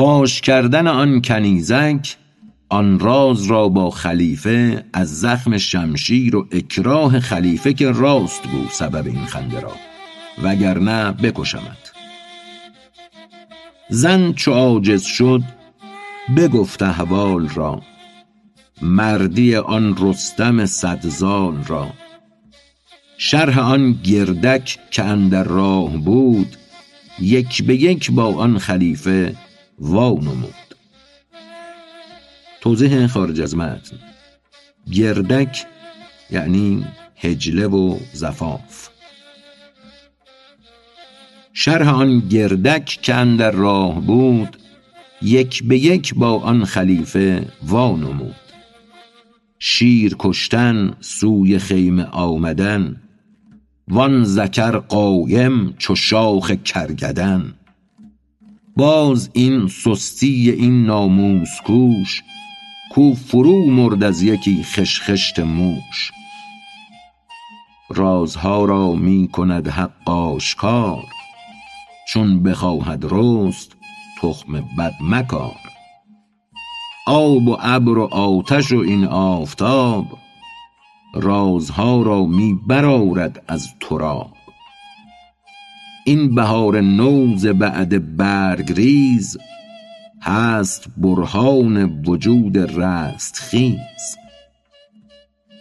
فاش 0.00 0.40
کردن 0.40 0.86
آن 0.86 1.22
کنیزک 1.22 2.16
آن 2.68 2.98
راز 2.98 3.44
را 3.44 3.68
با 3.68 3.90
خلیفه 3.90 4.84
از 4.92 5.20
زخم 5.20 5.58
شمشیر 5.58 6.36
و 6.36 6.48
اکراه 6.52 7.20
خلیفه 7.20 7.72
که 7.72 7.90
راست 7.90 8.42
گو 8.42 8.68
سبب 8.70 9.06
این 9.06 9.24
خنده 9.24 9.60
را 9.60 9.72
وگرنه 10.42 11.12
بکشمت. 11.12 11.92
زن 13.88 14.32
چو 14.32 14.52
عاجز 14.52 15.02
شد 15.02 15.42
بگفت 16.36 16.82
احوال 16.82 17.48
را 17.48 17.82
مردی 18.82 19.56
آن 19.56 19.96
رستم 19.98 20.66
صدزال 20.66 21.64
را. 21.66 21.88
شرح 23.18 23.58
آن 23.58 23.92
گردک 23.92 24.78
که 24.90 25.04
اندر 25.04 25.44
راه 25.44 25.96
بود 25.96 26.56
یک 27.18 27.62
به 27.62 27.76
یک 27.76 28.10
با 28.10 28.34
آن 28.34 28.58
خلیفه 28.58 29.49
وانمود 29.80 30.54
توضیح 32.60 33.06
خارج 33.06 33.40
از 33.40 33.56
متن. 33.56 33.96
گردک 34.92 35.66
یعنی 36.30 36.84
هجله 37.16 37.66
و 37.66 37.98
زفاف. 38.12 38.88
شرح 41.52 41.88
آن 41.94 42.20
گردک 42.20 42.84
که 42.84 43.14
اندر 43.14 43.50
راه 43.50 44.00
بود 44.00 44.56
یک 45.22 45.64
به 45.64 45.78
یک 45.78 46.14
با 46.14 46.40
آن 46.40 46.64
خلیفه 46.64 47.48
وانمود 47.62 48.34
شیر 49.58 50.16
کشتن 50.18 50.94
سوی 51.00 51.58
خیمه 51.58 52.04
آمدن 52.04 52.96
وان 53.88 54.24
ذکر 54.24 54.76
قایم 54.78 55.74
چو 55.78 55.94
شاخ 55.94 56.50
کرگدن. 56.50 57.54
باز 58.80 59.30
این 59.32 59.68
سستی 59.68 60.50
این 60.50 60.86
ناموس 60.86 61.60
کوش 61.66 62.22
کو 62.90 63.14
فرو 63.14 63.70
مرد 63.70 64.02
از 64.02 64.22
یکی 64.22 64.62
خشخشت 64.62 65.40
موش. 65.40 66.12
رازها 67.90 68.64
را 68.64 68.92
می 68.92 69.28
کند 69.28 69.68
حق 69.68 70.10
آشکار 70.10 71.04
چون 72.08 72.42
بخواهد 72.42 73.04
رست 73.10 73.76
تخم 74.22 74.52
بد 74.78 74.94
مکار. 75.00 75.60
آب 77.06 77.48
و 77.48 77.56
ابر 77.60 77.98
و 77.98 78.04
آتش 78.04 78.72
و 78.72 78.78
این 78.78 79.04
آفتاب 79.04 80.06
رازها 81.14 82.02
را 82.02 82.24
می 82.24 82.60
برآرد 82.66 83.44
از 83.48 83.68
تراب. 83.80 84.39
این 86.10 86.34
بهار 86.34 86.80
نو 86.80 87.36
ز 87.36 87.46
بعد 87.46 88.16
برگریز 88.16 89.38
هست 90.22 90.86
برهان 90.96 92.02
وجود 92.06 92.58
رستخیز 92.58 94.16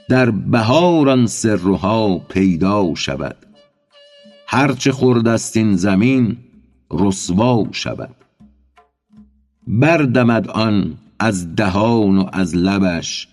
در 0.09 0.31
بهار 0.31 1.09
آن 1.09 1.27
سرها 1.27 2.17
پیدا 2.17 2.95
شود 2.95 3.35
هر 4.47 4.71
چه 4.71 4.91
خورده 4.91 5.29
است 5.29 5.57
این 5.57 5.75
زمین 5.75 6.37
رسوا 6.91 7.67
شود. 7.71 8.15
بردمد 9.67 10.47
آن 10.47 10.97
از 11.19 11.55
دهان 11.55 12.17
و 12.17 12.29
از 12.33 12.55
لبش 12.55 13.27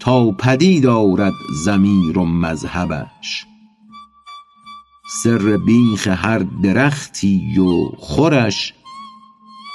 تا 0.00 0.30
پدید 0.30 0.86
آرد 0.86 1.34
ضمیر 1.64 2.18
و 2.18 2.24
مذهبش. 2.24 3.46
سر 5.06 5.56
بیخ 5.56 6.08
هر 6.08 6.38
درختی 6.38 7.58
و 7.58 7.88
خورش 7.98 8.74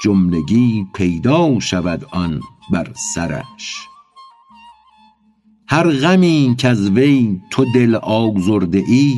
جملگی 0.03 0.87
پیدا 0.93 1.59
شود 1.59 2.05
آن 2.11 2.41
بر 2.71 2.91
سرش. 3.15 3.87
هر 5.67 5.89
غمی 5.91 6.55
کز 6.57 6.89
وی 6.89 7.41
تو 7.51 7.65
دل 7.73 7.95
آزرده 7.95 8.83
ای 8.87 9.15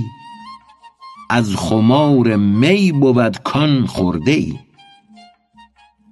از 1.30 1.56
خمار 1.56 2.36
می 2.36 2.92
بود 2.92 3.38
کان 3.38 3.86
خورده 3.86 4.32
ای. 4.32 4.60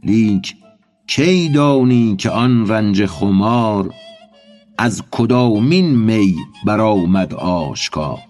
لیک 0.03 0.55
کی 1.07 1.49
دانی 1.49 2.15
که 2.15 2.29
آن 2.29 2.67
رنج 2.67 3.05
خمار 3.05 3.93
از 4.77 5.03
کدامین 5.11 5.95
می 5.95 6.35
برآمد 6.65 7.33
آشکار؟ 7.33 8.28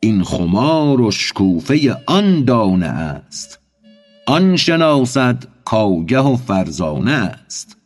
این 0.00 0.24
خمار 0.24 1.02
اشکوفه 1.02 1.96
آن 2.06 2.44
دانه 2.44 2.86
است. 2.86 3.58
آن 4.26 4.56
شناسد 4.56 5.44
کآگه 5.64 6.18
و 6.18 6.36
فرزانه 6.36 7.12
است. 7.12 7.76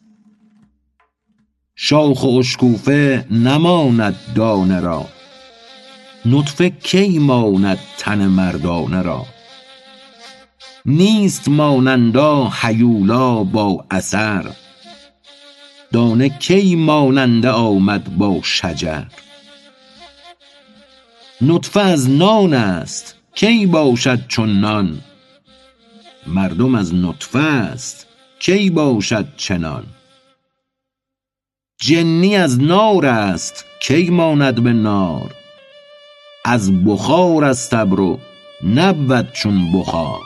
شاخ 1.76 2.24
و 2.24 2.38
اشکوفه 2.38 3.26
نماند 3.30 4.16
دانه 4.34 4.80
را. 4.80 5.06
نطفه 6.26 6.70
کی 6.70 7.18
ماند 7.18 7.78
تن 7.98 8.26
مردانه 8.26 9.02
را؟ 9.02 9.26
نیست 10.86 11.48
مانندا 11.48 12.52
هیولا 12.60 13.44
با 13.44 13.84
اثر. 13.90 14.46
دانه 15.92 16.28
کی 16.28 16.76
ماننده 16.76 17.50
آمد 17.50 18.16
با 18.16 18.40
شجر؟ 18.42 19.04
نطفه 21.40 21.80
از 21.80 22.10
نان 22.10 22.54
است. 22.54 23.14
کی 23.34 23.66
باشد 23.66 24.26
چون 24.26 24.60
نان؟ 24.60 25.00
مردم 26.26 26.74
از 26.74 26.94
نطفه 26.94 27.38
است. 27.38 28.06
کی 28.38 28.70
باشد 28.70 29.26
چنان؟ 29.36 29.84
جنی 31.80 32.36
از 32.36 32.60
نار 32.62 33.06
است. 33.06 33.64
کی 33.80 34.10
ماند 34.10 34.62
به 34.62 34.72
نار؟ 34.72 35.34
از 36.44 36.84
بخار 36.84 37.44
است 37.44 37.74
ابر 37.74 38.18
نبود 38.64 39.32
چون 39.32 39.72
بخار. 39.72 40.20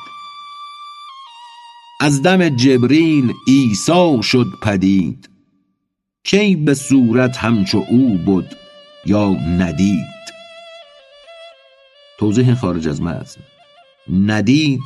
از 2.00 2.22
دم 2.22 2.48
جبریل 2.48 3.32
عیسی 3.46 4.22
شد 4.22 4.46
پدید. 4.62 5.28
کی 6.24 6.56
به 6.56 6.74
صورت 6.74 7.36
همچو 7.36 7.84
او 7.88 8.18
بد 8.18 8.56
یا 9.06 9.28
ندید؟ 9.28 10.17
توضیح 12.18 12.54
خارج 12.54 12.88
از 12.88 13.02
متن. 13.02 13.40
ندید 14.12 14.82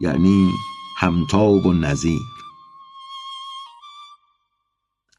یعنی 0.00 0.50
همتاب 0.98 1.66
و 1.66 1.72
نظیر 1.72 2.20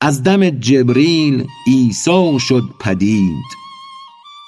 از 0.02 0.24
دم 0.24 0.50
جبریل 0.50 1.48
عیسی 1.68 2.38
شد 2.40 2.64
پدید. 2.80 3.46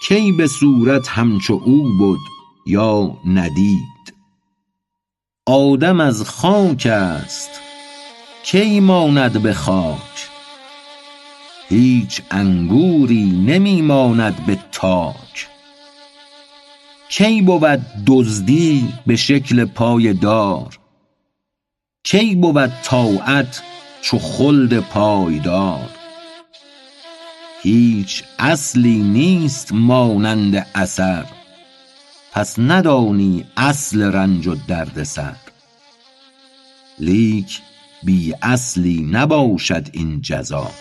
کی 0.04 0.32
به 0.32 0.48
صورت 0.48 1.08
همچو 1.08 1.62
او 1.66 1.84
بد 1.84 2.20
یا 2.66 3.18
ندید؟ 3.26 4.14
آدم 5.46 6.00
از 6.00 6.24
خاک 6.24 6.86
است 6.86 7.50
کی 8.44 8.80
ماند 8.80 9.42
به 9.42 9.54
خاک؟ 9.54 10.30
هیچ 11.70 12.22
انگوری 12.32 13.32
نمی 13.32 13.82
ماند 13.82 14.46
به 14.46 14.60
تاک. 14.72 15.29
کی 17.10 17.42
بود 17.42 17.82
دزدی 18.08 18.94
به 19.08 19.16
شکل 19.16 19.66
پای 19.66 20.14
دار؟ 20.14 20.80
کی 22.04 22.36
بود 22.36 22.72
طاعت 22.84 23.62
چو 24.02 24.20
خلد 24.20 24.80
پایدار؟ 24.80 25.90
هیچ 27.64 28.24
اصلی 28.40 28.98
نیست 28.98 29.74
مانند 29.74 30.68
اثر 30.76 31.26
پس 32.32 32.60
ندانی 32.60 33.46
اصل 33.58 34.02
رنج 34.02 34.48
و 34.48 34.56
درد 34.68 35.04
سر. 35.04 35.36
لیک 37.00 37.62
بی 38.04 38.34
اصلی 38.42 39.02
نباشد 39.12 39.88
این 39.92 40.22
جزا 40.22 40.72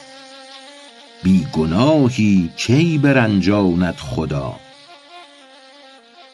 بی 1.23 1.47
گناهی 1.53 2.51
کی 2.57 2.99
برنجاند 2.99 3.97
خدا؟ 3.97 4.68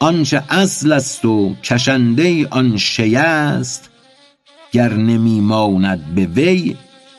آنچه 0.01 0.45
اصل 0.49 0.93
است 0.93 1.25
و 1.25 1.55
کشنده 1.55 2.49
آن 2.49 2.77
شی 2.77 3.17
است. 3.17 3.91
گر 4.73 4.93
نمی 4.93 5.41
ماند 5.41 6.15
به 6.15 6.27
وی 6.27 6.77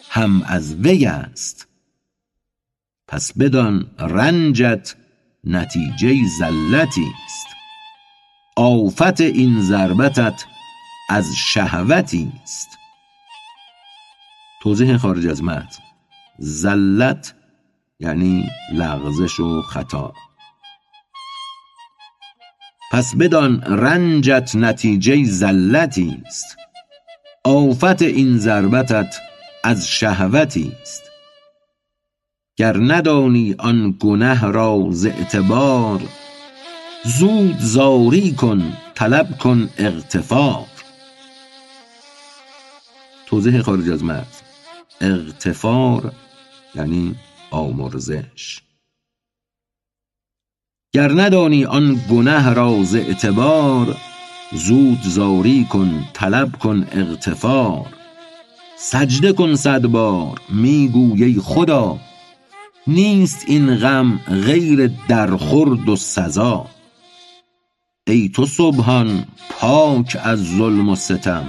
هم 0.09 0.41
از 0.41 0.75
وی 0.75 1.05
است. 1.05 1.67
پس 3.07 3.33
بدان 3.37 3.91
رنجت 3.99 4.95
نتیجه 5.43 6.15
زلتی 6.39 7.05
است. 7.25 7.47
آفت 8.55 9.21
این 9.21 9.61
ضربتت 9.61 10.45
از 11.09 11.25
شهوتی 11.35 12.31
است. 12.43 12.67
توضیح 14.61 14.97
خارج 14.97 15.27
از 15.27 15.43
متن. 15.43 15.83
زلت 16.39 17.35
یعنی 17.99 18.49
لغزش 18.73 19.39
و 19.39 19.61
خطا. 19.61 20.13
پس 22.95 23.15
بدان 23.15 23.61
رنجت 23.61 24.51
نتیجه 24.55 25.23
زلتی 25.23 26.17
است. 26.25 26.57
آفت 27.43 28.01
این 28.01 28.37
ضربتت 28.37 29.15
از 29.63 29.87
شهوتی 29.87 30.71
است. 30.81 31.03
گر 32.57 32.77
ندانی 32.77 33.55
آن 33.59 33.97
گنه 33.99 34.45
را 34.45 34.87
ز 34.91 35.05
اعتبار 35.05 36.01
زود 37.03 37.57
زاری 37.59 38.31
کن 38.31 38.73
طلب 38.93 39.37
کن 39.37 39.69
اغتفار. 39.77 40.65
توضیح 43.25 43.61
خارج 43.61 43.89
از 43.89 44.03
متن 44.03 44.25
اغتفار 45.01 46.11
یعنی 46.75 47.15
آمرزش. 47.51 48.64
گر 50.95 51.11
ندانی 51.11 51.65
آن 51.65 52.01
گنه 52.09 52.53
را 52.53 52.83
ز 52.83 52.95
اعتبار 52.95 53.97
زود 54.51 55.01
زاری 55.01 55.65
کن 55.69 56.05
طلب 56.13 56.55
کن 56.55 56.87
اغتفار. 56.91 57.85
سجده 58.77 59.33
کن 59.33 59.55
صد 59.55 59.87
بار 59.87 60.41
می 60.49 60.87
گوی 60.87 61.39
خدا. 61.39 61.97
نیست 62.87 63.45
این 63.47 63.75
غم 63.75 64.19
غیر 64.45 64.91
درخورد 65.07 65.89
و 65.89 65.95
سزا. 65.95 66.65
ای 68.07 68.29
تو 68.29 68.45
سبحان 68.45 69.25
پاک 69.49 70.17
از 70.23 70.57
ظلم 70.57 70.89
و 70.89 70.95
ستم. 70.95 71.45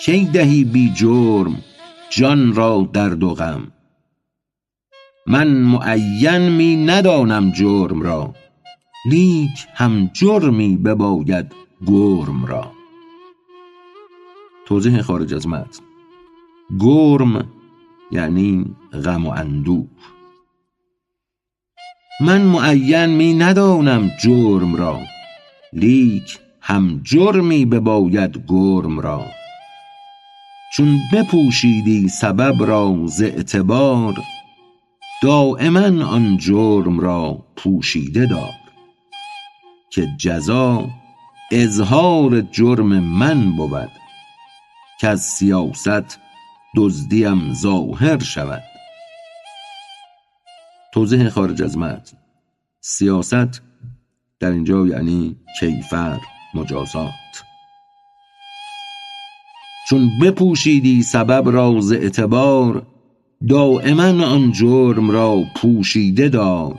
کی 0.00 0.24
دهی 0.24 0.64
بی 0.64 0.92
جرم 0.94 1.62
جان 2.10 2.54
را 2.54 2.88
درد 2.92 3.22
و 3.22 3.34
غم. 3.34 3.72
من 5.30 5.48
معین 5.48 6.48
می 6.48 6.76
ندانم 6.76 7.50
جرم 7.50 8.02
را. 8.02 8.34
لیک 9.06 9.66
هم 9.74 10.10
جرمی 10.12 10.76
بباید 10.76 11.52
گرم 11.86 12.46
را. 12.46 12.72
توضیح 14.66 15.02
خارج 15.02 15.34
از 15.34 15.48
متن. 15.48 15.82
گرم 16.80 17.50
یعنی 18.10 18.76
غم 19.04 19.26
و 19.26 19.30
اندوه. 19.30 19.86
من 22.20 22.42
معین 22.42 23.06
می 23.06 23.34
ندانم 23.34 24.10
جرم 24.22 24.76
را. 24.76 25.00
لیک 25.72 26.38
هم 26.60 27.00
جرمی 27.04 27.64
بباید 27.64 28.44
گرم 28.48 29.00
را. 29.00 29.24
چون 30.76 30.98
بپوشیدی 31.12 32.08
سبب 32.08 32.64
را 32.64 32.96
ز 33.06 33.22
اعتبار 33.22 34.14
دایما 35.22 36.04
آن 36.04 36.36
جرم 36.36 37.00
را 37.00 37.46
پوشیده 37.56 38.26
دار 38.26 38.52
که 39.90 40.06
جزا 40.18 40.88
اظهار 41.52 42.40
جرم 42.40 42.98
من 42.98 43.56
بود 43.56 43.90
کز 45.00 45.20
سیاست 45.20 46.18
دزدیم 46.76 47.54
ظاهر 47.54 48.18
شود. 48.18 48.62
توضیح 50.94 51.28
خارج 51.28 51.62
از 51.62 51.78
متن. 51.78 52.16
سیاست 52.80 53.62
در 54.40 54.50
اینجا 54.50 54.86
یعنی 54.86 55.36
کیفر 55.60 56.20
مجازات. 56.54 57.10
چون 59.88 60.10
بپوشیدی 60.22 61.02
سبب 61.02 61.48
را 61.48 61.80
ز 61.80 61.92
اعتبار 61.92 62.86
دایما 63.48 64.26
آن 64.26 64.52
جرم 64.52 65.10
را 65.10 65.42
پوشیده 65.56 66.28
دار 66.28 66.74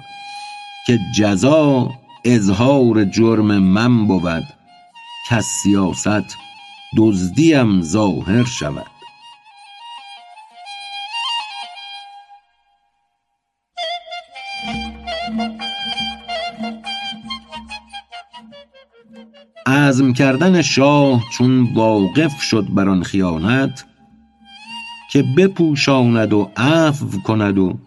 که 0.88 1.00
جزا 1.18 1.90
اظهار 2.26 3.06
جرم 3.06 3.58
من 3.58 4.08
بود. 4.08 4.44
کز 5.30 5.46
سیاست 5.64 6.38
دزدیم 6.98 7.82
ظاهر 7.82 8.44
شود. 8.44 8.86
عزم 19.66 20.14
کردن 20.14 20.62
شاه 20.62 21.24
چون 21.32 21.74
واقف 21.74 22.42
شد 22.42 22.68
بر 22.70 22.90
آن 22.90 23.04
خیانت 23.04 23.86
که 25.12 25.24
بپوشاند 25.38 26.34
و 26.34 26.52
عفو 26.58 27.22
کند 27.22 27.58
و 27.58 27.80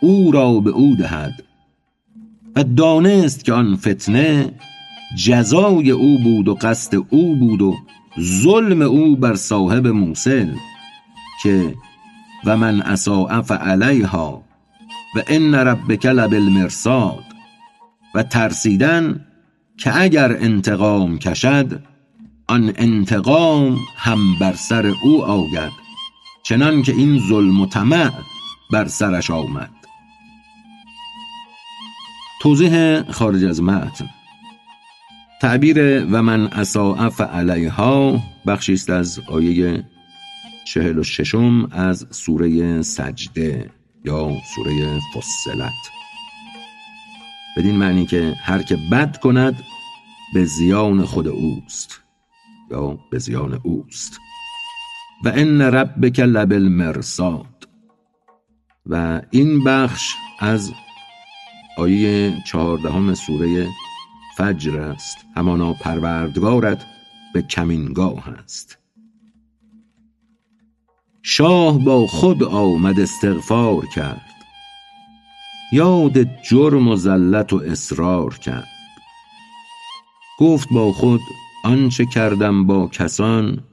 او 0.00 0.32
را 0.32 0.60
به 0.60 0.70
او 0.70 0.94
دهد. 0.94 1.44
و 2.56 2.64
دانست 2.64 3.44
که 3.44 3.52
آن 3.52 3.76
فتنه 3.76 4.52
جزای 5.24 5.90
او 5.90 6.18
بود 6.18 6.48
و 6.48 6.54
قصد 6.54 6.94
او 7.10 7.36
بود 7.36 7.62
و 7.62 7.74
ظلم 8.20 8.82
او 8.82 9.16
بر 9.16 9.34
صاحب 9.34 9.86
موسل 9.86 10.54
که 11.42 11.74
و 12.44 12.56
من 12.56 12.82
اساء 12.82 13.42
فعلیها 13.42 14.42
و 15.16 15.22
ان 15.26 15.54
ربک 15.54 16.06
لبالمرصاد. 16.06 17.24
و 18.14 18.22
ترسیدن 18.22 19.26
که 19.76 20.00
اگر 20.00 20.36
انتقام 20.36 21.18
کشد 21.18 21.82
آن 22.46 22.72
انتقام 22.76 23.78
هم 23.96 24.38
بر 24.40 24.52
سر 24.52 24.92
او 25.04 25.24
آید. 25.24 25.83
چنان 26.44 26.82
که 26.82 26.92
این 26.92 27.18
ظلم 27.28 27.60
و 27.60 27.66
طمع 27.66 28.10
بر 28.72 28.88
سرش 28.88 29.30
آمد. 29.30 29.70
توضیح 32.42 33.02
خارج 33.10 33.44
از 33.44 33.62
متن. 33.62 34.06
تعبیر 35.40 36.04
و 36.04 36.22
من 36.22 36.46
اساء 36.46 37.08
فعلیها 37.08 38.22
بخشی 38.46 38.72
است 38.72 38.90
از 38.90 39.20
آیه 39.28 39.84
چهل 40.66 40.98
و 40.98 41.02
ششم 41.02 41.68
از 41.72 42.06
سوره 42.10 42.82
سجده 42.82 43.70
یا 44.04 44.30
سوره 44.54 45.00
فصلت. 45.14 45.72
بدین 47.56 47.76
معنی 47.76 48.06
که 48.06 48.34
هر 48.42 48.62
که 48.62 48.78
بد 48.92 49.16
کند 49.16 49.62
به 50.34 50.44
زیان 50.44 51.04
خود 51.04 51.28
اوست 51.28 52.00
یا 52.70 52.98
به 53.10 53.18
زیان 53.18 53.60
اوست. 53.62 54.20
و 55.24 55.28
ان 55.34 55.60
ربک 55.62 56.20
لبالمرصاد. 56.20 57.68
و 58.86 59.22
این 59.30 59.64
بخش 59.64 60.14
از 60.40 60.72
آیه 61.78 62.34
چهاردهم 62.46 63.14
سوره 63.14 63.66
فجر 64.36 64.80
است. 64.80 65.16
همانا 65.36 65.72
پروردگارت 65.72 66.84
به 67.34 67.42
کمینگاه 67.42 68.28
است 68.28 68.78
شاه 71.26 71.78
با 71.78 72.06
خود 72.06 72.42
آمد 72.42 73.00
استغفار 73.00 73.86
کرد. 73.86 74.34
یاد 75.72 76.42
جرم 76.42 76.88
و 76.88 76.96
زلت 76.96 77.52
و 77.52 77.56
اصرار 77.56 78.34
کرد. 78.38 78.68
گفت 80.38 80.68
با 80.72 80.92
خود 80.92 81.20
آنچه 81.64 82.06
کردم 82.06 82.66
با 82.66 82.88
کسان 82.88 83.64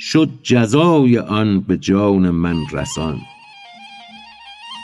شد 0.00 0.28
جزای 0.42 1.18
آن 1.18 1.60
به 1.60 1.76
جان 1.76 2.30
من 2.30 2.56
رسان. 2.72 3.20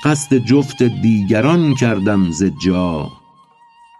قصد 0.04 0.36
جفت 0.36 0.82
دیگران 0.82 1.74
کردم 1.74 2.30
ز 2.30 2.44
جا. 2.64 3.10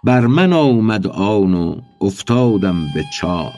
بر 0.03 0.27
من 0.27 0.53
آمد 0.53 1.07
آن 1.07 1.53
و 1.53 1.75
افتادم 2.01 2.87
به 2.93 3.03
چاه 3.19 3.53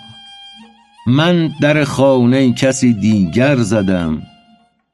من 1.08 1.52
در 1.62 1.84
خانه 1.84 2.54
کسی 2.54 2.94
دیگر 2.94 3.56
زدم 3.56 4.22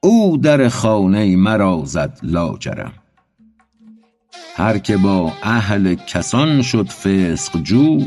او 0.02 0.38
در 0.38 0.70
خانه 0.70 1.36
مرا 1.36 1.82
زد 1.86 2.20
لاجرم. 2.24 2.94
هر 4.56 4.78
که 4.78 4.98
با 4.98 5.32
اهل 5.44 5.96
کسان 5.96 6.62
شد 6.62 6.88
فسق 6.88 7.64
جو 7.64 8.06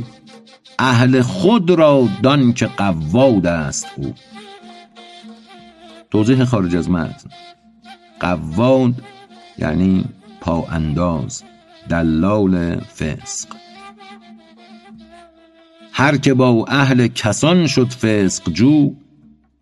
اهل 0.79 1.23
خود 1.23 1.71
را 1.71 2.09
دان 2.23 2.53
که 2.53 2.67
قواد 2.67 3.47
است 3.47 3.87
او. 3.97 4.15
توضیح 6.11 6.45
خارج 6.45 6.77
از 6.77 6.91
متن. 6.91 7.31
قواد 8.21 8.95
یعنی 9.59 10.05
پا 10.41 10.67
انداز 10.71 11.43
دلال 11.89 12.81
فسق. 12.81 13.49
هر 15.93 16.17
که 16.17 16.35
با 16.35 16.65
اهل 16.69 17.07
کسان 17.07 17.67
شد 17.67 17.89
فسق 17.89 18.51
جو 18.53 18.95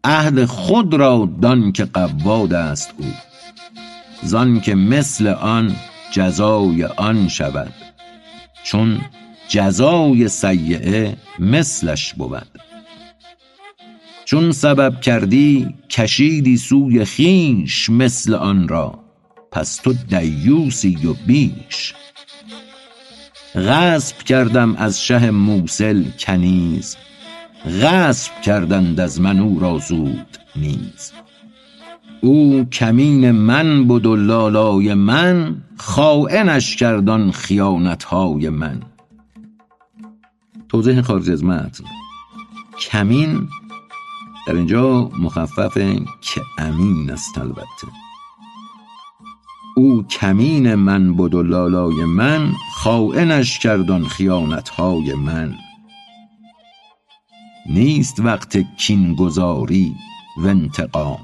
اهل 0.04 0.44
خود 0.44 0.94
را 0.94 1.28
دان 1.42 1.72
که 1.72 1.84
قواد 1.84 2.54
است 2.54 2.94
او. 2.98 3.06
زان 4.22 4.60
که 4.60 4.74
مثل 4.74 5.26
آن 5.26 5.76
جزای 6.10 6.84
آن 6.84 7.28
شود. 7.28 7.72
چون 8.64 9.00
جزای 9.52 10.28
سیعه 10.28 11.16
مثلش 11.38 12.14
بود. 12.14 12.48
چون 14.24 14.52
سبب 14.52 15.00
کردی 15.00 15.74
کشیدی 15.90 16.56
سوی 16.56 17.04
خویش 17.04 17.90
مثل 17.90 18.34
آن 18.34 18.68
را 18.68 18.98
پس 19.50 19.76
تو 19.76 19.92
دیوسی 19.92 20.98
و 21.06 21.14
بیش. 21.26 21.94
غصب 23.54 24.18
کردم 24.18 24.76
از 24.76 25.04
شه 25.04 25.30
موسل 25.30 26.04
کنیز 26.18 26.96
غصب 27.82 28.40
کردند 28.40 29.00
از 29.00 29.20
من 29.20 29.38
او 29.38 29.60
را 29.60 29.78
زود 29.78 30.38
نیز. 30.56 31.12
او 32.20 32.64
کمین 32.72 33.30
من 33.30 33.88
بد 33.88 34.06
و 34.06 34.16
لالای 34.16 34.94
من 34.94 35.56
خاینش 35.76 36.76
کرد 36.76 37.08
آن 37.08 37.30
خیانتهای 37.30 38.48
من. 38.48 38.91
توضیح 40.72 41.02
خارج 41.02 41.30
از 41.30 41.44
متن. 41.44 41.84
کمین 42.80 43.48
در 44.46 44.54
اینجا 44.54 45.10
مخفف 45.18 45.74
که 46.20 46.42
امین 46.58 47.10
است 47.10 47.38
البته. 47.38 47.88
او 49.76 50.02
کمین 50.02 50.74
من 50.74 51.16
بد 51.16 51.34
و 51.34 51.42
لالای 51.42 52.04
من 52.04 52.52
خاینش 52.74 53.58
کرد 53.58 53.90
آن 53.90 54.04
خیانتهای 54.04 55.14
من. 55.14 55.54
نیست 57.66 58.20
وقت 58.20 58.76
کین 58.76 59.14
گزاری 59.14 59.94
و 60.36 60.46
انتقام. 60.46 61.20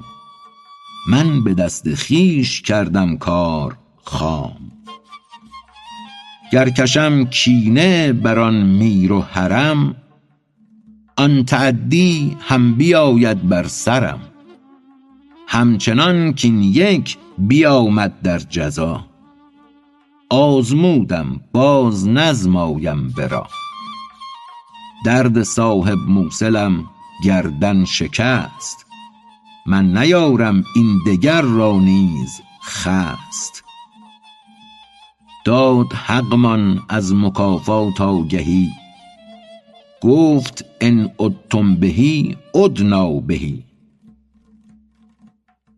من 1.09 1.45
به 1.45 1.55
دست 1.55 1.95
خویش 1.95 2.63
کردم 2.63 3.17
کار 3.17 3.79
خام. 4.05 4.78
گر 6.53 6.69
کشم 6.69 7.25
کینه 7.25 8.13
بر 8.13 8.39
آن 8.39 8.63
میر 8.67 9.13
و 9.13 9.21
حرم 9.21 9.97
آن 11.17 11.45
تعدی 11.45 12.37
هم 12.41 12.75
بیاید 12.75 13.49
بر 13.49 13.67
سرم. 13.67 14.21
همچنان 15.49 16.35
کاین 16.35 16.63
یک 16.63 17.19
بیامد 17.39 18.23
در 18.23 18.39
جزا. 18.39 19.05
آزمودم 20.31 21.41
باز 21.53 22.09
نزمایم 22.09 23.15
ورا. 23.17 23.47
درد 25.05 25.43
صاحب 25.43 25.99
موسلم 26.09 26.85
گردن 27.25 27.85
شکست. 27.85 28.87
من 29.67 29.97
نیارم 29.97 30.65
این 30.75 30.99
دگر 31.07 31.43
را 31.43 31.73
نیز 31.81 32.41
خست. 32.63 33.68
داد 35.49 35.93
حقمان 35.93 36.83
از 36.89 37.15
مکافات 37.15 38.01
آگهی 38.01 38.71
گفت 40.01 40.65
ان 40.81 41.11
عدتم 41.19 41.77
به 41.77 41.95
عدنا 42.55 43.13
به 43.13 43.41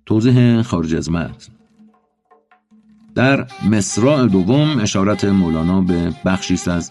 توضیح 0.06 0.62
خارج 0.62 0.94
از 0.94 1.10
متن. 1.10 1.52
در 3.14 3.46
مصرع 3.70 4.26
دوم 4.26 4.78
اشارت 4.80 5.24
مولانا 5.24 5.80
به 5.80 6.14
بخشی 6.24 6.70
از 6.70 6.90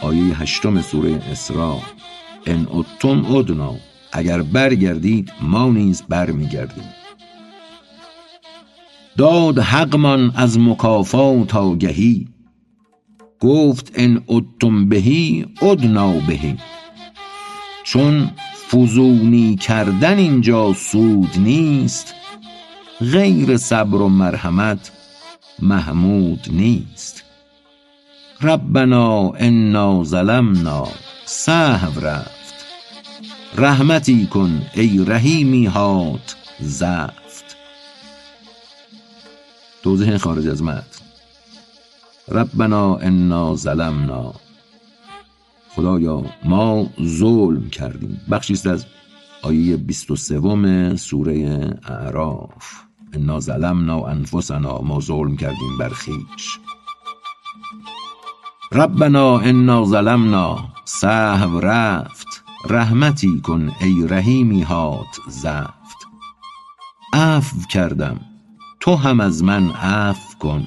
آیه 0.00 0.42
هشتم 0.42 0.82
سوره 0.82 1.22
اسراء. 1.32 1.80
ان 2.46 2.66
عدتم 2.66 3.36
عدنا 3.36 3.74
اگر 4.12 4.42
برگردید 4.42 5.32
ما 5.42 5.68
نیز 5.68 6.02
برمیگردیم. 6.02 7.03
داد 9.16 9.58
حقمان 9.58 10.32
از 10.36 10.58
مکافات 10.58 11.54
آگهی. 11.54 12.28
گفت 13.40 13.92
ان 13.94 14.22
عدتم 14.28 14.88
به 14.88 15.02
عدنا 15.62 16.12
به 16.12 16.56
چون 17.84 18.30
فزونی 18.70 19.56
کردن 19.56 20.18
اینجا 20.18 20.72
سود 20.72 21.30
نیست 21.36 22.14
غیر 23.00 23.56
صبر 23.56 24.00
و 24.00 24.08
مرحمت 24.08 24.92
محمود 25.62 26.46
نیست. 26.52 27.24
ربنا 28.42 29.30
انا 29.30 30.04
ظلمنا 30.04 30.88
سهو 31.24 32.00
رفت. 32.00 32.54
رحمتی 33.56 34.26
کن 34.26 34.62
ای 34.74 35.04
رحیمی 35.06 35.66
هات 35.66 36.36
زفت 36.60 37.23
توضیح 39.84 40.16
خارج 40.16 40.48
از 40.48 40.62
متن 40.62 41.04
ربنا 42.28 42.96
انا 42.96 43.56
ظلمنا. 43.56 44.34
خدایا 45.74 46.22
ما 46.44 46.90
ظلم 47.02 47.70
کردیم. 47.70 48.20
بخشی 48.30 48.52
است 48.52 48.66
از 48.66 48.86
آیه 49.42 49.76
23 49.76 50.96
سوره 50.96 51.70
اعراف. 51.88 52.84
انا 53.12 53.40
ظلمنا 53.40 54.06
انفسنا 54.06 54.78
ما 54.78 55.00
ظلم 55.00 55.36
کردیم 55.36 55.78
بر 55.78 55.88
خویش 55.88 56.58
ربنا 58.72 59.38
انا 59.38 59.84
ظلمنا. 59.84 60.68
سهو 60.84 61.60
رفت. 61.60 62.44
رحمتی 62.70 63.40
کن 63.40 63.72
ای 63.80 64.06
رحیمی 64.08 64.62
هات 64.62 65.18
زفت. 65.28 66.06
عفو 67.12 67.56
کردم. 67.70 68.33
تو 68.84 68.94
هم 68.96 69.20
از 69.20 69.44
من 69.44 69.70
عفو 69.70 70.38
کن 70.38 70.66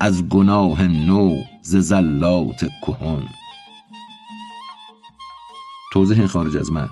از 0.00 0.28
گناه 0.28 0.82
نو 0.82 1.42
ز 1.62 1.76
زلات 1.76 2.64
کهن. 2.86 3.22
توضیح 5.92 6.26
خارج 6.26 6.56
از 6.56 6.72
متن. 6.72 6.90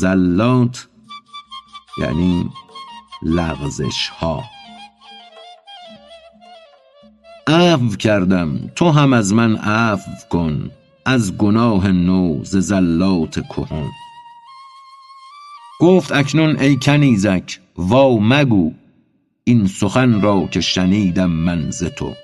زلات 0.00 0.88
یعنی 1.98 2.50
لغزش 3.22 4.08
ها 4.08 4.44
عفو 7.46 7.96
کردم 7.96 8.70
تو 8.76 8.90
هم 8.90 9.12
از 9.12 9.34
من 9.34 9.56
عفو 9.56 10.10
کن 10.30 10.70
از 11.06 11.36
گناه 11.36 11.88
نو 11.88 12.44
ز 12.44 12.56
زلات 12.56 13.40
کهن. 13.48 13.90
گفت 15.80 16.12
اکنون 16.12 16.56
ای 16.56 16.76
کنیزک 16.76 17.60
وا 17.76 18.18
مگو 18.18 18.72
این 19.44 19.66
سخن 19.66 20.20
را 20.20 20.48
که 20.50 20.60
شنیدم 20.60 21.30
من 21.30 21.70
ز 21.70 21.84
تو. 21.84 22.14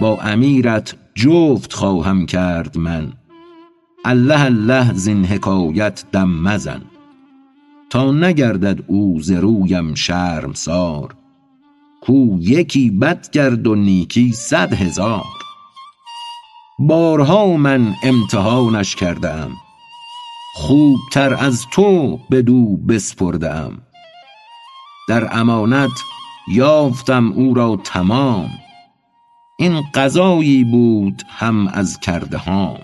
با 0.00 0.18
امیرت 0.20 0.94
جفت 1.14 1.72
خواهم 1.72 2.26
کرد 2.26 2.78
من. 2.78 3.12
الله 4.04 4.44
الله 4.44 4.92
زین 4.92 5.24
حکایت 5.24 6.04
دم 6.12 6.28
مزن. 6.28 6.82
تا 7.90 8.12
نگردد 8.12 8.84
او 8.86 9.20
ز 9.20 9.30
رویم 9.32 9.94
شرمسار. 9.94 11.14
کو 12.00 12.36
یکی 12.40 12.90
بد 12.90 13.30
کرد 13.30 13.66
و 13.66 13.74
نیکی 13.74 14.32
صد 14.32 14.72
هزار. 14.72 15.24
بارها 16.78 17.56
من 17.56 17.94
امتحانش 18.04 18.96
کرده 18.96 19.30
ام 19.30 19.52
خوبتر 20.54 21.34
از 21.34 21.64
تو 21.72 22.18
بدو 22.30 22.76
بسپرده 22.76 23.54
ام 23.54 23.78
در 25.08 25.28
امانت 25.38 25.90
یافتم 26.48 27.32
او 27.32 27.54
را 27.54 27.80
تمام. 27.84 28.50
این 29.58 29.82
قضایی 29.94 30.64
بود 30.64 31.22
هم 31.28 31.68
از 31.68 32.00
کرده 32.00 32.38
هام. 32.38 32.78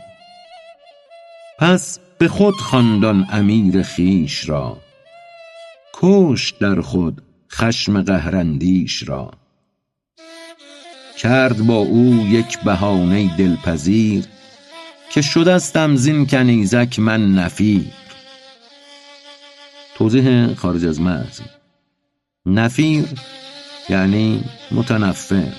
پس 1.58 1.98
به 2.18 2.28
خود 2.28 2.54
خواند 2.54 3.04
آن 3.04 3.26
امیر 3.32 3.82
خویش 3.82 4.48
را 4.48 4.78
کشت 5.94 6.58
در 6.58 6.80
خود 6.80 7.22
خشم 7.52 8.02
قهراندیش 8.02 9.08
را. 9.08 9.30
کرد 11.18 11.66
با 11.66 11.76
او 11.76 12.26
یک 12.30 12.58
بهانه 12.58 13.36
دلپذیر 13.36 14.24
که 15.12 15.22
شدستم 15.22 15.96
زین 15.96 16.26
کنیزک 16.26 16.98
من 16.98 17.34
نفیر. 17.34 17.92
توضیح 19.94 20.54
خارج 20.54 20.86
از 20.86 21.00
متن 21.00 21.57
نفیر 22.46 23.04
یعنی 23.88 24.44
متنفر. 24.70 25.52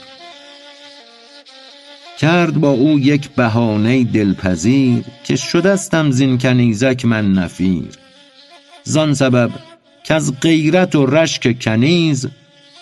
کرد 2.20 2.54
با 2.54 2.70
او 2.70 3.00
یک 3.00 3.30
بهانه 3.30 4.04
دلپذیر 4.04 5.06
که 5.24 5.36
شدستم 5.36 6.12
زین 6.12 6.38
کنیزک 6.38 7.06
من 7.06 7.34
نفیر. 7.34 7.90
زان 8.84 9.14
سبب 9.14 9.52
کز 10.04 10.34
غیرت 10.42 10.96
و 10.96 11.06
رشک 11.06 11.60
کنیز 11.60 12.28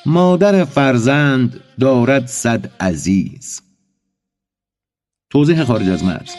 مادر 0.06 0.66
فرزند 0.66 1.60
دارد 1.80 2.26
صد 2.26 2.72
عزیز. 2.80 3.62
توضیح 5.30 5.64
خارج 5.64 5.90
از 5.90 6.04
متن 6.04 6.34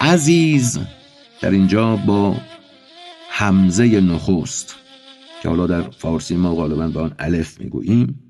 عزیز 0.00 0.78
در 1.40 1.50
اینجا 1.50 1.96
با 1.96 2.36
همزه 3.30 4.00
نخست. 4.00 4.83
که 5.44 5.50
حالا 5.50 5.66
در 5.66 5.82
فارسی 5.82 6.36
ما 6.36 6.54
غالبا 6.54 6.88
به 6.88 7.00
آن 7.00 7.14
الف 7.18 7.60
می‌گوییم 7.60 8.20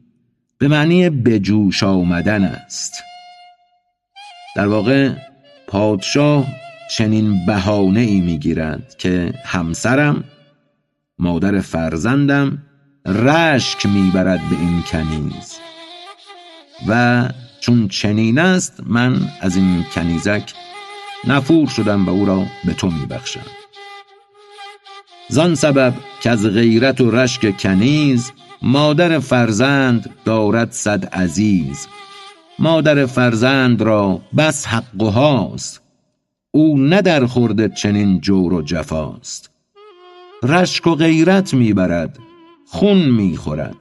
به 0.59 0.68
معنی 0.68 1.11
بجوش 1.11 1.83
آمدن 1.83 2.44
است. 2.44 2.92
در 4.56 4.66
واقع 4.66 5.12
پادشاه 5.66 6.47
چنین 6.97 7.47
بهانه 7.47 8.00
ای 8.00 8.38
که 8.99 9.33
همسرم 9.44 10.25
مادر 11.18 11.61
فرزندم 11.61 12.62
رشک 13.06 13.87
می‌برد 13.87 14.40
به 14.50 14.56
این 14.61 14.83
کنیز. 14.83 15.59
و 16.88 17.28
چون 17.61 17.88
چنین 17.88 18.38
است 18.38 18.83
من 18.87 19.21
از 19.40 19.56
این 19.56 19.85
کنیزک 19.94 20.54
نفور 21.26 21.68
شدم 21.68 22.06
و 22.06 22.11
او 22.11 22.26
را 22.26 22.47
به 22.64 22.75
تو 22.75 22.90
میبخشم. 22.90 23.63
زان 25.35 25.55
سبب 25.55 25.95
که 26.21 26.31
از 26.31 26.47
غیرت 26.47 27.00
و 27.00 27.11
رشک 27.11 27.57
کنیز 27.59 28.33
مادر 28.62 29.19
فرزند 29.19 30.11
دارد 30.25 30.73
صد 30.73 31.05
عزیز. 31.05 31.87
مادر 32.59 33.07
فرزند 33.07 33.83
را 33.83 34.21
بس 34.37 34.67
حق 34.67 35.03
و 35.03 35.11
هاست 35.11 35.83
او 36.50 36.79
نه 36.79 37.03
در 37.03 37.26
خورد 37.26 37.75
چنین 37.75 38.21
جور 38.21 38.55
و 38.55 38.62
جفاست. 38.62 39.50
رشک 40.43 40.87
و 40.87 40.95
غیرت 40.95 41.55
می‌برد 41.55 42.19
خون 42.67 43.11
می‌خورد. 43.11 43.76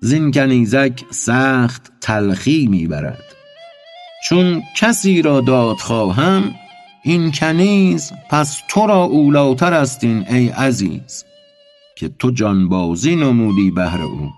زین 0.00 0.30
کنیزک 0.30 1.04
سخت 1.10 1.92
تلخی 2.00 2.66
می‌برد. 2.66 3.24
چون 4.28 4.62
کسی 4.76 5.22
را 5.22 5.40
داد 5.40 5.76
خواهم 5.76 6.54
این 7.06 7.32
کنیز 7.32 8.12
پس 8.30 8.62
تو 8.68 8.86
را 8.86 9.02
اولاتر 9.02 9.74
است 9.74 10.04
این 10.04 10.26
ای 10.28 10.48
عزیز 10.48 11.24
که 11.96 12.08
تو 12.08 12.30
جانبازی 12.30 13.16
نمودی 13.16 13.70
بهر 13.70 14.02
او. 14.02 14.30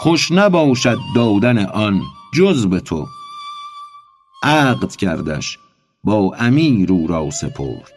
خوش 0.00 0.30
نباشد 0.30 0.98
دادن 1.14 1.58
آن 1.66 2.02
جز 2.34 2.66
به 2.66 2.80
تو. 2.80 3.06
عقد 4.42 4.96
کردش 4.96 5.58
با 6.04 6.34
امیر 6.38 6.92
او 6.92 7.06
را 7.06 7.30
سپرد. 7.30 7.92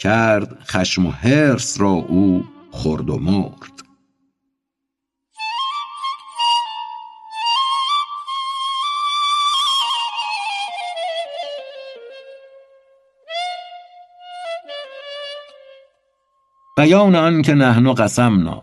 کرد 0.00 0.58
خشم 0.64 1.06
و 1.06 1.10
حرص 1.10 1.80
را 1.80 1.90
او 1.90 2.44
خورد 2.70 3.10
و 3.10 3.18
مرد. 3.18 3.79
بیان 16.80 17.14
آن 17.14 17.42
که 17.42 17.54
نحن 17.54 17.94
قسمنا 17.94 18.62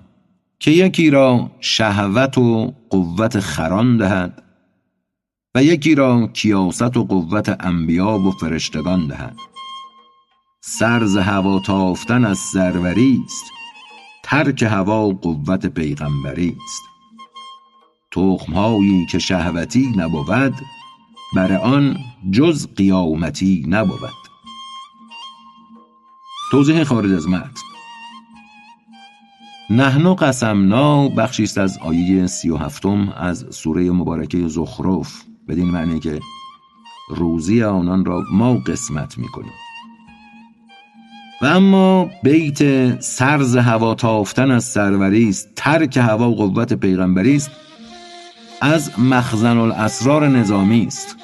که 0.60 0.72
یکی 0.72 1.10
را 1.10 1.52
شهوت 1.60 2.38
و 2.38 2.74
قوت 2.90 3.40
خران 3.40 3.98
دهد 3.98 4.44
و 5.56 5.64
یکی 5.64 5.96
را 5.96 6.28
کیاست 6.28 6.98
و 6.98 7.04
قوت 7.04 7.66
انبیا 7.66 8.20
و 8.20 8.32
فرشتگان 8.32 9.08
دهد. 9.08 9.36
سر 10.62 11.06
ز 11.06 11.18
هوا 11.18 11.60
تافتن 11.60 12.26
از 12.26 12.38
سروری 12.38 13.22
است 13.26 13.46
ترک 14.24 14.64
هوا 14.64 15.08
قوت 15.08 15.66
پیغمبری 15.66 16.58
است. 16.64 16.82
تخمهایی 18.12 19.06
که 19.06 19.20
شهوتی 19.20 19.94
نبود 19.98 20.54
بر 21.36 21.58
آن 21.58 21.98
جز 22.32 22.68
قیامتی 22.76 23.66
نبود. 23.68 24.14
توضیح 26.52 26.84
خارج 26.84 27.12
از 27.12 27.28
متن. 27.28 27.67
نحن 29.70 30.14
قسمنا 30.14 31.10
بخشی 31.10 31.44
است 31.44 31.58
از 31.58 31.78
آیه 31.78 32.28
سی 32.28 32.50
و 32.50 32.58
هفتم 32.58 33.14
از 33.18 33.46
سوره 33.50 33.92
مبارکه 33.92 34.48
زخرف 34.48 35.24
بدین 35.48 35.66
معنی 35.66 36.00
که 36.00 36.20
روزی 37.10 37.64
آنان 37.64 38.06
را 38.06 38.24
ما 38.32 38.54
قسمت 38.54 39.18
می‌کنیم. 39.18 39.52
و 41.42 41.46
اما 41.46 42.10
بیت 42.24 43.02
سرز 43.02 43.56
هوا 43.56 43.96
تافتن 43.96 44.52
از 44.52 44.64
سروری 44.64 45.30
است 45.30 45.50
ترک 45.56 45.98
هوا 45.98 46.30
و 46.30 46.36
قوت 46.36 46.74
پیغمبری 46.74 47.36
است 47.36 47.52
از 48.62 49.00
مخزن 49.00 49.58
الاسرار 49.58 50.28
نظامی 50.28 50.86
است. 50.88 51.16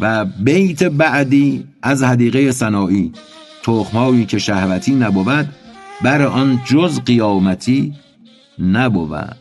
و 0.00 0.24
بیت 0.24 0.82
بعدی 0.82 1.64
از 1.82 2.02
حدیقه 2.02 2.52
صناعی 2.52 3.12
تخمهایی 3.62 4.26
که 4.26 4.38
شهوتی 4.38 4.94
نبود 4.94 5.48
بر 6.02 6.22
آن 6.22 6.60
جز 6.66 7.00
قیامتی 7.00 7.94
نبود. 8.58 9.36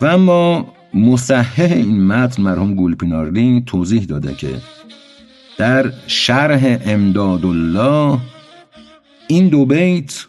و 0.00 0.06
اما 0.06 0.74
مصحح 0.94 1.72
این 1.72 2.06
متن 2.06 2.42
مرحوم 2.42 2.74
گولپینارلی 2.74 3.62
توضیح 3.66 4.04
داده 4.04 4.34
که 4.34 4.48
در 5.58 5.92
شرح 6.06 6.78
امداد 6.84 7.44
الله 7.44 8.18
این 9.26 9.48
دو 9.48 9.66
بیت 9.66 10.26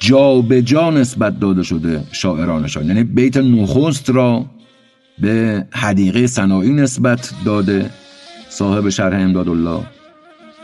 جا 0.00 0.40
به 0.40 0.62
جا 0.62 0.90
نسبت 0.90 1.40
داده 1.40 1.62
شده 1.62 2.04
شاعرانشان. 2.12 2.86
یعنی 2.86 3.04
بیت 3.04 3.36
نخست 3.36 4.10
را 4.10 4.46
به 5.18 5.66
حدیقه 5.72 6.26
صناعی 6.26 6.70
نسبت 6.70 7.32
داده 7.44 7.90
صاحب 8.48 8.88
شرح 8.88 9.20
امداد 9.20 9.48
الله 9.48 9.82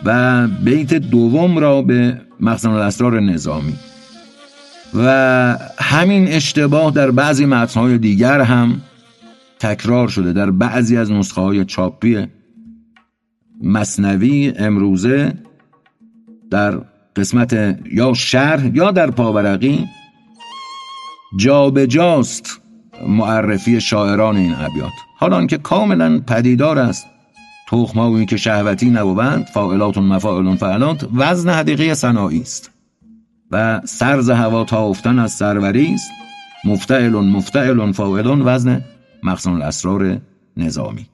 و 0.04 0.48
بیت 0.48 0.94
دوم 0.94 1.58
را 1.58 1.82
به 1.82 2.20
مخزن 2.44 2.70
الاسرار 2.70 3.20
نظامی. 3.20 3.74
و 4.94 5.08
همین 5.78 6.28
اشتباه 6.28 6.90
در 6.90 7.10
بعضی 7.10 7.46
متنهای 7.46 7.98
دیگر 7.98 8.40
هم 8.40 8.80
تکرار 9.58 10.08
شده. 10.08 10.32
در 10.32 10.50
بعضی 10.50 10.96
از 10.96 11.10
نسخه 11.10 11.40
های 11.40 11.64
چاپی 11.64 12.26
مصنوی 13.62 14.52
امروزه 14.56 15.34
در 16.50 16.80
قسمت 17.16 17.78
یا 17.92 18.14
شرح 18.14 18.76
یا 18.76 18.90
در 18.90 19.10
پاورقی 19.10 19.86
جابجاست 21.36 22.60
معرفی 23.08 23.80
شاعران 23.80 24.36
این 24.36 24.54
ابیات. 24.54 24.92
حالا 25.18 25.46
که 25.46 25.58
کاملا 25.58 26.20
پدیدار 26.26 26.78
است 26.78 27.06
تخمهایی 27.68 28.26
که 28.26 28.36
شهوتی 28.36 28.90
نبوند 28.90 29.46
فاعلات 29.46 29.98
مفاعل 29.98 30.56
فعلات 30.56 31.08
وزن 31.14 31.50
حدیقه 31.50 31.94
صناعی 31.94 32.40
است. 32.40 32.70
و 33.50 33.80
سرز 33.84 34.30
هوا 34.30 34.64
تافتن 34.64 35.18
از 35.18 35.32
سروری 35.32 35.94
است. 35.94 36.10
مفتعل 36.64 37.12
مفتعل 37.12 37.92
فاعل 37.92 38.42
وزن 38.44 38.84
مخزن 39.22 39.50
الاسرار 39.50 40.20
نظامی. 40.56 41.06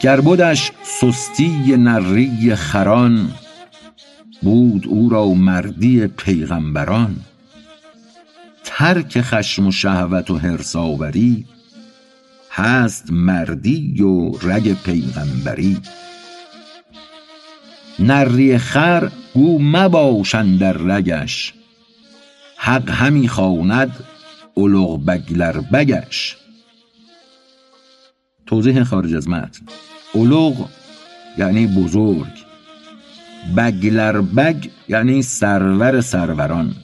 گربودش 0.00 0.72
سستی 0.82 1.76
نری 1.76 2.54
خران 2.54 3.30
بود 4.42 4.86
او 4.88 5.08
را 5.08 5.28
مردی 5.28 6.06
پیغمبران. 6.06 7.16
ترک 8.64 9.20
خشم 9.20 9.66
و 9.66 9.70
شهوت 9.70 10.30
و 10.30 10.36
هرساوری 10.38 11.46
هست 12.56 13.10
مردی 13.10 14.02
و 14.02 14.30
رگ 14.42 14.82
پیغمبری. 14.82 15.78
نری 17.98 18.58
خر 18.58 19.10
گو 19.34 19.58
مباشن 19.62 20.56
در 20.56 20.72
رگش. 20.72 21.54
حق 22.56 22.90
همی 22.90 23.28
خواند 23.28 24.04
اولغ 24.54 25.04
بگلر 25.04 25.60
بگش. 25.60 26.36
توضیح 28.46 28.82
خارج 28.82 29.14
از 29.14 29.28
متن. 29.28 29.66
اولغ 30.12 30.68
یعنی 31.38 31.66
بزرگ. 31.66 32.32
بگلر 33.56 34.20
بگ 34.20 34.68
یعنی 34.88 35.22
سرور 35.22 36.00
سروران. 36.00 36.74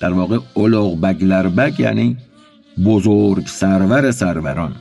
در 0.00 0.12
واقع 0.12 0.38
اولغ 0.54 1.00
بگلر 1.00 1.48
بگ 1.48 1.80
یعنی 1.80 2.16
بزرگ 2.84 3.46
سرور 3.46 4.10
سروران. 4.10 4.76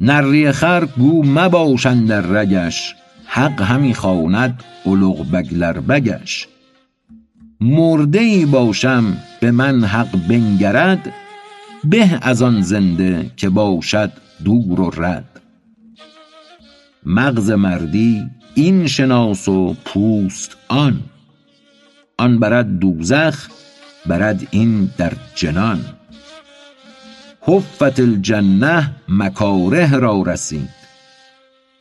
نری 0.00 0.52
خر 0.52 0.84
گو 0.84 1.24
مباشند 1.24 2.08
در 2.08 2.20
رگش 2.20 2.94
حق 3.26 3.62
همی 3.62 3.94
خواند 3.94 4.64
اولغ 4.84 5.30
بگلر 5.30 5.80
بگش. 5.80 6.48
مرده 7.60 8.18
ای 8.18 8.46
باشم 8.46 9.16
به 9.40 9.50
من 9.50 9.84
حق 9.84 10.28
بنگرد 10.28 11.12
به 11.84 12.18
از 12.22 12.42
آن 12.42 12.62
زنده 12.62 13.30
که 13.36 13.48
باشد 13.48 14.12
دور 14.44 14.80
و 14.80 14.90
رد. 14.90 15.40
مغز 17.06 17.50
مردی 17.50 18.30
این 18.54 18.86
شناس 18.86 19.48
و 19.48 19.76
پوست 19.84 20.56
آن. 20.68 21.00
آن 22.18 22.38
برد 22.38 22.78
دوزخ 22.78 23.48
برد 24.06 24.48
این 24.50 24.90
در 24.98 25.12
جنان. 25.34 25.84
حفت 27.40 28.00
الجنه 28.00 28.90
مکاره 29.08 29.98
را 29.98 30.22
رسید. 30.22 30.70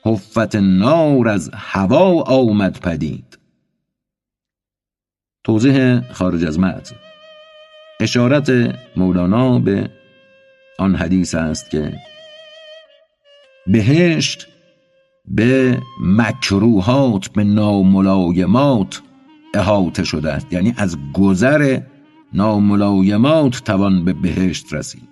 حفت 0.05 0.55
نار 0.55 1.27
از 1.27 1.51
هوا 1.53 2.21
آمد 2.21 2.79
پدید. 2.79 3.37
توضیح 5.43 6.01
خارج 6.11 6.45
از 6.45 6.59
متن. 6.59 6.95
اشارت 7.99 8.51
مولانا 8.95 9.59
به 9.59 9.89
آن 10.79 10.95
حدیث 10.95 11.35
است 11.35 11.69
که 11.69 11.99
بهشت 13.67 14.47
به 15.25 15.81
مکروهات 16.01 17.27
به 17.27 17.43
ناملایمات 17.43 19.01
احاطه 19.53 20.03
شده 20.03 20.33
است. 20.33 20.53
یعنی 20.53 20.73
از 20.77 20.97
گذر 21.13 21.81
ناملایمات 22.33 23.63
توان 23.63 24.05
به 24.05 24.13
بهشت 24.13 24.73
رسید. 24.73 25.09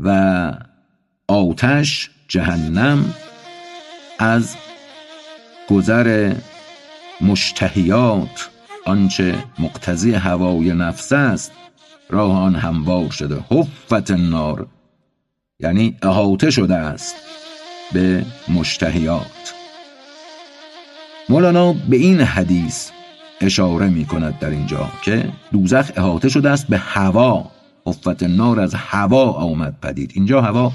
و 0.00 0.52
آتش 1.28 2.10
جهنم 2.28 3.14
از 4.18 4.56
گذر 5.70 6.34
مشتهیات 7.20 8.50
آنچه 8.86 9.44
مقتضی 9.58 10.12
هوای 10.12 10.72
نفس 10.72 11.12
است 11.12 11.52
راه 12.10 12.38
آن 12.38 12.54
هموار 12.54 13.10
شده. 13.10 13.44
حفت 13.50 14.10
نار 14.10 14.66
یعنی 15.60 15.96
احاطه 16.02 16.50
شده 16.50 16.74
است 16.74 17.14
به 17.92 18.26
مشتهیات. 18.48 19.54
مولانا 21.28 21.72
به 21.72 21.96
این 21.96 22.20
حدیث 22.20 22.90
اشاره 23.44 23.88
می 23.88 24.04
کند 24.04 24.38
در 24.38 24.50
اینجا 24.50 24.90
که 25.02 25.32
دوزخ 25.52 25.90
احاطه 25.96 26.28
شده 26.28 26.50
است 26.50 26.66
به 26.66 26.78
هوا. 26.78 27.50
حفت 27.86 28.22
نار 28.22 28.60
از 28.60 28.74
هوا 28.74 29.32
آمد 29.32 29.80
پدید. 29.82 30.12
اینجا 30.14 30.42
هوا 30.42 30.72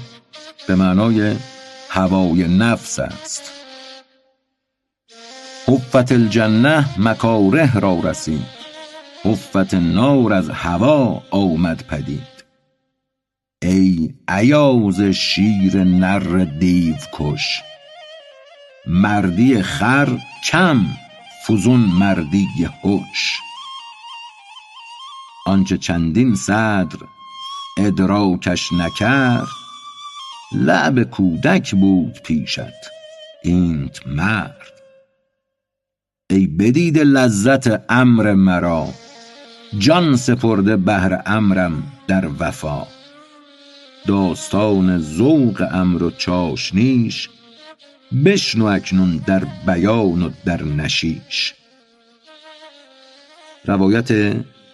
به 0.68 0.74
معنای 0.74 1.36
هوای 1.88 2.48
نفس 2.48 2.98
است. 2.98 3.52
حفت 5.66 6.12
الجنه 6.12 7.00
مکاره 7.00 7.78
را 7.78 8.00
رسید. 8.04 8.46
حفت 9.24 9.74
نار 9.74 10.32
از 10.32 10.50
هوا 10.50 11.22
آمد 11.30 11.84
پدید. 11.88 12.40
ای 13.62 14.14
ایاز 14.28 15.00
شیر 15.00 15.84
نر 15.84 16.44
دیو 16.44 16.96
کش 17.12 17.62
مردی 18.86 19.62
خر 19.62 20.18
کم. 20.44 20.86
فزون 21.50 21.80
مردی 21.80 22.46
هوش. 22.84 23.40
آنچه 25.46 25.78
چندین 25.78 26.34
صدر 26.34 26.98
ادراکش 27.78 28.72
نکرد 28.72 29.46
لعب 30.52 31.02
کودک 31.02 31.74
بود 31.74 32.18
پیشت 32.24 32.60
اینت 33.44 34.06
مرد. 34.06 34.80
ای 36.30 36.46
بدید 36.46 36.98
لذت 36.98 37.90
امر 37.90 38.32
مرا 38.32 38.88
جان 39.78 40.16
سپرده 40.16 40.76
بهر 40.76 41.22
امرم 41.26 41.92
در 42.08 42.28
وفا. 42.38 42.86
داستان 44.06 44.98
ذوق 44.98 45.68
امر 45.72 46.02
و 46.02 46.10
چاشنیش 46.10 47.28
بشنو 48.12 48.64
اکنون 48.64 49.16
در 49.26 49.44
بیان 49.66 50.22
و 50.22 50.30
در 50.44 50.62
نشیش. 50.62 51.54
روایت 53.64 54.12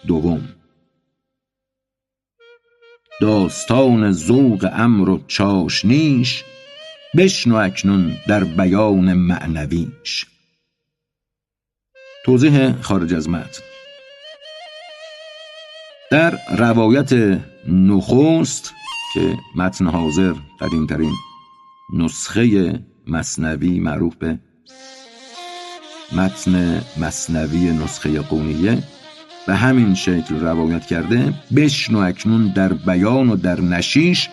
دوم. 0.07 0.49
داستان 3.21 4.11
ذوق 4.11 4.69
امر 4.73 5.09
و 5.09 5.23
چاشنیش 5.27 6.43
بشنو 7.17 7.55
اکنون 7.55 8.17
در 8.27 8.43
بیان 8.43 9.13
معنویش. 9.13 10.25
توضیح 12.25 12.81
خارج 12.81 13.13
از 13.13 13.29
متن. 13.29 13.63
در 16.11 16.39
روایت 16.57 17.13
نخست 17.67 18.73
که 19.13 19.37
متن 19.55 19.87
حاضر 19.87 20.33
قدیمترین 20.59 21.13
نسخه 21.93 22.79
مصنوی 23.07 23.79
معروف 23.79 24.15
به 24.15 24.39
متن 26.11 26.81
مصنوی 26.97 27.71
نسخه 27.71 28.21
قونیه 28.21 28.83
به 29.47 29.55
همین 29.55 29.95
شکل 29.95 30.39
روایت 30.39 30.85
کرده 30.85 31.33
بشنو 31.55 31.99
اکنون 31.99 32.47
در 32.47 32.73
بیان 32.73 33.29
و 33.29 33.35
در 33.35 33.61
نشیش. 33.61 34.29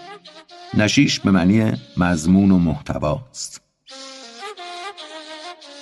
نشیش 0.74 1.20
به 1.20 1.30
معنی 1.30 1.72
مضمون 1.96 2.50
و 2.50 2.58
محتواست 2.58 3.60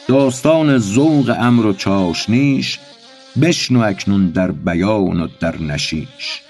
داستان 0.08 0.78
ذوق 0.78 1.36
امر 1.38 1.66
و 1.66 1.72
چاشنیش 1.72 2.78
بشنو 3.42 3.80
اکنون 3.80 4.28
در 4.28 4.50
بیان 4.50 5.20
و 5.20 5.28
در 5.40 5.62
نشیش. 5.62 6.42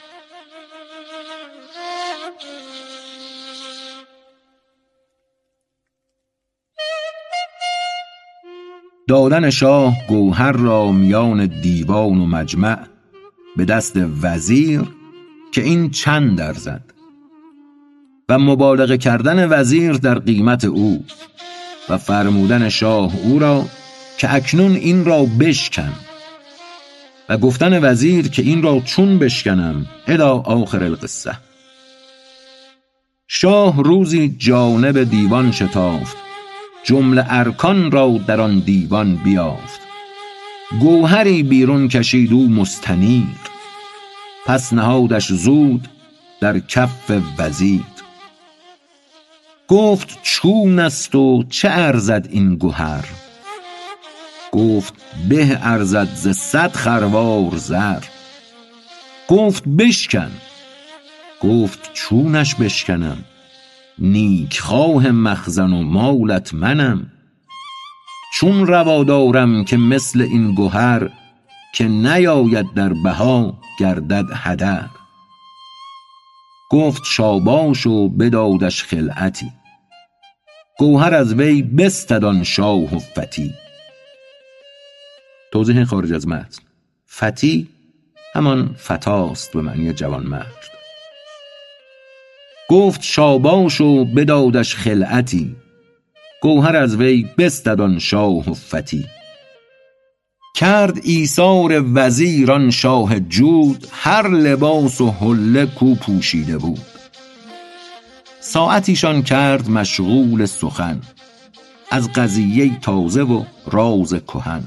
دادن 9.09 9.51
شاه 9.51 9.95
گوهر 10.09 10.53
را 10.53 10.93
میان 10.93 11.47
دیوان 11.47 12.21
و 12.21 12.27
مجمع 12.27 12.79
به 13.57 13.65
دست 13.65 13.97
وزیر 14.23 14.83
که 15.53 15.63
این 15.63 15.91
چند 15.91 16.41
ارزد 16.41 16.83
و 18.29 18.39
مبالغه 18.39 18.99
کردن 18.99 19.61
وزیر 19.61 19.93
در 19.93 20.19
قیمت 20.19 20.65
او 20.65 21.05
و 21.89 21.99
فرمودن 21.99 22.69
شاه 22.69 23.13
او 23.25 23.39
را 23.39 23.65
که 24.19 24.35
اکنون 24.35 24.75
این 24.75 25.05
را 25.05 25.27
بشکن 25.41 25.93
و 27.29 27.39
گفتن 27.39 27.91
وزیر 27.91 28.29
که 28.29 28.43
این 28.43 28.63
را 28.63 28.81
چون 28.81 29.19
بشکنم 29.19 29.87
ادا 30.07 30.31
آخر 30.39 30.85
القصه. 30.85 31.39
شاه 33.29 33.83
روزی 33.83 34.37
جانب 34.39 35.03
دیوان 35.03 35.53
شتافت 35.53 36.22
جمله 36.85 37.25
ارکان 37.29 37.91
را 37.91 38.21
در 38.27 38.41
آن 38.41 38.59
دیوان 38.59 39.17
بیافت. 39.17 39.81
گوهری 40.81 41.43
بیرون 41.43 41.89
کشید 41.89 42.33
او 42.33 42.49
مستنیر. 42.49 43.39
پس 44.47 44.73
نهادش 44.73 45.33
زود 45.33 45.89
در 46.41 46.59
کف 46.59 47.11
وزیر. 47.39 47.83
گفت 49.69 50.19
چون 50.23 50.79
است 50.79 51.15
و 51.15 51.45
چه 51.51 51.69
ارزد 51.71 52.29
این 52.31 52.57
گهر 52.57 53.05
گفت 54.53 54.95
به 55.29 55.59
ارزد 55.63 56.09
ز 56.15 56.29
صد 56.29 56.73
خروار 56.73 57.57
زر. 57.57 58.01
گفت 59.29 59.69
بشکن. 59.69 60.31
گفت 61.41 61.91
چونش 61.93 62.55
بشکنم. 62.55 63.25
نیک 63.99 64.61
خواه 64.61 65.11
مخزن 65.11 65.73
و 65.73 65.83
مالت 65.83 66.55
منم. 66.55 67.13
چون 68.35 68.67
روا 68.67 69.05
دارم 69.05 69.65
که 69.65 69.77
مثل 69.77 70.21
این 70.21 70.55
گهر 70.55 71.11
که 71.75 71.89
نیاید 71.89 72.75
در 72.75 72.93
بها 72.93 73.59
گردد 73.79 74.25
هدر. 74.35 74.89
گفت 76.71 77.03
شاباش 77.05 77.87
و 77.87 78.09
بدادش 78.09 78.85
خلعتی. 78.85 79.53
گوهر 80.79 81.15
از 81.15 81.35
وی 81.35 81.63
بستد 81.63 82.25
آن 82.25 82.45
شاه 82.45 82.95
و 82.95 82.99
فتی. 82.99 83.55
توضیح 85.53 85.85
خارج 85.85 86.13
از 86.13 86.29
متن. 86.29 86.63
فتی 87.07 87.69
همان 88.35 88.77
فتاست 88.79 89.53
به 89.53 89.63
معنی 89.63 89.93
جوانمرد. 89.93 90.72
گفت 92.73 93.03
شاباش 93.03 93.81
و 93.81 94.05
بدادش 94.05 94.75
خلعتی. 94.75 95.57
گوهر 96.43 96.77
از 96.77 96.97
وی 96.97 97.27
بستد 97.39 97.81
آن 97.81 97.99
شاه 97.99 98.51
و 98.51 98.55
فتی. 98.55 99.05
کرد 100.57 100.99
ایثار 101.03 101.85
وزیر 101.95 102.53
آن 102.53 102.71
شاه 102.71 103.21
جود 103.21 103.87
هر 103.91 104.29
لباس 104.29 105.01
و 105.01 105.11
حله 105.11 105.67
کو 105.67 105.95
پوشیده 105.95 106.59
بود. 106.59 106.81
ساعتیشان 108.41 109.23
کرد 109.23 109.71
مشغول 109.71 110.47
سخن 110.47 111.01
از 111.91 112.13
قضیه 112.13 112.79
تازه 112.81 113.23
و 113.23 113.45
راز 113.67 114.15
کهن. 114.15 114.63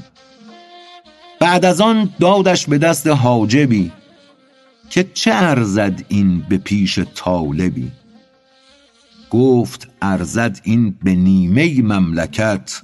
بعد 1.40 1.66
از 1.66 1.82
آن 1.82 2.10
دادش 2.20 2.66
به 2.66 2.78
دست 2.78 3.08
حاجبی 3.08 3.92
که 4.90 5.04
چه 5.14 5.32
ارزد 5.34 6.06
این 6.08 6.40
به 6.50 6.58
پیش 6.58 7.00
طالبی؟ 7.00 7.92
گفت 9.30 9.90
ارزد 10.02 10.60
این 10.64 10.96
به 11.04 11.16
نیمه 11.16 11.82
مملکت 11.82 12.82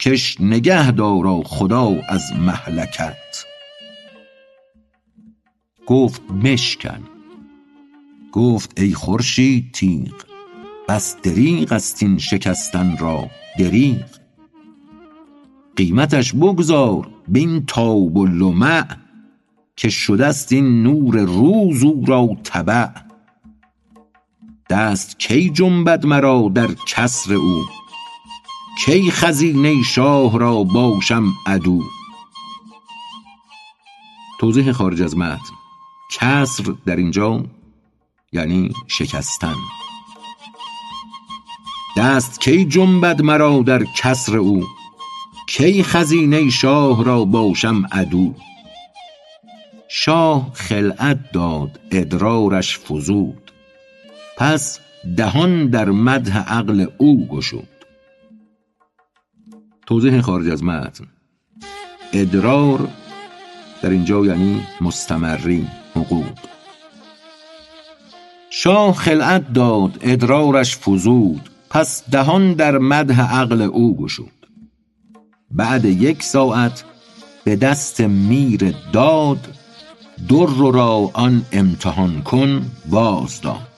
کش 0.00 0.40
نگه 0.40 0.90
دارا 0.90 1.42
خدا 1.42 1.94
از 2.08 2.32
مهلکت. 2.32 3.44
گفت 5.86 6.22
بشکن. 6.44 7.00
گفت 8.32 8.80
ای 8.80 8.94
خورشید 8.94 9.72
تیغ 9.72 10.14
بس 10.88 11.16
دریغ 11.22 11.72
است 11.72 12.02
این 12.02 12.18
شکستن 12.18 12.96
را 12.98 13.30
دریغ. 13.58 14.04
قیمتش 15.76 16.32
بگذار 16.32 17.10
بین 17.28 17.66
تاب 17.66 18.16
و 18.16 18.26
لمع 18.26 18.86
که 19.76 19.88
شده 19.88 20.26
است 20.26 20.52
این 20.52 20.82
نور 20.82 21.18
روز 21.18 21.82
او 21.82 22.04
را 22.06 22.28
تبع 22.44 22.88
دست 24.70 25.18
کی 25.18 25.50
جنبد 25.50 26.06
مرا 26.06 26.50
در 26.54 26.68
کسر 26.86 27.34
او؟ 27.34 27.64
کی 28.84 29.10
خزینه 29.10 29.82
شاه 29.82 30.38
را 30.38 30.62
باشم 30.62 31.32
عدو؟ 31.46 31.82
توضیح 34.40 34.72
خارج 34.72 35.02
از 35.02 35.16
متن. 35.16 35.54
کسر 36.12 36.74
در 36.86 36.96
اینجا 36.96 37.44
یعنی 38.32 38.70
شکستن. 38.86 39.54
دست 41.96 42.40
کی 42.40 42.64
جنبد 42.64 43.22
مرا 43.22 43.62
در 43.66 43.84
کسر 43.84 44.36
او؟ 44.36 44.64
کی 45.48 45.82
خزینه 45.82 46.50
شاه 46.50 47.04
را 47.04 47.24
باشم 47.24 47.86
عدو؟ 47.92 48.34
شاه 49.88 50.50
خلعت 50.54 51.32
داد 51.32 51.80
ادرارش 51.90 52.78
فزود. 52.78 53.52
پس 54.36 54.80
دهان 55.16 55.66
در 55.66 55.90
مدح 55.90 56.38
عقل 56.38 56.86
او 56.98 57.26
گشود. 57.28 57.68
توضیح 59.86 60.20
خارج 60.20 60.48
از 60.48 60.64
متن. 60.64 61.06
ادرار 62.12 62.88
در 63.82 63.90
اینجا 63.90 64.26
یعنی 64.26 64.62
مستمری 64.80 65.66
حقوق. 65.94 66.38
شاه 68.50 68.94
خلعت 68.94 69.52
داد 69.52 69.98
ادرارش 70.00 70.76
فزود. 70.76 71.50
پس 71.70 72.10
دهان 72.10 72.52
در 72.52 72.78
مدح 72.78 73.20
عقل 73.40 73.62
او 73.62 73.96
گشود. 73.96 74.32
بعد 75.50 75.84
یک 75.84 76.22
ساعت 76.22 76.84
به 77.44 77.56
دست 77.56 78.00
میر 78.00 78.74
داد 78.92 79.55
در 80.28 80.46
را 80.72 81.10
آن 81.14 81.42
امتحان 81.52 82.22
کن 82.22 82.70
باز 82.90 83.40
داد. 83.40 83.68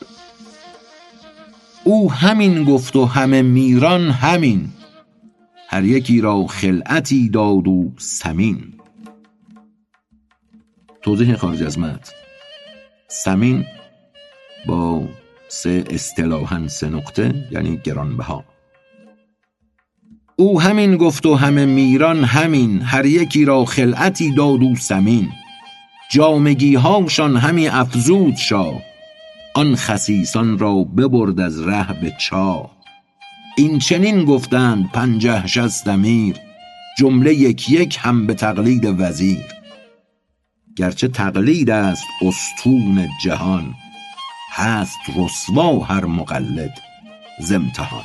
او 1.85 2.13
همین 2.13 2.65
گفت 2.65 2.97
و 2.97 3.05
همه 3.05 3.43
میران 3.43 4.11
همین. 4.11 4.69
هر 5.69 5.85
یکی 5.85 6.21
را 6.21 6.47
خلعتی 6.47 7.29
داد 7.29 7.69
و 7.69 7.93
ثمین 8.01 8.75
توضیح 11.03 11.37
خارج 11.37 11.63
از 11.63 11.79
متن. 11.79 12.13
ثمین 13.11 13.65
با 14.67 15.03
سه 15.49 15.85
اصطلاحا 15.91 16.69
سه 16.69 16.89
نقطه 16.89 17.49
یعنی 17.51 17.77
گرانبها. 17.85 18.45
او 20.37 20.61
همین 20.61 20.97
گفت 20.97 21.27
و 21.27 21.35
همه 21.35 21.67
میران 21.67 22.25
همین. 22.25 22.83
هر 22.83 23.07
یکی 23.07 23.45
را 23.45 23.65
خلعتی 23.65 24.35
داد 24.35 24.63
و 24.63 24.77
ثمین 24.77 25.29
جامگی 26.11 26.75
هاشان 26.75 27.37
همی 27.37 27.69
افزود 27.69 28.37
شاه. 28.37 28.83
آن 29.55 29.77
خسیسان 29.77 30.59
را 30.59 30.75
ببرد 30.75 31.41
از 31.41 31.61
ره 31.61 32.01
به 32.01 32.17
چاه. 32.21 32.71
این 33.57 33.79
چنین 33.79 34.25
گفتند 34.25 34.91
پنجه 34.93 35.47
شصت 35.47 35.89
امیر 35.89 36.37
جمله 36.99 37.35
یک 37.35 37.71
یک 37.71 37.99
هم 38.01 38.27
به 38.27 38.35
تقلید 38.35 39.01
وزیر. 39.01 39.45
گرچه 40.77 41.09
تقلید 41.09 41.71
است 41.71 42.05
استون 42.23 43.09
جهان 43.25 43.75
هست 44.53 44.99
رسوا 45.17 45.79
هر 45.79 46.05
مقلد 46.05 46.79
ز 47.41 47.53
امتحان. 47.53 48.05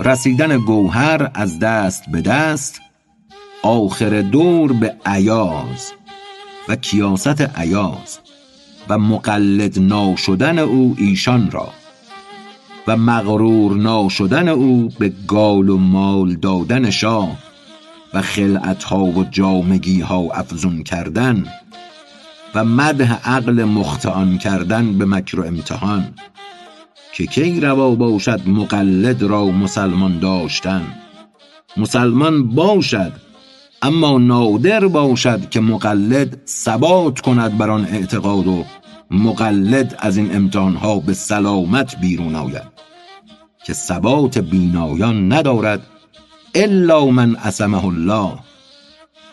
رسیدن 0.00 0.58
گوهر 0.58 1.30
از 1.34 1.58
دست 1.58 2.10
به 2.10 2.20
دست 2.20 2.80
آخر 3.62 4.22
دور 4.22 4.72
به 4.72 4.94
ایاز 5.06 5.92
و 6.68 6.76
کیاست 6.76 7.58
ایاز 7.58 8.18
و 8.88 8.98
مقلد 8.98 9.78
ناشدن 9.78 10.58
او 10.58 10.94
ایشان 10.98 11.50
را 11.50 11.68
و 12.86 12.96
مغرور 12.96 13.76
ناشدن 13.76 14.48
او 14.48 14.88
به 14.98 15.12
گال 15.28 15.68
و 15.68 15.76
مال 15.76 16.34
دادن 16.34 16.90
شاه 16.90 17.38
و 18.14 18.22
خلعت 18.22 18.84
ها 18.84 19.04
و 19.04 19.24
جامگی 19.24 20.00
ها 20.00 20.28
افزون 20.34 20.82
کردن 20.82 21.46
و 22.54 22.64
مدح 22.64 23.30
عقل 23.30 23.64
مختعان 23.64 24.38
کردن 24.38 24.98
به 24.98 25.04
مکر 25.04 25.40
و 25.40 25.44
امتحان 25.44 26.14
که 27.12 27.26
کی 27.26 27.60
روا 27.60 27.94
باشد 27.94 28.48
مقلد 28.48 29.22
را 29.22 29.44
مسلمان 29.46 30.18
داشتن 30.18 30.82
مسلمان 31.76 32.48
باشد 32.48 33.29
اما 33.82 34.18
نادر 34.18 34.86
باشد 34.86 35.50
که 35.50 35.60
مقلد 35.60 36.42
ثبات 36.46 37.20
کند 37.20 37.58
بر 37.58 37.70
آن 37.70 37.84
اعتقاد 37.84 38.46
و 38.46 38.64
مقلد 39.10 39.96
از 39.98 40.16
این 40.16 40.36
امتحان 40.36 40.74
ها 40.74 40.98
به 40.98 41.14
سلامت 41.14 42.00
بیرون 42.00 42.34
آید 42.34 42.80
که 43.66 43.72
ثبات 43.72 44.38
بینایان 44.38 45.32
ندارد 45.32 45.86
الا 46.54 47.06
من 47.06 47.34
عصمه 47.34 47.84
الله 47.84 48.32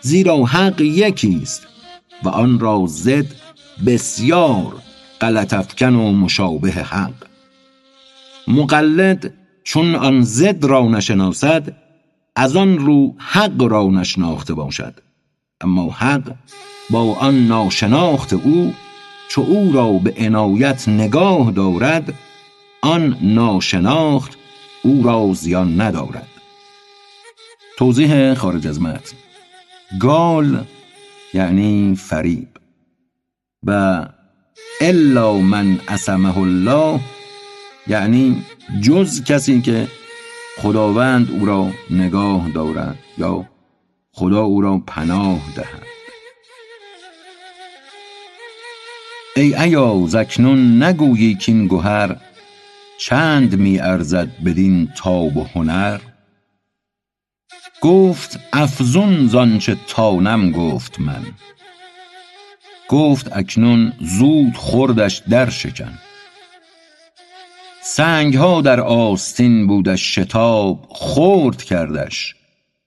زیرا 0.01 0.45
حق 0.45 0.81
یکی 0.81 1.39
است 1.41 1.67
و 2.23 2.29
آن 2.29 2.59
را 2.59 2.83
ضد 2.87 3.25
بسیار 3.85 4.75
غلط 5.21 5.53
افکن 5.53 5.95
و 5.95 6.11
مشابه 6.11 6.71
حق. 6.71 7.13
مقلد 8.47 9.33
چون 9.63 9.95
آن 9.95 10.21
ضد 10.21 10.65
را 10.65 10.87
نشناسد 10.87 11.86
از 12.39 12.55
آن 12.55 12.77
رو 12.77 13.15
حق 13.17 13.63
را 13.63 13.87
نشناخته 13.87 14.53
باشد. 14.53 14.93
اما 15.61 15.91
حق 15.91 16.35
با 16.89 17.15
آن 17.15 17.47
ناشناخت 17.47 18.33
او 18.33 18.73
چو 19.29 19.41
او 19.41 19.71
را 19.71 19.91
به 19.91 20.13
عنایت 20.17 20.89
نگاه 20.89 21.51
دارد 21.51 22.13
آن 22.81 23.17
ناشناخت 23.21 24.37
او 24.83 25.03
را 25.03 25.33
زیان 25.33 25.81
ندارد. 25.81 26.27
توضیح 27.77 28.33
خارج 28.33 28.67
از 28.67 28.81
متن 28.81 29.17
گال 29.99 30.65
یعنی 31.33 31.95
فریب. 31.95 32.47
و 33.63 34.05
الا 34.81 35.33
من 35.33 35.79
اسمه 35.87 36.37
الله 36.37 36.99
یعنی 37.87 38.43
جز 38.81 39.23
کسی 39.23 39.61
که 39.61 39.87
خداوند 40.61 41.31
او 41.31 41.45
را 41.45 41.71
نگاه 41.89 42.49
دارد 42.49 42.97
یا 43.17 43.45
خدا 44.11 44.41
او 44.41 44.61
را 44.61 44.77
پناه 44.87 45.39
دهد. 45.55 45.87
ای 49.35 49.55
ایا 49.55 50.03
زکنون 50.07 50.83
نگویی 50.83 51.35
کین 51.35 51.67
گهر 51.67 52.15
چند 52.99 53.59
می 53.59 53.79
ارزد 53.79 54.29
بدین 54.45 54.87
تاب 54.95 55.37
و 55.37 55.43
هنر؟ 55.55 55.99
گفت 57.81 58.39
افزون 58.53 59.27
زانچه 59.27 59.77
تانم 59.87 60.51
گفت 60.51 60.99
من. 60.99 61.25
گفت 62.89 63.37
اکنون 63.37 63.93
زود 63.99 64.55
خوردش 64.55 65.21
در 65.29 65.49
شکن 65.49 65.99
سنگ 67.95 68.35
ها 68.35 68.61
در 68.61 68.79
آستین 68.79 69.67
بودش 69.67 70.15
شتاب 70.15 70.87
خرد 70.89 71.63
کردش 71.63 72.35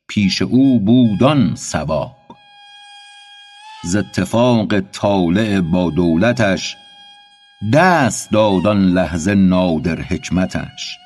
پیش 0.08 0.42
او 0.42 0.80
بود 0.80 1.22
آن 1.22 1.54
ثواب 1.56 2.16
ز 3.84 3.96
اتفاق 3.96 4.80
طالع 4.80 5.60
با 5.60 5.90
دولتش 5.90 6.76
دست 7.74 8.32
داد 8.32 8.66
آن 8.66 8.86
لحظه 8.86 9.34
نادر 9.34 10.00
حکمتش. 10.00 10.98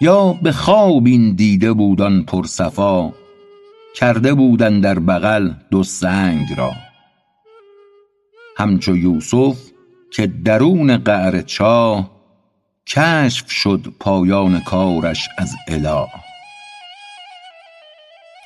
یا 0.00 0.32
به 0.32 0.52
خواب 0.52 1.06
این 1.06 1.34
دیده 1.34 1.72
بود 1.72 2.02
آن 2.02 2.22
پر 2.22 2.46
صفا 2.46 3.12
کرده 3.96 4.34
بود 4.34 4.62
اندر 4.62 4.98
بغل 4.98 5.50
دو 5.70 5.82
سنگ 5.82 6.46
را. 6.56 6.72
همچو 8.56 8.96
یوسف 8.96 9.58
که 10.12 10.26
درون 10.26 10.96
قعر 10.96 11.42
چاه 11.42 12.15
کشف 12.88 13.50
شد 13.50 13.94
پایان 14.00 14.60
کارش 14.60 15.28
از 15.38 15.56
اله. 15.68 16.06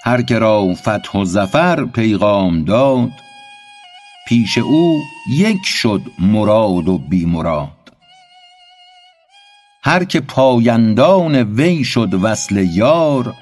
هر 0.04 0.22
که 0.22 0.38
را 0.38 0.74
فتح 0.74 1.18
و 1.18 1.24
ظفر 1.24 1.84
پیغام 1.84 2.64
داد 2.64 3.10
پیش 4.28 4.58
او 4.58 5.02
یک 5.30 5.64
شد 5.64 6.02
مراد 6.18 6.88
و 6.88 6.98
بی 6.98 7.24
مراد. 7.24 7.92
هر 9.84 10.04
که 10.04 10.20
پایندان 10.20 11.36
وی 11.42 11.84
شد 11.84 12.14
وصل 12.14 12.56
یار 12.56 13.34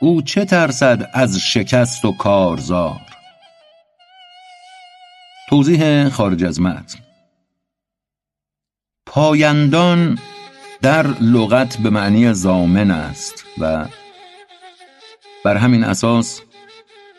او 0.00 0.22
چه 0.22 0.44
ترسد 0.44 1.10
از 1.14 1.38
شکست 1.38 2.04
و 2.04 2.12
کارزار. 2.12 3.00
توضیح 5.48 6.08
خارج 6.08 6.44
از 6.44 6.60
متن. 6.60 6.98
پایندان 9.06 10.18
در 10.82 11.06
لغت 11.06 11.76
به 11.76 11.90
معنی 11.90 12.34
زامن 12.34 12.90
است 12.90 13.44
و 13.58 13.86
بر 15.44 15.56
همین 15.56 15.84
اساس 15.84 16.40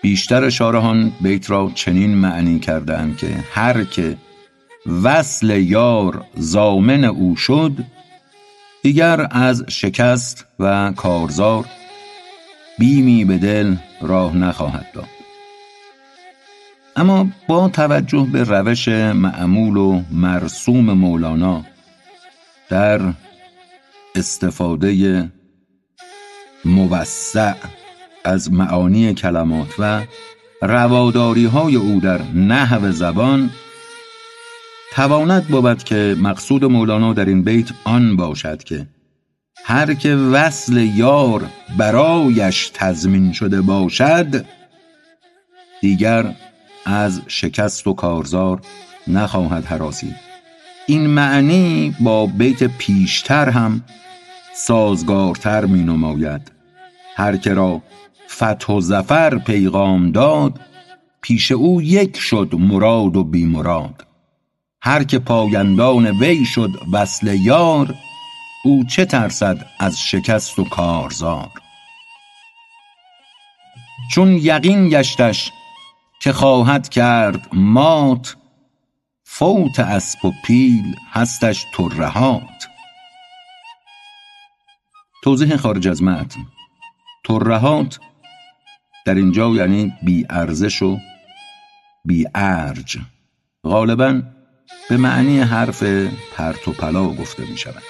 بیشتر 0.02 0.50
شارحان 0.50 1.12
بیت 1.22 1.50
را 1.50 1.72
چنین 1.76 2.16
معنی 2.16 2.60
کردند 2.60 3.18
که 3.18 3.28
هر 3.54 3.84
که 3.84 4.18
وصل 5.04 5.50
یار 5.50 6.26
زامن 6.36 7.04
او 7.04 7.36
شد 7.36 7.72
دیگر 8.84 9.28
از 9.32 9.64
شکست 9.70 10.46
و 10.60 10.92
کارزار 10.96 11.66
بیمی 12.80 13.26
به 13.26 13.38
دل 13.38 13.76
راه 14.02 14.38
نخواهد 14.38 14.86
داد. 14.94 15.10
اما 16.96 17.28
با 17.48 17.70
توجه 17.70 18.28
به 18.32 18.44
روش 18.44 18.88
معمول 18.88 19.78
و 19.78 20.02
مرسوم 20.12 20.94
مولانا 20.94 21.66
در 22.70 23.02
استفاده 24.16 25.32
موسع 26.66 27.54
از 28.24 28.52
معانی 28.52 29.14
کلمات 29.14 29.76
و 29.80 30.04
رواداری 30.62 31.46
های 31.46 31.76
او 31.76 32.00
در 32.00 32.22
نحو 32.22 32.92
زبان 32.92 33.50
تواند 34.92 35.48
بود 35.48 35.84
که 35.84 36.16
مقصود 36.20 36.66
مولانا 36.66 37.14
در 37.14 37.26
این 37.26 37.44
بیت 37.44 37.70
آن 37.84 38.16
باشد 38.16 38.64
که 38.64 38.88
هر 39.66 39.94
که 39.94 40.16
وصل 40.16 40.78
یار 40.78 41.50
برایش 41.78 42.72
تضمین 42.74 43.32
شده 43.32 43.62
باشد 43.62 44.46
دیگر 45.82 46.36
از 46.86 47.22
شکست 47.28 47.88
و 47.88 47.94
کارزار 47.94 48.62
نخواهد 49.08 49.66
حراسید 49.66 50.31
این 50.88 51.08
معنی 51.08 51.96
با 52.00 52.26
بیت 52.26 52.64
پیشتر 52.64 53.50
هم 53.50 53.84
سازگارتر 54.56 55.66
می 55.66 55.84
نماید 55.84 56.52
هر 57.16 57.38
که 57.38 57.54
را 57.54 57.82
فتح 58.30 58.74
و 58.74 58.82
زفر 58.82 59.38
پیغام 59.38 60.12
داد 60.12 60.60
پیش 61.22 61.52
او 61.52 61.82
یک 61.82 62.18
شد 62.18 62.50
مراد 62.60 63.16
و 63.16 63.24
بی 63.24 63.46
مراد 63.46 64.08
هر 64.82 65.04
که 65.04 65.20
پایندان 65.20 66.08
وی 66.08 66.46
شد 66.46 66.70
وصل 66.92 67.40
یار 67.42 67.96
او 68.64 68.84
چه 68.84 69.06
ترسد 69.06 69.66
از 69.80 70.00
شکست 70.00 70.60
و 70.60 70.64
کارزار. 70.64 71.50
چون 74.12 74.32
یقین 74.32 74.90
گشتش 74.90 75.52
که 76.22 76.34
خواهد 76.34 76.90
کرد 76.90 77.48
مات 77.54 78.36
فوت 79.34 79.80
اسب 79.80 80.26
و 80.26 80.32
پیل 80.44 80.96
هستش 81.12 81.66
ترهات. 81.74 82.68
توضیح 85.24 85.56
خارج 85.56 85.88
از 85.88 86.04
متن. 86.04 86.40
ترهات 87.26 88.00
در 89.06 89.16
اینجا 89.16 89.50
یعنی 89.50 89.94
بی 90.04 90.26
ارزش 90.30 90.82
و 90.82 90.98
بی 92.06 92.26
ارج. 92.36 92.98
غالبا 93.64 94.22
به 94.90 94.98
معنی 94.98 95.40
حرف 95.40 95.84
پرت 96.36 96.68
و 96.68 96.72
پلا 96.72 97.08
گفته 97.08 97.46
می 97.46 97.58
شود. 97.58 97.84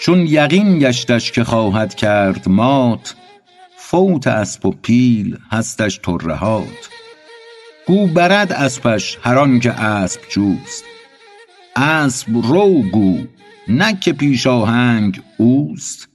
چون 0.00 0.18
یقین 0.18 0.78
گشتش 0.78 1.32
که 1.32 1.44
خواهد 1.44 1.94
کرد 1.94 2.48
مات 2.48 3.14
فوت 3.76 4.26
اسب 4.26 4.66
و 4.66 4.70
پیل 4.70 5.38
هستش 5.50 6.00
ترهات. 6.02 6.99
گو 7.90 8.06
برد 8.06 8.52
اسبش 8.52 9.18
هر 9.22 9.38
آن 9.38 9.60
که 9.60 9.70
اسب 9.70 10.20
جوست. 10.28 10.84
اسب 11.76 12.36
رو 12.36 12.82
گو 12.82 13.26
نه 13.68 13.98
که 14.00 14.12
پیش 14.12 14.46
آهنگ 14.46 15.22
اوست. 15.36 16.08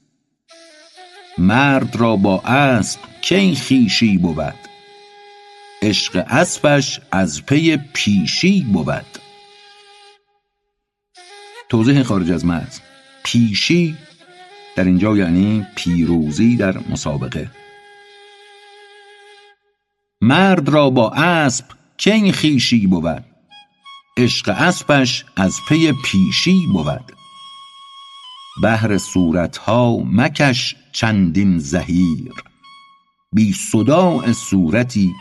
مرد 1.37 1.95
را 1.95 2.15
با 2.15 2.39
اسب 2.39 2.99
کی 3.21 3.55
خویشی 3.55 4.17
بود؟ 4.17 4.55
عشق 5.81 6.25
اسبش 6.27 6.99
از 7.11 7.45
پی 7.45 7.77
پیشی 7.77 8.65
بود. 8.73 9.19
توضیح 11.69 12.03
خارج 12.03 12.31
از 12.31 12.45
متن 12.45 12.81
پیشی 13.23 13.97
در 14.75 14.83
اینجا 14.83 15.17
یعنی 15.17 15.65
پیروزی 15.75 16.55
در 16.55 16.77
مسابقه. 16.89 17.49
مرد 20.21 20.69
را 20.69 20.89
با 20.89 21.11
اسب 21.11 21.65
کی 21.97 22.31
خویشی 22.31 22.87
بود. 22.87 23.25
عشق 24.17 24.49
اسبش 24.49 25.25
از 25.35 25.59
پی 25.69 25.91
پیشی 25.91 26.67
بود. 26.73 27.11
بهر 28.61 28.97
صورتها 28.97 29.97
مکش 29.97 30.75
چندین 30.91 31.59
زهیر. 31.59 32.33
بی 33.31 33.53
صداع 33.53 34.31
صورتی 34.31 35.13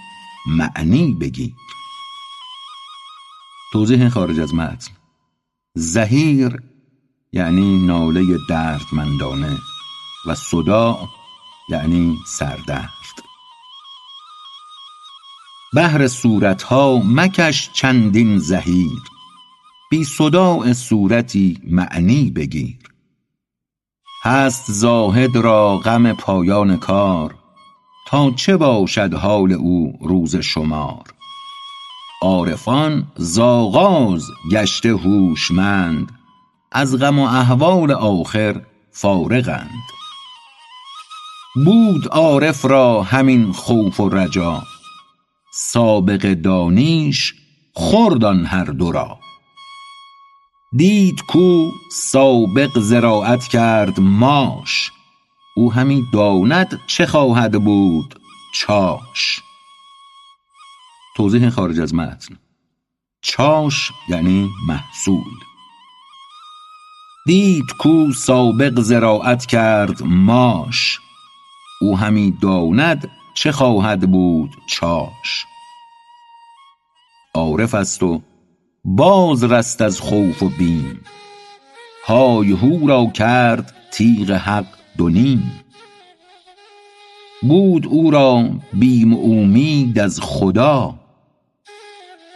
معنی 0.47 1.15
بگیر 1.21 1.53
توضیح 3.73 4.09
خارج 4.09 4.41
از 4.41 4.55
متن. 4.55 4.93
زهیر 5.75 6.63
یعنی 7.33 7.87
ناله 7.87 8.39
دردمندانه 8.49 9.59
و 10.27 10.35
صداع 10.35 11.09
یعنی 11.71 12.19
سردرد. 12.27 13.24
بهر 15.75 16.09
صورتها 16.09 17.03
مکش 17.05 17.71
چندین 17.73 18.39
زهیر. 18.39 19.03
بی 19.91 20.05
صداع 20.05 20.73
صورتی 20.73 21.59
معنی 21.67 22.31
بگیر. 22.31 22.79
هست 24.23 24.73
زاهد 24.73 25.37
را 25.37 25.77
غم 25.77 26.13
پایان 26.13 26.77
کار 26.77 27.35
تا 28.09 28.31
چه 28.31 28.57
باشد 28.57 29.15
حال 29.15 29.53
او 29.53 29.99
روز 30.03 30.37
شمار. 30.37 31.05
عارفان 32.23 33.07
ز 33.17 33.39
آغاز 33.39 34.31
گشته 34.51 34.97
هوشمند 34.97 36.13
از 36.73 36.99
غم 36.99 37.19
و 37.19 37.23
احوال 37.23 37.91
آخر 37.91 38.61
فارغند. 38.91 39.85
بود 41.65 42.09
عارف 42.09 42.65
را 42.65 43.03
همین 43.03 43.53
خوف 43.53 44.01
و 44.01 44.09
رجا 44.09 44.63
سابق 45.57 46.35
دانیش 46.35 47.35
خورد 47.73 48.25
آن 48.25 48.47
هر 48.47 48.65
دو 48.65 48.93
را. 48.93 49.19
دید 50.77 51.21
کو 51.29 51.71
سابق 51.93 52.79
زراعت 52.79 53.49
کرد 53.49 54.01
ماش 54.01 54.91
او 55.57 55.73
همی 55.73 56.03
داند 56.13 56.81
چه 56.87 57.07
خواهد 57.07 57.65
بود 57.65 58.21
چاش. 58.55 59.41
توضیح 61.17 61.51
خارج 61.51 61.81
از 61.81 61.95
متن. 61.95 62.39
چاش 63.23 63.93
یعنی 64.09 64.51
محصول. 64.69 65.35
دید 67.27 67.67
کو 67.79 68.13
سابق 68.13 68.81
زراعت 68.81 69.47
کرد 69.47 70.03
ماش 70.03 70.99
او 71.81 71.99
همی 71.99 72.31
داند 72.43 73.11
چه 73.35 73.53
خواهد 73.53 74.11
بود 74.11 74.51
چاش؟ 74.67 75.47
عارف 77.35 77.75
است 77.75 78.03
و 78.03 78.23
باز 78.85 79.45
رست 79.45 79.83
از 79.83 80.01
خوف 80.01 80.43
و 80.43 80.49
بیم. 80.49 81.01
های 82.07 82.53
هو 82.53 82.87
را 82.87 83.07
کرد 83.07 83.75
تیغ 83.91 84.31
حق 84.31 84.67
دو 84.99 85.09
نیم. 85.09 85.65
بود 87.43 87.87
او 87.87 88.11
را 88.11 88.51
بیم 88.73 89.15
و 89.15 89.17
اومید 89.17 89.99
از 89.99 90.21
خدا. 90.21 90.95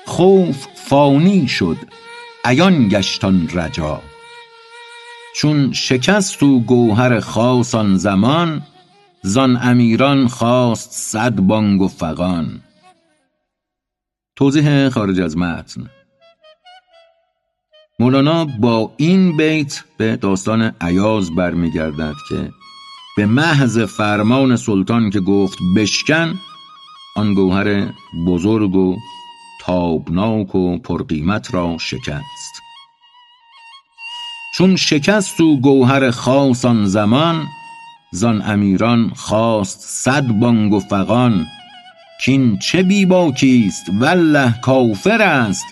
خوف 0.07 0.66
فانی 0.74 1.49
شد 1.49 1.76
عیان 2.44 2.88
گشت 2.88 3.24
آن 3.24 3.49
رجا. 3.55 4.03
چون 5.34 5.72
شکست 5.72 6.42
او 6.42 6.64
گوهر 6.64 7.20
خاص 7.20 7.74
آن 7.74 7.96
زمان 7.96 8.62
زان 9.29 9.59
امیران 9.62 10.29
خواست 10.29 10.93
صد 10.93 11.37
بانگ 11.41 11.83
و 11.83 11.89
فغان. 11.89 12.61
توضیح 14.37 14.89
خارج 14.89 15.20
از 15.20 15.37
متن. 15.37 15.91
مولانا 17.99 18.45
با 18.45 18.93
این 18.97 19.37
بیت 19.37 19.85
به 19.97 20.16
داستان 20.16 20.72
عیاز 20.81 21.35
برمیگردد 21.35 22.14
که 22.29 22.53
به 23.16 23.26
محض 23.26 23.79
فرمان 23.79 24.57
سلطان 24.57 25.11
که 25.11 25.20
گفت 25.20 25.59
بشکن 25.76 26.35
آن 27.16 27.35
گوهر 27.35 27.93
بزرگ 28.26 28.76
و 28.76 28.97
تابناک 29.61 30.55
و 30.55 30.79
پرقیمت 30.79 31.55
را 31.55 31.76
شکست. 31.79 32.62
چون 34.55 34.76
شکست 34.76 35.41
و 35.41 35.57
گوهر 35.57 36.11
خاص 36.11 36.64
آن 36.64 36.87
زمان 36.87 37.47
زان 38.11 38.43
امیران 38.43 39.11
خواست 39.11 39.81
صد 39.81 40.27
بانگ 40.27 40.73
و 40.73 40.81
فغان. 40.81 41.47
کین 42.25 42.59
چه 42.59 42.83
بی 42.83 43.07
باکیست 43.07 43.87
والله 44.01 44.61
کافر 44.61 45.23
است. 45.23 45.65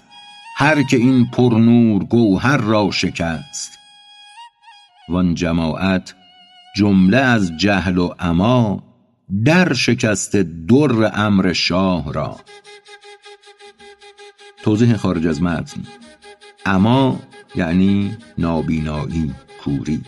هر 0.56 0.82
که 0.82 0.96
این 0.96 1.26
پرنور 1.26 2.04
گوهر 2.04 2.56
را 2.56 2.90
شکست. 2.90 3.78
وان 5.08 5.34
جماعت 5.34 6.14
جمله 6.76 7.16
از 7.16 7.56
جهل 7.56 7.98
و 7.98 8.14
عما 8.18 8.82
در 9.44 9.72
شکست 9.72 10.36
در 10.36 11.10
امر 11.14 11.52
شاه 11.52 12.12
را. 12.12 12.36
توضیح 14.62 14.96
خارج 14.96 15.26
از 15.26 15.42
متن. 15.42 15.82
عما 16.66 17.20
یعنی 17.56 18.16
نابینایی 18.38 19.34
کوری. 19.64 20.02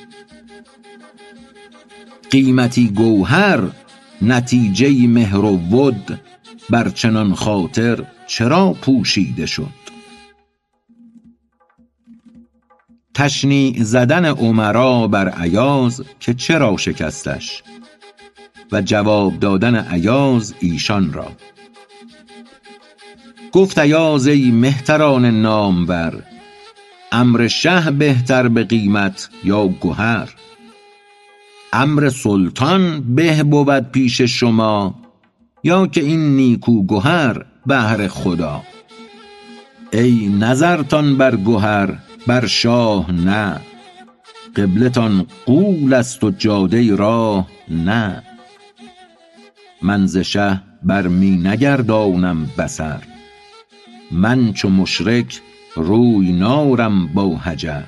قیمتی 2.30 2.88
گوهر 2.88 3.60
نتیجه 4.22 5.06
مهر 5.06 5.38
و 5.38 5.56
ود 5.56 6.20
بر 6.70 6.88
چنان 6.88 7.34
خاطر 7.34 8.04
چرا 8.26 8.72
پوشیده 8.72 9.46
شد؟ 9.46 9.88
تشنیع 13.14 13.82
زدن 13.82 14.24
امرا 14.24 15.08
بر 15.08 15.42
ایاز 15.42 16.04
که 16.20 16.34
چرا 16.34 16.76
شکستش؟ 16.76 17.62
و 18.72 18.82
جواب 18.82 19.40
دادن 19.40 19.92
ایاز 19.92 20.54
ایشان 20.60 21.12
را. 21.12 21.32
گفت 23.52 23.78
ایاز 23.78 24.26
ای 24.26 24.50
مهتران 24.50 25.24
نامور 25.24 26.22
امر 27.12 27.46
شه 27.46 27.90
بهتر 27.90 28.48
به 28.48 28.64
قیمت 28.64 29.30
یا 29.44 29.68
گهر 29.80 30.34
امر 31.72 32.08
سلطان 32.08 33.14
به 33.14 33.42
بود 33.42 33.90
پیش 33.90 34.20
شما 34.20 34.94
یا 35.64 35.86
که 35.86 36.00
این 36.00 36.36
نیکو 36.36 36.86
گهر 36.86 37.44
بهر 37.66 38.08
خدا. 38.08 38.62
ای 39.92 40.28
نظرتان 40.28 41.16
بر 41.16 41.36
گهر 41.36 41.98
بر 42.26 42.46
شاه 42.46 43.12
نه 43.12 43.60
قبله 44.56 44.88
تان 44.88 45.26
غول 45.46 45.94
است 45.94 46.24
و 46.24 46.30
جاده 46.30 46.96
راه 46.96 47.48
نه. 47.68 48.22
من 49.82 50.06
ز 50.06 50.18
شه 50.18 50.62
بر 50.82 51.06
می 51.06 51.30
نگردانم 51.30 52.46
بصر 52.58 52.98
من 54.10 54.52
چو 54.52 54.68
مشرک 54.68 55.40
روی 55.76 56.32
نارم 56.32 57.06
با 57.06 57.36
حجر. 57.36 57.84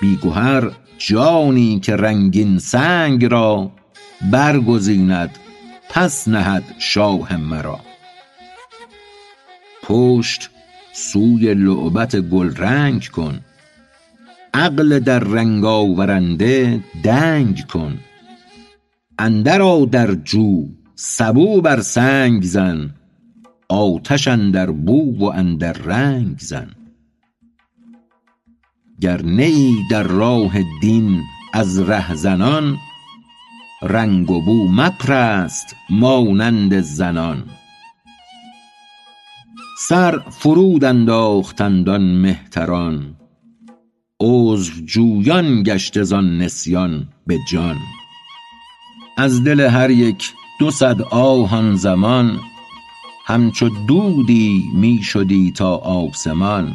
بی 0.00 0.18
گهر 0.22 0.70
جانی 0.98 1.80
که 1.80 1.96
رنگین 1.96 2.58
سنگ 2.58 3.24
را 3.24 3.70
برگزیند 4.32 5.30
پس 5.90 6.28
نهد 6.28 6.64
شاه 6.78 7.36
مرا. 7.36 7.80
پشت 9.82 10.50
سوی 10.92 11.54
لعبت 11.54 12.16
گلرنگ 12.16 13.06
کن 13.06 13.40
عقل 14.54 14.98
در 14.98 15.18
رنگ 15.18 15.64
آورنده 15.64 16.80
دنگ 17.04 17.66
کن. 17.66 17.98
اندر 19.18 19.62
آ 19.62 19.84
در 19.84 20.14
جو 20.14 20.68
سبو 20.94 21.60
بر 21.60 21.80
سنگ 21.80 22.42
زن 22.42 22.90
آتش 23.68 24.28
اندر 24.28 24.70
بو 24.70 25.18
و 25.18 25.24
اندر 25.24 25.72
رنگ 25.72 26.38
زن. 26.38 26.75
گر 29.00 29.22
نه 29.22 29.42
ای 29.42 29.84
در 29.90 30.02
راه 30.02 30.52
دین 30.80 31.22
از 31.52 31.78
رهزنان 31.78 32.78
رنگ 33.82 34.30
و 34.30 34.40
بو 34.40 34.68
مپرست 34.68 35.76
مانند 35.90 36.80
زنان. 36.80 37.44
سر 39.88 40.18
فرود 40.18 40.84
انداختند 40.84 41.88
آن 41.88 42.20
مهتران 42.20 43.16
عذر 44.20 44.72
جویان 44.84 45.62
گشته 45.62 46.02
زان 46.02 46.38
نسیان 46.38 47.08
به 47.26 47.38
جان. 47.50 47.76
از 49.18 49.44
دل 49.44 49.60
هر 49.60 49.90
یک 49.90 50.32
دو 50.60 50.70
صد 50.70 51.02
آه 51.02 51.54
آن 51.54 51.76
زمان 51.76 52.40
همچو 53.26 53.68
دودی 53.88 54.64
می 54.74 55.02
شدی 55.02 55.52
تا 55.52 55.76
آسمان. 55.76 56.74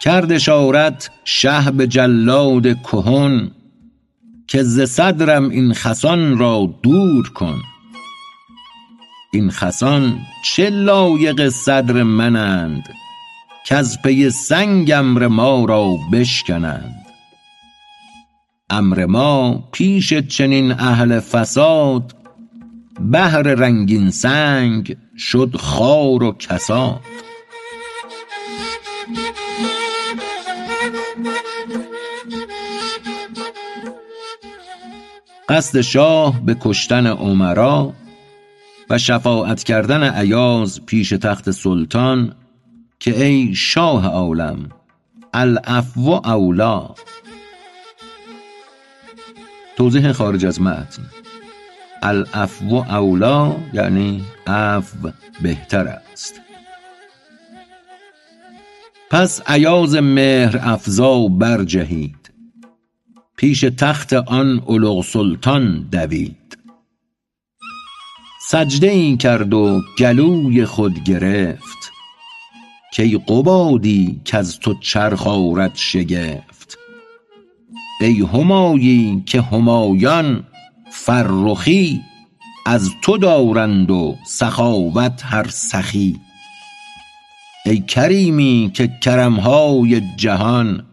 کرد 0.00 0.32
اشارت 0.32 1.10
شه 1.24 1.70
به 1.70 1.86
جلاد 1.86 2.82
کهن 2.82 3.50
که 4.46 4.62
ز 4.62 4.80
صدرم 4.80 5.48
این 5.48 5.74
خسان 5.74 6.38
را 6.38 6.74
دور 6.82 7.28
کن. 7.28 7.58
این 9.32 9.50
خسان 9.50 10.18
چه 10.44 10.70
لایق 10.70 11.48
صدر 11.48 12.02
منند 12.02 12.82
کز 13.66 13.98
پی 14.02 14.30
سنگ 14.30 14.90
امر 14.90 15.26
ما 15.26 15.64
را 15.64 15.96
بشکنند. 16.12 17.06
امر 18.70 19.06
ما 19.06 19.64
پیش 19.72 20.14
چنین 20.14 20.72
اهل 20.72 21.20
فساد 21.20 22.16
بهر 23.00 23.42
رنگین 23.42 24.10
سنگ 24.10 24.96
شد 25.18 25.56
خوار 25.56 26.22
و 26.22 26.32
کساد. 26.32 27.00
قصد 35.50 35.80
شاه 35.80 36.40
به 36.44 36.56
کشتن 36.60 37.06
امرا 37.06 37.92
و 38.90 38.98
شفاعت 38.98 39.62
کردن 39.62 40.14
ایاز 40.18 40.86
پیش 40.86 41.08
تخت 41.08 41.50
سلطان 41.50 42.34
که 42.98 43.24
ای 43.24 43.54
شاه 43.54 44.06
عالم 44.06 44.68
العفو 45.34 46.10
اولی. 46.10 46.94
توضیح 49.76 50.12
خارج 50.12 50.46
از 50.46 50.60
متن. 50.60 51.02
العفو 52.02 52.74
اولی 52.74 53.54
یعنی 53.72 54.24
عفو 54.46 55.10
بهتر 55.42 55.88
است. 55.88 56.40
پس 59.10 59.50
ایاز 59.50 59.94
مهر 59.94 60.60
افزا 60.62 61.28
برجهید 61.28 62.19
پیش 63.40 63.60
تخت 63.60 64.12
آن 64.12 64.62
الغ 64.68 65.04
سلطان 65.04 65.88
دوید. 65.92 66.58
سجده 68.48 68.90
ای 68.90 69.16
کرد 69.16 69.54
و 69.54 69.80
گلوی 69.98 70.64
خود 70.64 71.04
گرفت. 71.04 71.92
کای 72.96 73.20
قبادی 73.28 74.20
کز 74.24 74.58
تو 74.58 74.74
چرخ 74.74 75.26
آرد 75.26 75.72
شگفت. 75.74 76.78
ای 78.00 78.22
همایی 78.22 79.22
که 79.26 79.42
همایان 79.42 80.44
فرخی 80.90 82.00
از 82.66 82.90
تو 83.02 83.18
دارند 83.18 83.90
و 83.90 84.16
سخاوت 84.26 85.22
هر 85.24 85.48
سخی. 85.48 86.20
ای 87.66 87.78
کریمی 87.78 88.70
که 88.74 88.90
کرم 89.02 89.40
های 89.40 90.00
جهان 90.16 90.89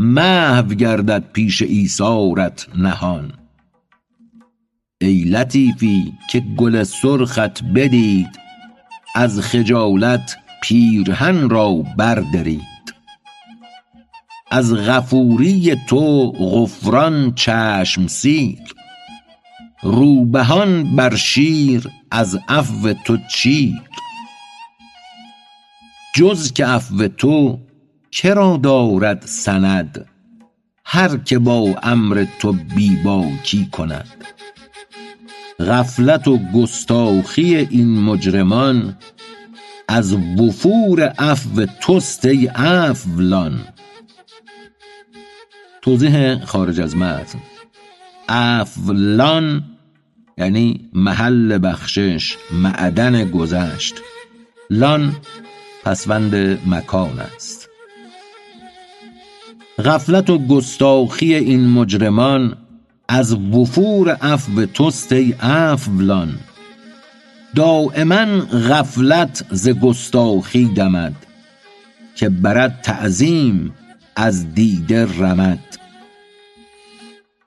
محو 0.00 0.74
گردد 0.74 1.24
پیش 1.32 1.62
ایثارت 1.62 2.66
نهان. 2.76 3.32
ای 5.00 5.24
لطیفی 5.24 6.12
که 6.30 6.40
گل 6.40 6.82
سرخت 6.82 7.64
بدید 7.64 8.28
از 9.14 9.40
خجالت 9.40 10.36
پیرهن 10.62 11.50
را 11.50 11.74
بردرید. 11.74 12.94
از 14.50 14.74
غفوری 14.74 15.76
تو 15.88 16.32
غفران 16.32 17.34
چشم 17.34 18.06
سیر 18.06 18.74
روبهان 19.82 20.96
بر 20.96 21.16
شیر 21.16 21.90
از 22.10 22.38
عفو 22.48 22.92
تو 22.92 23.18
چیر 23.34 23.82
جز 26.14 26.52
که 26.52 26.66
عفو 26.66 27.08
تو 27.08 27.67
که 28.10 28.34
را 28.34 28.56
دارد 28.56 29.22
سند؟ 29.26 30.06
هر 30.84 31.16
که 31.16 31.38
با 31.38 31.74
امر 31.82 32.26
تو 32.38 32.52
بی 32.52 32.96
باکی 32.96 33.68
کند. 33.72 34.24
غفلت 35.60 36.28
و 36.28 36.38
گستاخی 36.54 37.56
این 37.56 38.00
مجرمان 38.00 38.96
از 39.88 40.12
وفور 40.12 41.02
عفو 41.02 41.66
توست 41.80 42.24
ای 42.24 42.46
عفو 42.46 43.50
توضیح 45.82 46.44
خارج 46.44 46.80
از 46.80 46.96
متن. 46.96 47.38
عفو 48.28 48.92
یعنی 50.38 50.90
محل 50.92 51.58
بخشش 51.58 52.36
معدن 52.52 53.30
گذشت. 53.30 53.94
لان 54.70 55.16
پسوند 55.84 56.34
مکان 56.66 57.20
است. 57.20 57.67
غفلت 59.84 60.30
و 60.30 60.38
گستاخی 60.38 61.34
این 61.34 61.68
مجرمان 61.68 62.56
از 63.08 63.34
وفور 63.34 64.10
عفو 64.10 64.66
توست 64.66 65.12
ای 65.12 65.32
عفو 65.32 66.26
دایما 67.54 68.40
غفلت 68.70 69.44
ز 69.50 69.68
گستاخی 69.68 70.64
دمد 70.64 71.26
که 72.14 72.28
برد 72.28 72.80
تعظیم 72.82 73.74
از 74.16 74.54
دیده 74.54 75.06
رمد. 75.18 75.78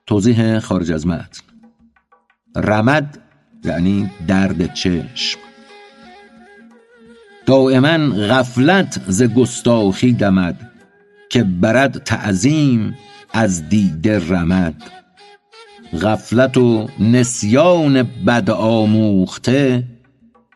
توضیح 0.06 0.58
خارج 0.58 0.92
از 0.92 1.06
متن. 1.06 1.42
رمد 2.56 3.18
یعنی 3.64 4.10
درد 4.26 4.74
چشم. 4.74 5.38
دایما 7.46 8.14
غفلت 8.14 9.00
ز 9.08 9.22
گستاخی 9.22 10.12
دمد 10.12 10.71
که 11.32 11.42
برد 11.44 12.04
تعظیم 12.04 12.98
از 13.32 13.68
دیده 13.68 14.28
رمد. 14.28 14.82
غفلت 16.02 16.56
و 16.56 16.88
نسیان 16.98 18.02
بد 18.02 18.50
آموخته 18.50 19.84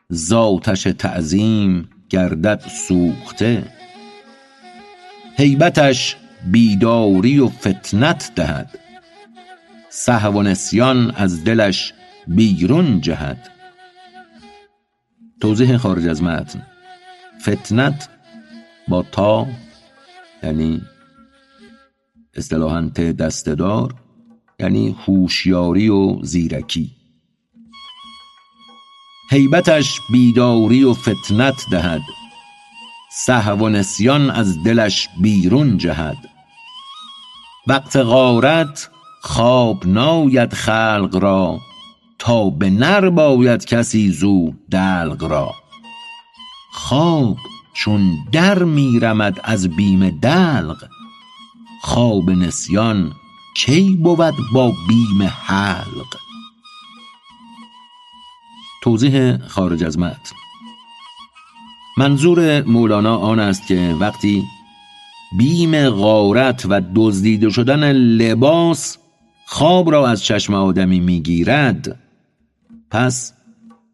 زاتش 0.09 0.83
تعظیم 0.83 1.89
گردد 2.09 2.63
سوخته. 2.69 3.65
هیبتش 5.37 6.17
بیداری 6.47 7.39
و 7.39 7.49
فتنت 7.49 8.33
دهد 8.35 8.79
سهو 9.89 10.39
و 10.39 10.43
نسیان 10.43 11.11
از 11.11 11.45
دلش 11.45 11.93
بیرون 12.27 13.01
جهد. 13.01 13.51
توضیح 15.41 15.77
خارج 15.77 16.09
از 16.09 16.23
متن. 16.23 16.67
فتنت 17.41 18.09
با 18.89 19.03
تا 19.03 19.47
یعنی 20.43 20.83
اصطلاحا 22.35 22.91
ته 22.95 23.13
دستدار 23.13 23.95
یعنی 24.61 24.97
هوشیاری 25.07 25.89
و 25.89 26.23
زیرکی. 26.23 26.97
هیبتش 29.31 30.01
بیداری 30.13 30.85
و 30.85 30.95
فتنت 30.95 31.65
دهد. 31.71 32.01
سهو 33.13 33.65
و 33.65 33.69
نسیان 33.69 34.31
از 34.31 34.63
دلش 34.65 35.09
بیرون 35.21 35.79
جهد. 35.79 36.17
وقت 37.67 37.97
غارت 37.97 38.91
خواب 39.23 39.87
ناید 39.87 40.53
خلق 40.55 41.19
را 41.23 41.59
تا 42.19 42.51
به 42.51 42.71
نر 42.71 43.11
باید 43.11 43.65
کسی 43.65 44.11
زو 44.11 44.53
دلق 44.71 45.25
را. 45.25 45.53
خواب 46.73 47.37
چون 47.77 48.19
در 48.33 48.63
می 48.63 49.01
رمد 49.01 49.41
از 49.45 49.69
بیم 49.69 50.11
دلق 50.11 50.89
خواب 51.83 52.31
نسیان 52.31 53.13
کی 53.57 53.97
بود 53.97 54.35
با 54.53 54.73
بیم 54.89 55.23
حلق؟ 55.23 56.17
توضیح 58.83 59.39
خارج 59.47 59.85
از 59.85 59.99
متن. 59.99 60.37
منظور 61.99 62.63
مولانا 62.63 63.17
آن 63.17 63.39
است 63.39 63.67
که 63.67 63.97
وقتی 64.01 64.45
بیم 65.39 65.91
غارت 65.91 66.67
و 66.69 66.81
دزدیده 66.95 67.51
شدن 67.51 67.93
لباس 67.93 68.99
خواب 69.47 69.91
را 69.91 70.09
از 70.09 70.25
چشم 70.25 70.55
آدمی 70.55 71.01
می‌گیرد 71.01 71.99
پس 72.91 73.33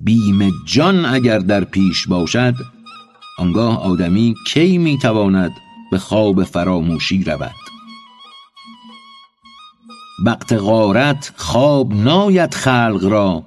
بیم 0.01 0.51
جان 0.67 1.05
اگر 1.05 1.39
در 1.39 1.65
پیش 1.65 2.07
باشد 2.07 2.55
آنگاه 3.39 3.83
آدمی 3.83 4.35
کی 4.47 4.79
می‌تواند 4.79 5.53
به 5.91 5.99
خواب 5.99 6.45
فراموشی 6.45 7.25
رود؟ 7.25 7.55
وقت 10.27 10.53
غارت 10.53 11.33
خواب 11.37 11.95
ناید 11.95 12.55
خلق 12.55 13.01
را 13.03 13.45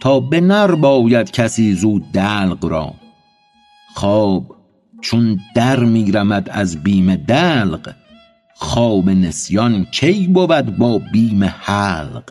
تا 0.00 0.20
به 0.20 0.40
نر 0.40 0.74
باید 0.74 1.30
کسی 1.30 1.74
زود 1.74 2.12
دلق 2.12 2.64
را. 2.64 2.94
خواب 3.94 4.56
چون 5.00 5.40
در 5.54 5.80
میرمد 5.80 6.48
از 6.50 6.82
بیم 6.82 7.16
دلق 7.16 7.94
خواب 8.54 9.10
نسیان 9.10 9.84
کی 9.84 10.26
بود 10.26 10.76
با 10.76 11.00
بیم 11.12 11.44
حلق؟ 11.44 12.30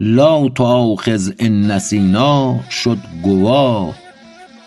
لا 0.00 0.48
تؤاخذ 0.48 1.32
ان 1.38 1.70
نسینا 1.70 2.60
شد 2.70 2.98
گواه 3.22 3.94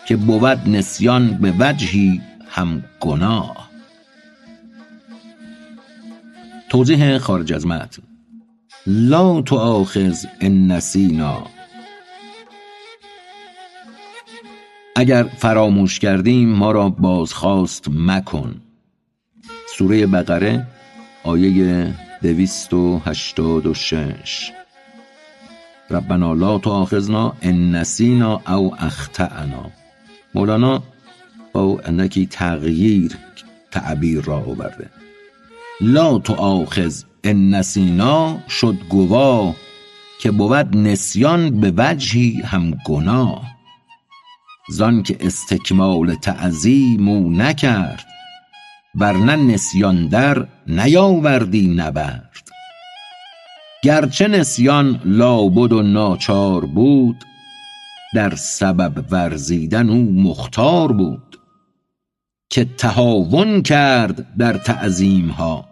که 0.05 0.15
بود 0.15 0.69
نسیان 0.69 1.27
به 1.27 1.53
وجهی 1.59 2.21
هم 2.49 2.83
گناه. 2.99 3.69
توضیح 6.69 7.17
خارج 7.17 7.53
از 7.53 7.67
متن. 7.67 8.03
لا 8.87 9.41
تؤاخذ 9.41 10.25
ان 10.41 10.71
نسینا. 10.71 11.47
اگر 14.95 15.23
فراموش 15.23 15.99
کردیم 15.99 16.49
ما 16.49 16.71
را 16.71 16.89
بازخواست 16.89 17.87
مکن. 17.89 18.61
سوره 19.77 20.07
بقره 20.07 20.67
آیه 21.23 21.93
دویست 22.21 22.73
و 22.73 23.01
هشتاد 23.05 23.65
و 23.65 23.73
شش. 23.73 24.51
ربنا 25.89 26.33
لا 26.33 26.57
تؤاخذنا 26.57 27.33
ان 27.41 27.75
نسینا 27.75 28.41
او 28.47 28.75
اخطأنا. 28.79 29.82
مولانا 30.35 30.83
با 31.53 31.81
اندکی 31.85 32.25
تغییر 32.25 33.17
تعبیر 33.71 34.21
را 34.21 34.37
آورده. 34.37 34.89
لا 35.81 36.19
تؤاخذ 36.19 37.03
ان 37.23 37.49
نسینا 37.49 38.39
شد 38.49 38.75
گواه 38.89 39.55
که 40.21 40.31
بود 40.31 40.77
نسیان 40.77 41.59
به 41.59 41.73
وجهی 41.77 42.41
هم 42.41 42.71
گناه. 42.85 43.53
زان 44.69 45.03
که 45.03 45.17
استکمال 45.19 46.15
تعظیم 46.15 47.07
او 47.07 47.31
نکرد 47.31 48.05
ورنه 48.95 49.35
نسیان 49.35 50.07
در 50.07 50.47
نیاوردی 50.67 51.67
نبرد. 51.67 52.49
گرچه 53.83 54.27
نسیان 54.27 55.01
لابد 55.05 55.73
و 55.73 55.81
ناچار 55.81 56.65
بود 56.65 57.23
در 58.13 58.35
سبب 58.35 59.05
ورزیدن 59.11 59.89
او 59.89 60.11
مختار 60.11 60.91
بود 60.91 61.39
که 62.49 62.65
تهاون 62.65 63.61
کرد 63.61 64.37
در 64.37 64.53
تعظیم 64.53 65.29
ها 65.29 65.65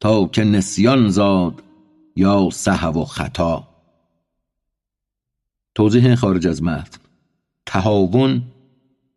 تا 0.00 0.26
که 0.26 0.44
نسیان 0.44 1.08
زاد 1.08 1.62
یا 2.16 2.48
سهو 2.52 3.02
و 3.02 3.04
خطا. 3.04 3.68
توضیح 5.74 6.14
خارج 6.14 6.46
از 6.46 6.62
متن. 6.62 6.98
تهاون 7.66 8.42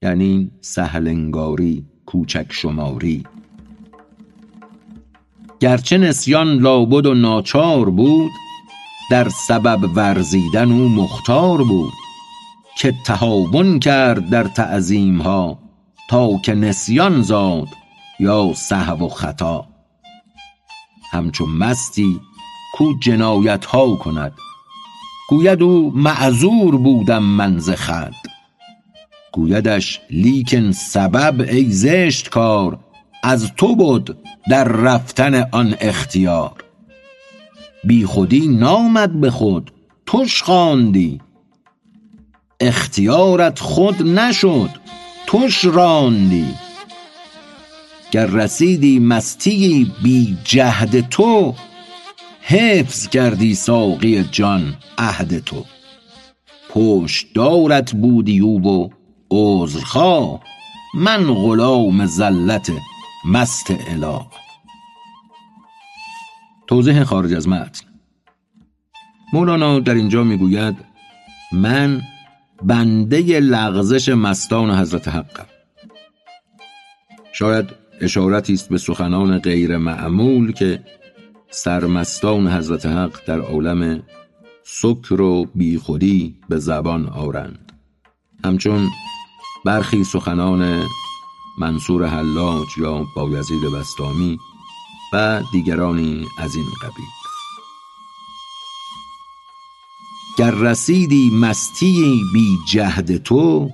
یعنی 0.01 0.51
سهلنگاری 0.61 1.85
کوچک 2.05 2.45
شماری. 2.49 3.23
گرچه 5.59 5.97
نسیان 5.97 6.47
لابد 6.47 7.05
و 7.05 7.13
ناچار 7.13 7.89
بود 7.89 8.31
در 9.11 9.29
سبب 9.29 9.95
ورزیدن 9.95 10.71
او 10.71 10.89
مختار 10.89 11.63
بود. 11.63 12.02
که 12.77 12.93
تهاون 13.05 13.79
کرد 13.79 14.29
در 14.29 14.43
تعظیم 14.43 15.21
ها 15.21 15.59
تا 16.09 16.37
که 16.37 16.55
نسیان 16.55 17.21
زاد 17.21 17.67
یا 18.19 18.53
سهو 18.53 19.05
و 19.05 19.09
خطا. 19.09 19.67
همچون 21.11 21.49
مستی 21.49 22.19
کو 22.73 22.93
جنایت 23.01 23.65
ها 23.65 23.95
کند. 23.95 24.33
گوید 25.29 25.63
او 25.63 25.91
معذور 25.95 26.77
بودم 26.77 27.23
من 27.23 27.57
ز 27.57 27.69
خود 27.69 28.15
گویدش 29.31 30.01
لیکن 30.09 30.71
سبب 30.71 31.41
ای 31.41 31.69
زشت 31.69 32.29
کار 32.29 32.79
از 33.23 33.51
تو 33.57 33.75
بد 33.75 34.17
در 34.49 34.63
رفتن 34.63 35.49
آن 35.51 35.75
اختیار. 35.81 36.63
بی 37.83 38.05
خودی 38.05 38.47
نامد 38.47 39.21
به 39.21 39.31
خود 39.31 39.71
توش 40.05 40.43
خواندی 40.43 41.21
اختیارت 42.63 43.59
خود 43.59 44.07
نشد. 44.07 44.69
توش 45.27 45.65
راندی. 45.65 46.45
گر 48.11 48.25
رسیدی 48.25 48.99
مستی 48.99 49.91
بی 50.03 50.37
جهد 50.43 51.09
تو 51.09 51.55
حفظ 52.41 53.07
کردی 53.07 53.55
ساقی 53.55 54.23
جان 54.31 54.75
عهد 54.97 55.39
تو. 55.39 55.65
پشتدارت 56.69 57.91
بودی 57.93 58.39
او 58.39 58.61
و 58.67 58.89
عذرخواه 59.31 60.39
من 60.95 61.33
غلام 61.33 62.05
زلت 62.05 62.71
مست 63.25 63.71
اله. 63.71 64.21
توضیح 66.67 67.03
خارج 67.03 67.33
از 67.33 67.47
متن. 67.47 67.85
مولانا 69.33 69.79
در 69.79 69.93
اینجا 69.93 70.23
می‌گوید 70.23 70.75
من 71.51 72.01
بنده 72.63 73.39
لغزش 73.39 74.09
مستان 74.09 74.71
حضرت 74.71 75.07
حقم 75.07 75.45
شاید 77.33 77.69
اشارتی 78.01 78.53
است 78.53 78.69
به 78.69 78.77
سخنان 78.77 79.39
غیر 79.39 79.77
معمول 79.77 80.51
که 80.51 80.83
سرمستان 81.49 82.47
حضرت 82.47 82.85
حق 82.85 83.25
در 83.25 83.39
عالم 83.39 84.03
سکر 84.63 85.21
و 85.21 85.45
بیخودی 85.55 86.39
به 86.49 86.59
زبان 86.59 87.09
آرند 87.09 87.71
همچون 88.45 88.89
برخی 89.65 90.03
سخنان 90.03 90.83
منصور 91.59 92.05
حلاج 92.07 92.67
یا 92.77 93.05
بایزید 93.15 93.63
بستامی 93.79 94.37
و 95.13 95.41
دیگرانی 95.51 96.25
از 96.39 96.55
این 96.55 96.65
قبیل. 96.81 97.22
گر 100.37 100.51
رسیدی 100.51 101.29
مستی 101.29 102.21
بی 102.33 102.57
جهد 102.71 103.23
تو 103.23 103.69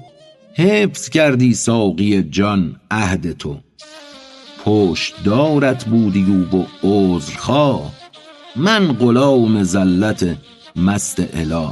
حفظ 0.55 1.09
کردی 1.09 1.53
ساقی 1.53 2.23
جان 2.23 2.75
عهد 2.91 3.37
تو. 3.37 3.57
پشت 4.65 5.23
دارت 5.23 5.85
بودی 5.85 6.25
و 6.53 6.65
عذرخواه 6.83 7.91
من 8.55 8.93
غلام 8.93 9.63
زلت 9.63 10.37
مست 10.75 11.19
اله. 11.33 11.69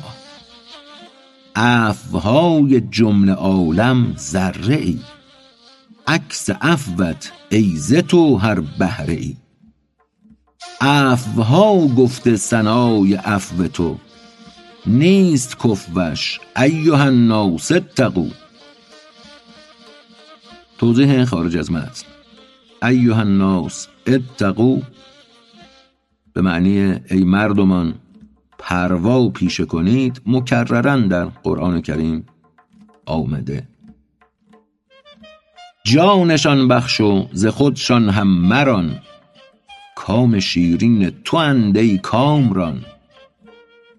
عفوهای 1.56 2.82
جمله 2.82 3.34
عالم 3.34 4.16
ذره 4.18 4.76
ای 4.76 5.00
عکس 6.08 6.50
عفوت 6.50 7.32
ای 7.50 7.76
ز 7.76 7.94
تو 7.94 8.38
هر 8.38 8.60
بهره 8.60 9.14
ای 9.14 9.36
عفوها 10.82 11.88
گفته 11.88 12.36
ثنای 12.36 13.14
عفو 13.14 13.68
تو 13.68 13.98
نیست 14.88 15.58
کفوش. 15.60 16.40
ایها 16.58 17.04
الناس 17.04 17.72
اتقوا. 17.72 18.28
توضیح 20.78 21.26
خارج 21.26 21.58
از 21.58 21.72
متن. 21.72 22.06
ایها 22.84 23.20
الناس 23.20 23.88
اتقوا. 24.08 24.78
به 26.34 26.42
معنی 26.42 27.00
ای 27.10 27.24
مردمان 27.24 27.96
پروا 28.58 29.30
پیشه 29.30 29.66
کنید 29.66 30.22
مکررن 30.26 31.08
در 31.08 31.26
قرآن 31.26 31.82
کریم 31.82 32.26
آمده. 33.06 33.68
جانشان 35.84 36.68
بخش 36.68 37.02
و 37.02 37.28
ز 37.34 37.46
خودشان 37.46 38.10
هم 38.10 38.28
مران. 38.28 39.00
کام 39.96 40.40
شیرین 40.40 41.10
تو 41.24 41.38
اند 41.38 41.78
ای 41.78 41.98
کامران. 41.98 42.86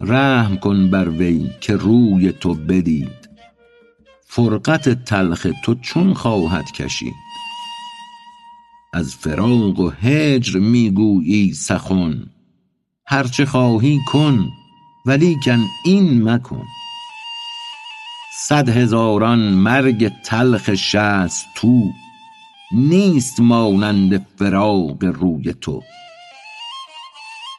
رحم 0.01 0.57
کن 0.57 0.91
بر 0.91 1.09
وی 1.09 1.51
که 1.61 1.77
روی 1.77 2.33
تو 2.33 2.55
بدید. 2.55 3.29
فرقت 4.27 5.05
تلخ 5.05 5.47
تو 5.65 5.75
چون 5.75 6.15
خواهد 6.15 6.73
کشید. 6.73 7.15
از 8.93 9.15
فراق 9.15 9.81
و 9.81 9.91
هجر 9.91 10.59
می 10.59 10.91
گویی 10.91 11.55
سخن. 11.55 12.27
هرچه 13.07 13.47
خواهی 13.47 13.99
کن 14.07 14.49
ولیکن 15.07 15.65
این 15.85 16.31
مکن. 16.31 16.65
صد 18.49 18.69
هزاران 18.69 19.39
مرگ 19.39 20.13
تلخ 20.25 20.75
شصت 20.75 21.47
تو 21.57 21.93
نیست 22.73 23.41
مانند 23.41 24.27
فراق 24.37 25.05
روی 25.05 25.53
تو. 25.53 25.83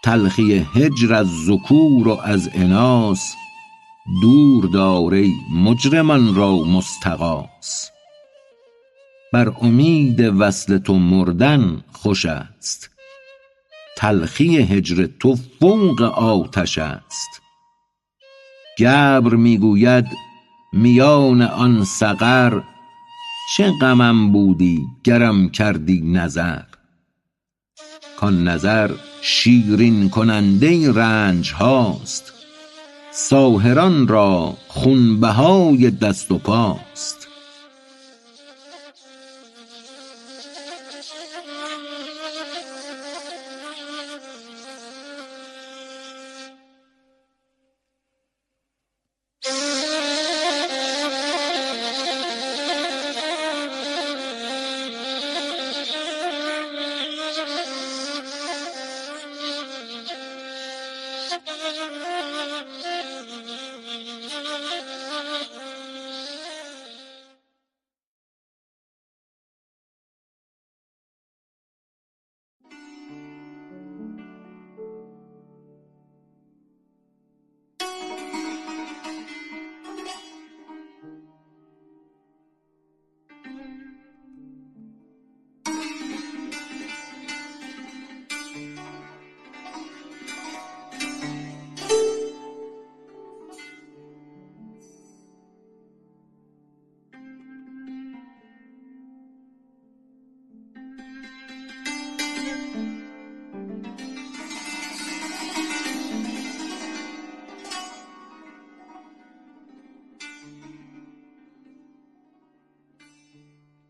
تلخی 0.03 0.65
هجر 0.75 1.13
از 1.13 1.27
ذکور 1.45 2.07
و 2.07 2.19
از 2.23 2.49
اناث 2.53 3.33
دور 4.21 4.65
دار 4.65 5.13
ای 5.13 5.33
مجرمان 5.53 6.35
را 6.35 6.55
مستغاث. 6.55 7.89
بر 9.33 9.53
امید 9.61 10.19
وصل 10.39 10.77
تو 10.77 10.93
مردن 10.93 11.83
خوش 11.91 12.25
است. 12.25 12.89
تلخی 13.97 14.57
هجر 14.57 15.07
تو 15.19 15.35
فوق 15.59 16.01
آتش 16.01 16.77
است. 16.77 17.41
گبر 18.79 19.35
می 19.35 19.57
گوید 19.57 20.05
میان 20.73 21.41
آن 21.41 21.83
سقر 21.83 22.61
چه 23.57 23.71
غمم 23.81 24.31
بودی 24.31 24.87
گرم 25.03 25.49
کردی 25.49 26.01
نظر؟ 26.01 26.68
کان 28.19 28.47
نظر 28.47 28.91
شیرین 29.21 30.09
کننده 30.09 30.91
رنج 30.91 31.53
هاست 31.53 32.33
ساحران 33.11 34.07
را 34.07 34.53
خونبهای 34.67 35.91
دست 35.91 36.31
و 36.31 36.37
پاست. 36.37 37.18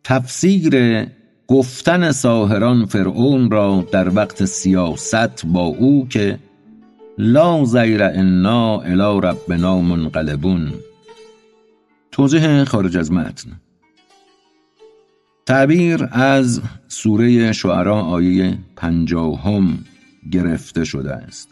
تفسیر 0.10 1.05
گفتن 1.47 2.12
ساحران 2.12 2.86
فرعون 2.86 3.51
را 3.51 3.86
در 3.91 4.16
وقت 4.16 4.45
سیاست 4.45 5.45
با 5.45 5.62
او 5.62 6.07
که 6.07 6.39
لا 7.18 7.66
ضیر 7.66 8.03
انا 8.03 8.82
الی 8.82 9.22
ربنا 9.28 9.82
منقلبون. 9.82 10.74
توضیح 12.12 12.64
خارج 12.64 12.97
از 12.97 13.12
متن. 13.12 13.51
تعبیر 15.45 16.07
از 16.12 16.62
سوره 16.88 17.51
شعرا 17.51 18.01
آیه 18.01 18.57
پنجاهم 18.76 19.78
گرفته 20.32 20.84
شده 20.84 21.14
است. 21.14 21.49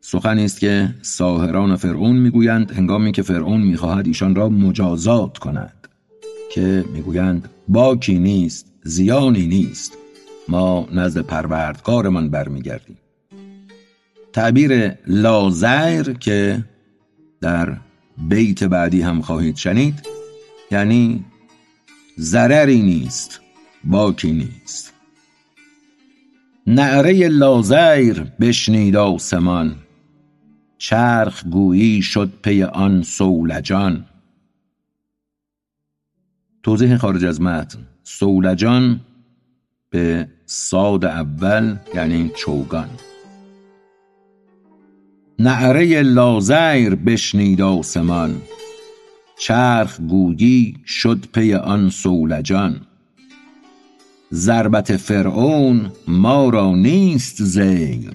سخنی 0.00 0.44
است 0.44 0.60
که 0.60 0.94
ساحران 1.02 1.76
فرعون 1.76 2.16
می‌گویند 2.16 2.72
هنگامی 2.72 3.12
که 3.12 3.22
فرعون 3.22 3.60
می‌خواهد 3.60 4.06
ایشان 4.06 4.34
را 4.34 4.48
مجازات 4.48 5.38
کند. 5.38 5.84
که 6.52 6.84
می‌گویند 6.92 7.50
باکی 7.68 8.18
نیست 8.18 8.72
زیانی 8.82 9.46
نیست. 9.46 9.92
ما 10.48 10.88
نزد 10.92 11.20
پروردگارمان 11.20 12.30
برمیگردیم. 12.30 12.98
تعبیر 14.32 14.98
لازیر 15.06 16.02
که 16.12 16.64
در 17.40 17.76
بیت 18.28 18.64
بعدی 18.64 19.02
هم 19.02 19.20
خواهید 19.20 19.56
شنید 19.56 20.06
یعنی 20.70 21.24
ضرری 22.18 22.82
نیست 22.82 23.40
باکی 23.84 24.32
نیست. 24.32 24.92
نعره 26.66 27.28
لازیر 27.28 28.26
بشنید 28.40 28.96
آسمان 28.96 29.76
چرخ 30.78 31.44
گویی 31.46 32.02
شد 32.02 32.32
پی 32.42 32.62
آن 32.62 33.02
سولجان. 33.02 34.06
توضیح 36.64 36.96
خارج 36.96 37.24
از 37.24 37.40
متن. 37.40 37.78
سولجان 38.02 39.00
به 39.90 40.28
ساد 40.46 41.04
اول 41.04 41.76
یعنی 41.94 42.30
چوگان. 42.36 42.88
نعره 45.38 46.02
لازیر 46.02 46.94
بشنید 46.94 47.60
آسمان. 47.60 48.42
چرخ 49.38 50.00
گویی 50.00 50.76
شد 50.86 51.24
پی 51.32 51.54
آن 51.54 51.90
سولجان. 51.90 52.80
ضربت 54.32 54.96
فرعون 54.96 55.92
ما 56.08 56.48
را 56.48 56.74
نیست 56.74 57.42
زیر. 57.42 58.12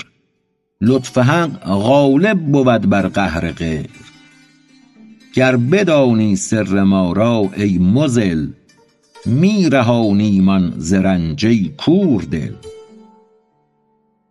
لطف 0.82 1.18
حق 1.18 1.66
غالب 1.66 2.40
بود 2.40 2.90
بر 2.90 3.08
قهر 3.08 3.52
غیر. 3.52 4.09
گر 5.34 5.58
بدانی 5.58 6.36
سر 6.36 6.84
ما 6.84 7.12
را 7.12 7.50
ای 7.58 7.78
مضل 7.78 8.48
می 9.26 9.70
رهانیمان 9.70 10.74
ز 10.78 10.94
رنج 10.94 11.46
ای 11.46 11.72
کوردل 11.78 12.54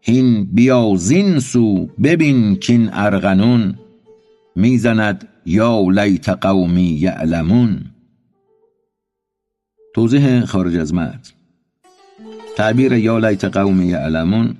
هین 0.01 0.45
بیا 0.45 0.95
زین 0.97 1.39
سو 1.39 1.87
ببین 2.03 2.57
کاین 2.57 2.91
ارغنون 2.93 3.79
می 4.57 4.79
زند 4.79 5.29
یا 5.47 5.81
لیت 5.81 6.29
قومی 6.29 6.83
یعلمون. 6.83 7.85
توضیح 9.95 10.45
خارج 10.45 10.77
از 10.77 10.95
متن 10.95 11.33
تعبیر 12.57 12.93
یا 12.93 13.19
لیت 13.19 13.45
قومی 13.45 13.87
یعلمون 13.87 14.55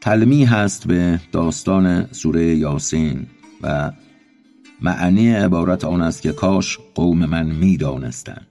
تلمی 0.00 0.44
هست 0.44 0.86
به 0.86 1.20
داستان 1.32 2.12
سوره 2.12 2.56
یاسین 2.56 3.26
و 3.62 3.90
معنی 4.82 5.30
عبارت 5.30 5.84
آن 5.84 6.00
است 6.02 6.22
که 6.22 6.32
کاش 6.32 6.78
قوم 6.94 7.26
من 7.26 7.46
می 7.46 7.76
دانستند 7.76 8.46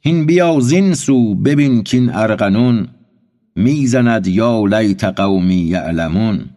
هین 0.00 0.26
بیا 0.26 0.60
زین 0.60 0.94
سو 0.94 1.34
ببین 1.34 1.82
کین 1.82 2.10
ارغنون 2.10 2.88
می‌زند 3.56 4.26
یا 4.26 4.64
لیت 4.64 5.04
قومی 5.04 5.54
یعلمون. 5.54 6.50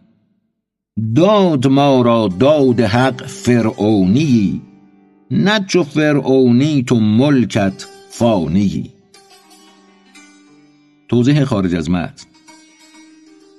داد 1.14 1.66
ما 1.66 2.02
را 2.02 2.28
داد 2.40 2.80
حق 2.80 3.26
فرعونی 3.26 4.62
نه 5.30 5.64
چو 5.66 5.82
فرعونی 5.82 6.82
تو 6.82 7.00
ملکت 7.00 7.86
فانی. 8.10 8.90
توضیح 11.08 11.44
خارج 11.44 11.74
از 11.74 11.90
متن. 11.90 12.26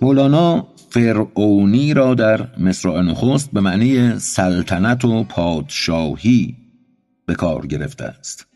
مولانا 0.02 0.68
فرعونی 0.90 1.94
را 1.94 2.14
در 2.14 2.48
مصرع 2.58 3.02
نخست 3.02 3.50
به 3.54 3.62
معنی 3.62 4.20
سلطنت 4.20 5.06
و 5.06 5.24
پادشاهی 5.24 6.56
به 7.26 7.36
کار 7.36 7.68
گرفته 7.68 8.06
است. 8.06 8.48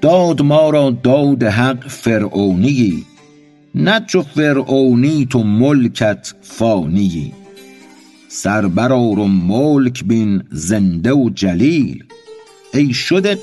داد 0.00 0.42
ما 0.42 0.70
را 0.70 0.90
داد 0.90 1.42
حق 1.42 1.88
فرعونی 1.88 3.04
نه 3.74 4.00
چو 4.06 4.22
فرعونی 4.22 5.26
تو 5.30 5.42
ملکت 5.42 6.34
فانی. 6.42 7.32
سر 8.28 8.68
برآر 8.68 9.18
و 9.18 9.28
ملک 9.28 10.04
بین 10.04 10.42
زنده 10.50 11.12
و 11.12 11.30
جلیل 11.30 12.04
ای 12.74 12.92
شده 12.92 13.38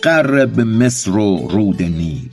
به 0.56 0.64
مصر 0.64 1.12
و 1.12 1.48
رود 1.48 1.84
نیل. 1.84 2.30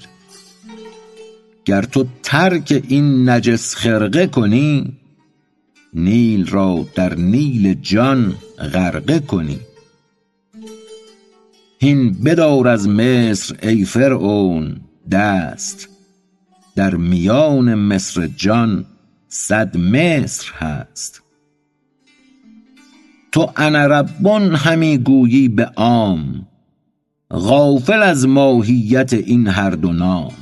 گر 1.65 1.83
تو 1.83 2.07
ترک 2.23 2.83
این 2.89 3.29
نجس 3.29 3.75
خرقه 3.75 4.27
کنی 4.27 4.93
نیل 5.95 6.47
را 6.47 6.87
در 6.95 7.15
نیل 7.15 7.75
جان 7.75 8.35
غرقه 8.59 9.21
کنی. 9.21 9.61
هین 11.79 12.13
بدار 12.13 12.69
از 12.69 12.89
مصر 12.89 13.57
ای 13.63 13.85
فرعون 13.85 14.81
دست. 15.11 15.89
در 16.77 16.95
میان 16.95 17.75
مصر 17.75 18.27
جان 18.27 18.85
صد 19.29 19.77
مصر 19.77 20.53
هست. 20.55 21.23
تو 23.33 23.53
انا 23.57 23.87
ربون 23.87 24.55
همی 24.55 24.99
گویی 24.99 25.49
به 25.49 25.65
عام 25.65 26.47
غافل 27.31 28.03
از 28.03 28.27
ماهیت 28.27 29.13
این 29.13 29.47
هر 29.49 29.71
دو 29.71 29.93
نام. 29.93 30.33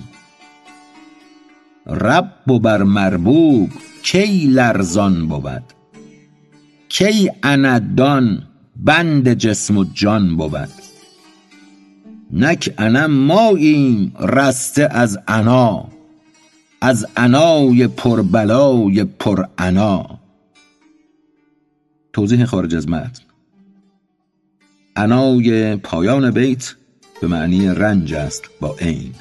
رب 1.91 2.51
و 2.51 2.59
بر 2.59 2.82
مربوب 2.82 3.70
کی 4.03 4.47
لرزان 4.47 5.28
بود. 5.28 5.62
کی 6.88 7.30
اندان 7.43 8.43
بند 8.76 9.32
جسم 9.32 9.76
و 9.76 9.84
جان 9.84 10.36
بود. 10.36 10.68
نک 12.32 12.74
انا 12.78 13.07
ماییم 13.07 14.12
رسته 14.20 14.88
از 14.91 15.18
عنا 15.28 15.88
از 16.80 17.07
عنای 17.16 17.86
پر 17.86 18.22
بلای 18.22 19.05
پر 19.05 19.45
عنا 19.59 20.18
توضیح 22.12 22.45
خارج 22.45 22.74
از 22.74 22.88
متن 22.88 23.22
عنای 24.97 25.76
پایان 25.76 26.30
بیت 26.30 26.74
به 27.20 27.26
معنی 27.26 27.68
رنج 27.68 28.14
است 28.14 28.43
با 28.61 28.76
عین. 28.80 29.14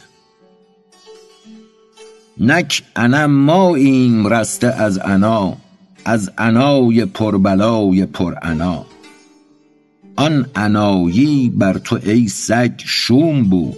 نک 2.40 2.84
انا 2.96 3.28
ماییم 3.28 4.28
رسته 4.28 4.68
از 4.68 4.98
عنا 4.98 5.58
از 6.06 6.32
عنای 6.38 7.06
پر 7.06 7.38
بلای 7.38 8.06
پر 8.06 8.34
عنا 8.34 8.86
آن 10.16 10.46
عنایی 10.56 11.50
بر 11.50 11.78
تو 11.78 12.00
ای 12.04 12.28
سگ 12.28 12.72
شوم 12.78 13.44
بود 13.44 13.78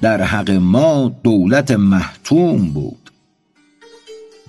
در 0.00 0.22
حق 0.22 0.50
ما 0.50 1.12
دولت 1.22 1.70
محتوم 1.70 2.70
بود. 2.70 3.10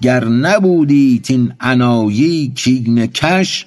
گر 0.02 0.26
نبودیت 0.26 1.32
این 1.32 1.54
عنایی 1.60 2.54
کینه 2.56 3.08
کش 3.08 3.66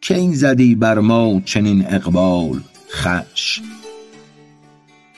کی 0.00 0.34
زدی 0.34 0.74
بر 0.74 0.98
ما 0.98 1.40
چنین 1.44 1.86
اقبال 1.88 2.60
خوش 2.90 3.60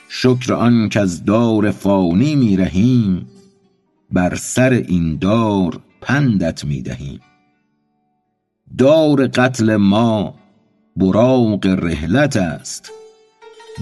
شکر 0.09 0.53
آن 0.53 0.89
کز 0.89 1.23
دار 1.23 1.71
فانی 1.71 2.35
می 2.35 2.57
رهیم 2.57 3.28
بر 4.11 4.35
سر 4.35 4.73
این 4.73 5.17
دار 5.17 5.79
پندت 6.01 6.65
می 6.65 6.81
دهیم. 6.81 7.19
دار 8.77 9.27
قتل 9.27 9.75
ما 9.75 10.35
براق 10.95 11.65
رحلت 11.65 12.37
است. 12.37 12.91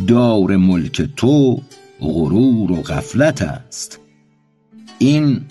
دار 0.07 0.57
ملک 0.57 1.01
تو 1.01 1.61
غرور 1.99 2.71
و 2.71 2.81
غفلت 2.81 3.41
است. 3.41 3.99
این 4.99 5.45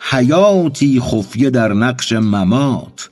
حیاتی 0.00 1.00
خفیه 1.00 1.50
در 1.50 1.72
نقش 1.72 2.12
ممات 2.12 3.10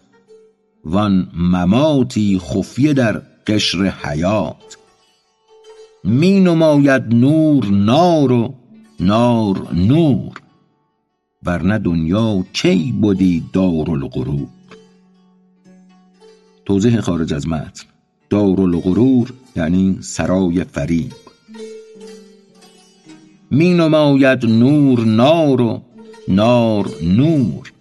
وان 0.84 1.28
مماتی 1.36 2.38
خفیه 2.38 2.92
در 2.92 3.22
قشر 3.46 3.84
حیات. 3.84 4.76
می 6.04 6.40
نماید 6.40 7.14
نور 7.14 7.66
نار 7.66 8.32
و 8.32 8.54
نار 9.00 9.74
نور. 9.74 10.45
ورنه 11.47 11.78
دنیا 11.78 12.44
کی 12.53 12.92
بدی 13.03 13.42
دارالغرور. 13.53 14.49
توضیح 16.64 17.01
خارج 17.01 17.34
از 17.34 17.49
متن. 17.49 17.84
دارالغرور 18.30 19.32
یعنی 19.57 19.99
سرای 20.01 20.64
فریب. 20.64 21.12
می 23.51 23.74
نماید 23.74 24.47
نور 24.47 25.05
نار 25.05 25.61
و 25.61 25.82
نار 26.28 26.90
نور. 27.03 27.72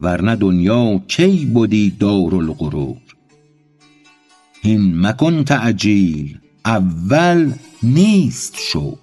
ورنه 0.00 0.36
دنیا 0.36 1.00
کی 1.08 1.46
بدی 1.46 1.90
دارالغرور. 1.90 2.96
هین 4.62 5.06
مکن 5.06 5.44
تعجیل 5.44 6.38
اول 6.64 7.52
نیست 7.82 8.56
شو 8.58 8.96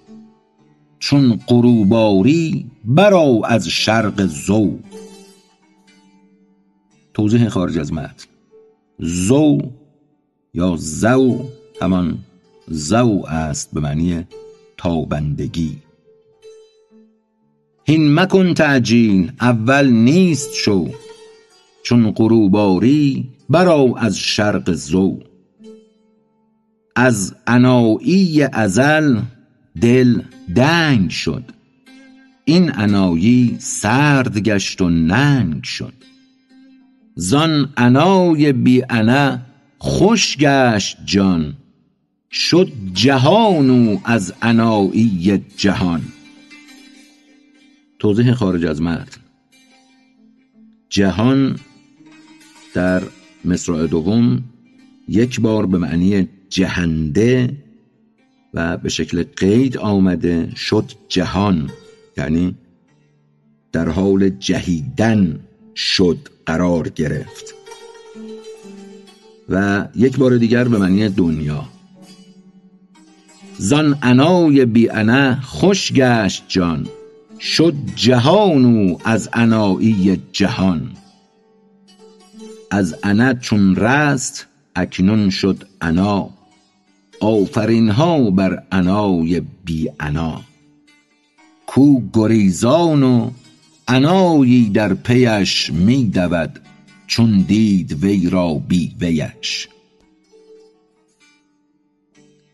چون 1.06 1.40
غروب 1.48 1.94
آری 1.94 2.66
برآ 2.84 3.40
از 3.44 3.68
شرق 3.68 4.26
ضو 4.26 4.78
توضیح 7.14 7.48
خارج 7.48 7.78
از 7.78 7.92
متن. 7.92 8.24
ضو 9.02 9.58
یا 10.54 10.76
ضو 10.76 11.44
همان 11.82 12.18
ضو 12.70 13.24
است 13.28 13.70
به 13.74 13.80
معنی 13.80 14.26
تابندگی. 14.76 15.78
هین 17.84 18.14
مکن 18.14 18.54
تعجیل 18.54 19.32
اول 19.40 19.86
نیست 19.88 20.54
شو. 20.54 20.88
چون 21.82 22.10
غروب 22.10 22.56
آری 22.56 23.28
برآ 23.50 23.94
از 23.96 24.18
شرق 24.18 24.72
ضو 24.72 25.18
از 26.96 27.34
عنایی 27.46 28.42
ازل 28.42 29.20
دل 29.80 30.22
دنگ 30.54 31.10
شد. 31.10 31.44
این 32.44 32.72
عنایی 32.72 33.56
سرد 33.58 34.38
گشت 34.38 34.80
و 34.80 34.90
ننگ 34.90 35.64
شد. 35.64 35.92
زان 37.14 37.72
عنای 37.76 38.52
بی 38.52 38.80
عنا 38.80 39.38
خوش 39.78 40.36
گشت 40.36 40.96
جان. 41.04 41.54
شد 42.30 42.72
جهان 42.92 43.70
او 43.70 44.00
از 44.04 44.34
عنایی 44.42 45.44
جهان. 45.56 46.02
توضیح 47.98 48.32
خارج 48.32 48.64
از 48.64 48.82
متن 48.82 49.20
جهان 50.88 51.58
در 52.74 53.02
مصرع 53.44 53.86
دوم 53.86 54.44
یک 55.08 55.40
بار 55.40 55.66
به 55.66 55.78
معنی 55.78 56.28
جهنده 56.48 57.56
و 58.56 58.76
به 58.76 58.88
شکل 58.88 59.24
قید 59.36 59.78
آمده 59.78 60.50
شد 60.56 60.92
جهان 61.08 61.70
یعنی 62.16 62.54
در 63.72 63.88
حال 63.88 64.28
جهیدن 64.28 65.40
شد 65.76 66.18
قرار 66.46 66.88
گرفت. 66.88 67.54
و 69.48 69.88
یک 69.94 70.16
بار 70.16 70.36
دیگر 70.36 70.68
به 70.68 70.78
معنی 70.78 71.08
دنیا. 71.08 71.64
زان 73.58 73.98
عنای 74.02 74.64
بی 74.64 74.90
انا 74.90 75.40
خوش 75.40 75.92
گشت 75.92 76.44
جان 76.48 76.88
شد 77.40 77.74
جهان 77.96 78.64
او 78.64 78.98
از 79.04 79.28
عنایی 79.32 80.22
جهان. 80.32 80.90
از 82.70 82.96
انا 83.02 83.34
چون 83.34 83.76
رست 83.76 84.46
اکنون 84.76 85.30
شد 85.30 85.64
انا. 85.80 86.35
آفرین 87.20 87.88
ها 87.88 88.30
بر 88.30 88.62
عنای 88.72 89.42
بی 89.64 89.88
انا 90.00 90.40
کو 91.66 92.02
گریزان 92.12 93.02
و 93.02 93.30
عنایی 93.88 94.68
در 94.68 94.94
پیش 94.94 95.70
می 95.70 96.04
دود 96.04 96.60
چون 97.06 97.40
دید 97.40 98.04
وی 98.04 98.30
را 98.30 98.54
بی 98.54 98.96
ویش. 99.00 99.68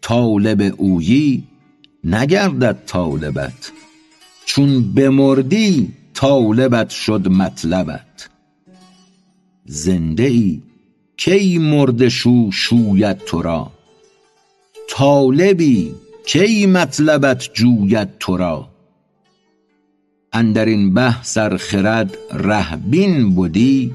طالب 0.02 0.74
اویی 0.76 1.44
نگردد 2.04 2.78
طالبت 2.86 3.72
چون 4.44 4.94
بمردی 4.94 5.92
طالبت 6.14 6.90
شد 6.90 7.28
مطلبت. 7.28 8.28
زنده 9.64 10.26
ای 10.26 10.62
کی 11.16 11.58
مرده 11.58 12.08
شو 12.08 12.50
شوید 12.50 13.18
تو 13.18 13.42
را؟ 13.42 13.72
طالبی 14.94 15.94
کی 16.26 16.66
مطلبت 16.66 17.50
جوید 17.54 18.08
تو 18.18 18.36
را؟ 18.36 18.68
اندر 20.32 20.64
این 20.64 20.94
بحث 20.94 21.38
ار 21.38 21.56
خرد 21.56 22.18
ره 22.32 22.76
بین 22.76 23.36
بدی 23.36 23.94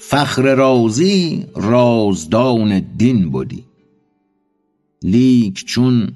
فخر 0.00 0.54
رازی 0.54 1.46
رازدان 1.56 2.78
دین 2.96 3.30
بدی. 3.30 3.64
لیک 5.02 5.64
چون 5.64 6.12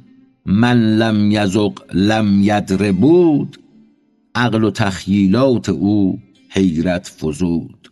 من 0.46 0.96
لم 0.96 1.30
یذق 1.30 1.94
لم 1.94 2.42
یدر 2.42 2.92
بود 2.92 3.59
عقل 4.34 4.64
و 4.64 4.70
تخییلات 4.70 5.68
او 5.68 6.18
حیرت 6.48 7.09
فزود. 7.09 7.90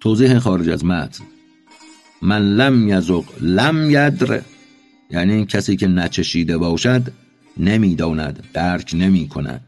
توضیح 0.00 0.38
خارج 0.38 0.68
از 0.68 0.84
متن. 0.84 1.31
من 2.22 2.56
لم 2.56 2.88
یذق 2.88 3.24
لم 3.40 3.90
یدر. 3.90 4.42
یعنی 5.10 5.46
کسی 5.46 5.76
که 5.76 5.86
نچشیده 5.88 6.58
باشد 6.58 7.02
نمی‌داند 7.56 8.44
درک 8.52 8.90
نمی 8.94 9.28
کند 9.28 9.64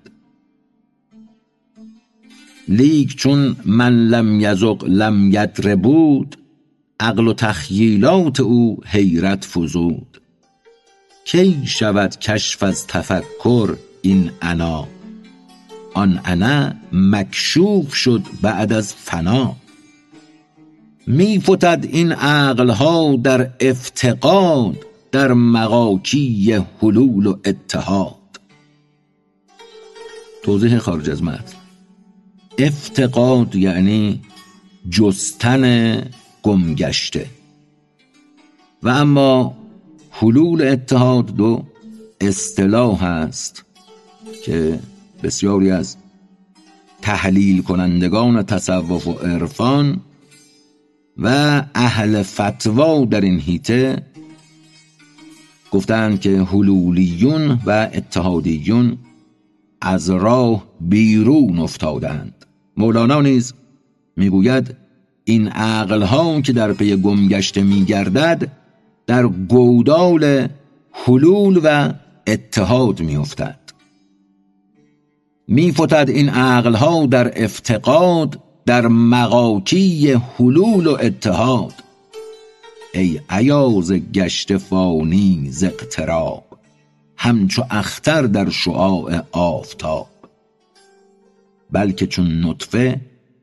لیک 2.68 3.16
چون 3.16 3.57
من 3.64 4.07
لم 4.07 4.40
یذق 4.40 4.84
لم 4.84 5.28
یدر 5.28 5.76
بود 5.76 6.36
عقل 7.00 7.28
و 7.28 7.32
تخییلات 7.32 8.40
او 8.40 8.80
حیرت 8.86 9.44
فزود. 9.44 10.20
کی 11.24 11.62
شود 11.66 12.18
کشف 12.18 12.62
از 12.62 12.86
تفکر 12.86 13.76
این 14.02 14.30
انا؟ 14.42 14.88
آن 15.94 16.20
انا 16.24 16.72
مکشوف 16.92 17.94
شد 17.94 18.22
بعد 18.42 18.72
از 18.72 18.94
فنا. 18.94 19.57
می 21.07 21.40
فتد 21.40 21.86
این 21.90 22.12
عقلها 22.12 23.16
در 23.16 23.50
افتقاد 23.61 24.76
در 25.12 25.32
مغاکی 25.32 26.52
حلول 26.82 27.26
و 27.26 27.36
اتحاد. 27.44 28.14
توضیح 30.42 30.78
خارج 30.78 31.11
از 31.11 31.22
متن. 31.22 31.57
افتقاد 32.59 33.55
یعنی 33.55 34.20
جستن 34.90 35.94
گمگشته. 36.42 37.26
و 38.82 38.88
اما 38.88 39.57
حلول 40.11 40.62
اتحاد 40.62 41.26
دو 41.26 41.64
اصطلاح 42.20 43.05
است 43.05 43.64
که 44.44 44.78
بسیاری 45.22 45.70
از 45.70 45.96
تحلیل 47.02 47.62
کنندگان 47.62 48.42
تصوف 48.42 49.07
و 49.07 49.12
عرفان 49.12 50.00
و 51.19 51.62
اهل 51.75 52.23
فتوا 52.23 53.05
در 53.05 53.21
این 53.21 53.41
هیته 53.41 54.03
گفتند 55.71 56.21
که 56.21 56.43
حلولیون 56.43 57.61
و 57.67 57.91
اتحادیون 57.95 58.99
از 59.81 60.11
راه 60.11 60.67
بیرون 60.81 61.59
افتادند. 61.59 62.47
مولانا 62.77 63.21
نیز 63.21 63.55
می‌گوید 64.17 64.77
این 65.25 65.49
عقل 65.49 66.03
که 66.41 66.53
در 66.53 66.73
پی 66.73 66.97
گمگشته 66.97 67.62
میگردد 67.62 68.53
در 69.07 69.27
گودال 69.27 70.49
حلول 70.93 71.61
و 71.65 71.93
اتحاد 72.27 73.01
میافتد. 73.01 73.59
میفتد 75.49 76.07
این 76.09 76.29
عقل 76.29 76.75
در 77.07 77.45
افتقاد 77.45 78.41
در 78.67 78.87
مقاکی 78.87 80.12
حلول 80.12 80.87
و 80.87 80.97
اتحاد. 81.01 81.75
ای 82.95 83.21
عیاز 83.31 83.93
گشت 83.93 84.57
فانی 84.57 85.51
ز 85.51 85.65
اقتراب 85.65 86.45
همچو 87.17 87.65
اختر 87.71 88.23
در 88.23 88.51
شعاع 88.51 89.23
آفتاب. 89.33 90.07
بلکه 91.71 92.07
چون 92.07 92.45
نطفه 92.45 93.01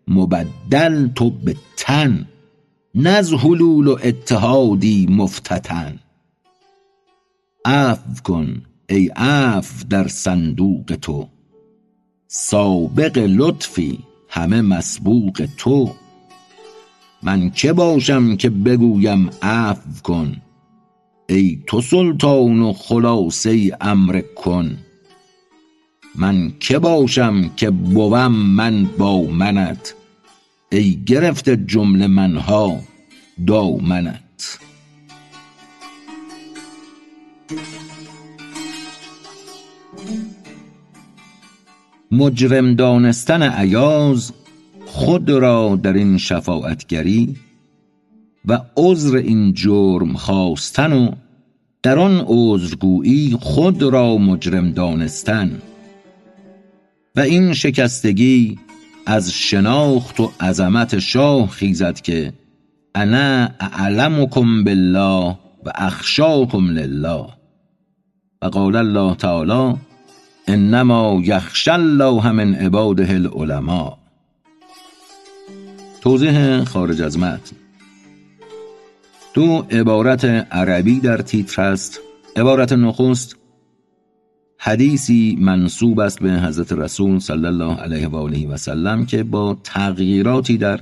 مبدل 0.07 1.07
تو 1.07 1.29
به 1.29 1.55
تن 1.77 2.27
نز 2.95 3.33
حلول 3.33 3.87
و 3.87 3.97
اتحادی 4.03 5.07
مفتتن. 5.09 5.99
عفو 7.65 8.23
کن 8.23 8.61
ای 8.89 9.07
عفو 9.07 9.87
در 9.87 10.07
صندوق 10.07 10.97
تو 11.01 11.27
سابق 12.27 13.17
لطفی 13.17 13.99
همه 14.31 14.61
مسبوق 14.61 15.47
تو. 15.57 15.95
من 17.23 17.49
که 17.49 17.73
باشم 17.73 18.35
که 18.35 18.49
بگویم 18.49 19.29
عفو 19.41 20.01
کن؟ 20.03 20.41
ای 21.29 21.63
تو 21.67 21.81
سلطان 21.81 22.59
و 22.61 22.73
خلاصه 22.73 23.77
امر 23.81 24.21
کن. 24.35 24.77
من 26.15 26.53
که 26.59 26.79
باشم 26.79 27.49
که 27.55 27.69
بوم 27.69 28.27
من 28.31 28.85
با 28.85 29.21
منت؟ 29.21 29.95
ای 30.71 31.03
گرفته 31.05 31.57
جمله 31.57 32.07
منها 32.07 32.79
دامنت. 33.47 34.59
مجرم 42.11 42.73
دانستن 42.75 43.43
عیاز 43.43 44.31
خود 44.85 45.29
را 45.29 45.79
در 45.83 45.93
این 45.93 46.17
شفاعتگری 46.17 47.35
و 48.45 48.59
عذر 48.77 49.17
این 49.17 49.53
جرم 49.53 50.13
خواستن 50.13 50.93
و 50.93 51.11
در 51.83 51.99
آن 51.99 52.23
عذرگویی 52.27 53.37
خود 53.41 53.83
را 53.83 54.17
مجرم 54.17 54.71
دانستن 54.71 55.61
و 57.15 57.19
این 57.19 57.53
شکستگی 57.53 58.59
از 59.05 59.31
شناخت 59.31 60.19
و 60.19 60.31
عظمت 60.41 60.99
شاه 60.99 61.49
خیزد 61.49 62.01
که 62.01 62.33
انا 62.95 63.49
اعلمکم 63.59 64.63
بالله 64.63 65.37
و 65.65 65.71
اخشاکم 65.75 66.69
لله 66.69 67.25
و 68.41 68.45
قال 68.45 68.75
الله 68.75 69.15
تعالی 69.15 69.75
انما 70.51 71.21
یخشى 71.23 71.71
الله 71.71 72.31
من 72.31 72.55
عباده 72.55 73.13
العلماء. 73.13 73.97
توضیح 76.01 76.63
خارج 76.63 77.01
از 77.01 77.19
متن. 77.19 77.55
دو 79.33 79.65
عبارت 79.71 80.25
عربی 80.25 80.99
در 80.99 81.17
تیتر 81.17 81.61
است 81.61 81.99
عبارت 82.35 82.73
نخست 82.73 83.35
حدیثی 84.57 85.37
منصوب 85.41 85.99
است 85.99 86.19
به 86.19 86.31
حضرت 86.31 86.73
رسول 86.73 87.19
صلی 87.19 87.45
الله 87.45 87.75
علیه 87.75 88.07
و 88.07 88.15
آله 88.15 88.47
و 88.47 88.57
سلم 88.57 89.05
که 89.05 89.23
با 89.23 89.57
تغییراتی 89.63 90.57
در 90.57 90.79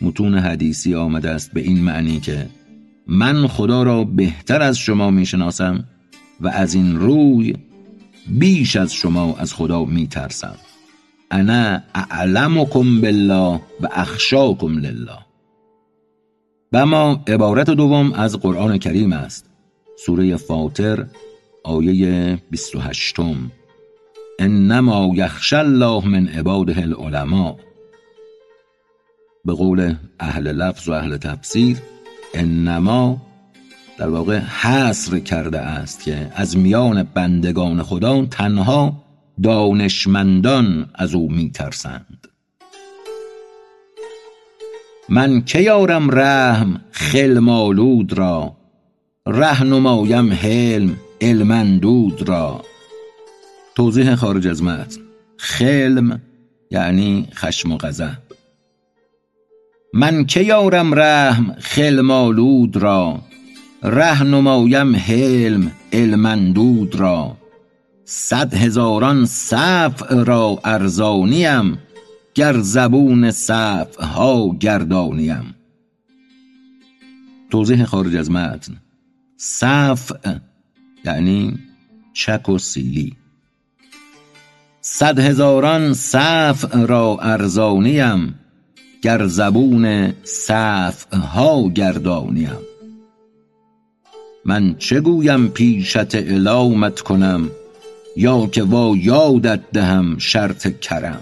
متون 0.00 0.38
حدیثی 0.38 0.94
آمده 0.94 1.30
است 1.30 1.52
به 1.52 1.60
این 1.60 1.84
معنی 1.84 2.20
که 2.20 2.46
من 3.06 3.46
خدا 3.46 3.82
را 3.82 4.04
بهتر 4.04 4.62
از 4.62 4.78
شما 4.78 5.10
می‌شناسم 5.10 5.84
و 6.40 6.48
از 6.48 6.74
این 6.74 6.98
روی 6.98 7.54
بیش 8.26 8.76
از 8.76 8.92
شما 8.92 9.36
از 9.36 9.54
خدا 9.54 9.84
میترسم. 9.84 10.56
انا 11.30 11.80
اعلمکم 11.94 13.00
بالله 13.00 13.60
و 13.80 13.88
اخشاکم 13.92 14.78
لله. 14.78 15.18
و 16.72 16.86
ما 16.86 17.22
عبارت 17.26 17.70
دوم 17.70 18.12
از 18.12 18.36
قرآن 18.36 18.78
کریم 18.78 19.12
است. 19.12 19.46
سوره 20.06 20.36
فاطر 20.36 21.06
آیه 21.64 22.38
28 22.50 23.16
انما 24.38 25.12
یخشى 25.14 25.56
الله 25.56 26.08
من 26.08 26.28
عباده 26.28 26.82
العلماء. 26.82 27.56
به 29.44 29.52
قول 29.52 29.94
اهل 30.20 30.52
لفظ 30.52 30.88
و 30.88 30.92
اهل 30.92 31.16
تفسیر 31.16 31.76
انما 32.34 33.22
در 33.98 34.08
واقع 34.08 34.38
حصر 34.38 35.18
کرده 35.18 35.58
است 35.58 36.02
که 36.02 36.30
از 36.34 36.56
میان 36.56 37.02
بندگان 37.02 37.82
خدا 37.82 38.26
تنها 38.26 39.04
دانشمندان 39.42 40.90
از 40.94 41.14
او 41.14 41.32
میترسند. 41.32 42.28
من 45.08 45.44
که 45.44 45.60
یارم 45.60 46.10
رحم 46.10 46.80
خل 46.90 47.38
مالود 47.38 48.12
را؟ 48.12 48.56
رهنمایم 49.26 50.32
حلم 50.32 50.96
علمندود 51.20 52.28
را. 52.28 52.62
توضیح 53.74 54.14
خارج 54.14 54.46
از 54.46 54.62
متن 54.62 55.00
خلم 55.36 56.20
یعنی 56.70 57.28
خشم 57.34 57.72
و 57.72 57.76
غضب. 57.76 58.18
من 59.94 60.26
که 60.26 60.40
یارم 60.40 60.94
رحم 60.94 61.56
خلم 61.58 62.10
آلود 62.10 62.76
را؟ 62.76 63.20
ره 63.84 64.22
نمایم 64.22 64.96
حلم 64.96 65.72
علمندود 65.92 66.94
را. 66.94 67.36
صد 68.04 68.54
هزاران 68.54 69.26
صفع 69.26 70.24
را 70.24 70.60
ارزانیم 70.64 71.78
گر 72.34 72.60
زبون 72.60 73.30
صفع 73.30 74.04
ها 74.04 74.56
گردانیم. 74.60 75.54
توضیح 77.50 77.84
خارج 77.84 78.16
از 78.16 78.30
متن. 78.30 78.76
صفع 79.36 80.34
یعنی 81.04 81.58
چک 82.12 82.48
و 82.48 82.58
سیلی. 82.58 83.16
صد 84.80 85.18
هزاران 85.18 85.94
صفع 85.94 86.86
را 86.86 87.18
ارزانیم 87.22 88.34
گر 89.02 89.26
زبون 89.26 90.12
صفع 90.24 91.16
ها 91.16 91.68
گردانیم. 91.68 92.73
من 94.46 94.74
چه 94.78 95.00
گویم 95.00 95.48
پیشت 95.48 96.14
الامت 96.14 97.00
کنم 97.00 97.50
یا 98.16 98.46
که 98.46 98.62
وا 98.62 98.96
یادت 98.96 99.60
دهم 99.72 100.18
شرط 100.18 100.80
کرم؟ 100.80 101.20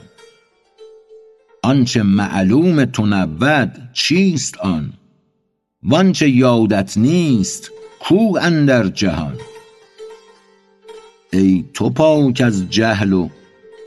آنچه 1.63 2.03
معلوم 2.03 2.85
تو 2.85 3.07
نبود 3.07 3.73
چیست 3.93 4.59
آن؟ 4.59 4.93
وانچه 5.83 6.31
یادت 6.31 6.99
نیست 6.99 7.71
کو 8.01 8.39
اندر 8.43 8.89
جهان؟ 8.89 9.37
ای 11.33 11.65
تو 11.75 11.91
پاک 11.91 12.43
از 12.45 12.71
جهل 12.71 13.13
و 13.13 13.29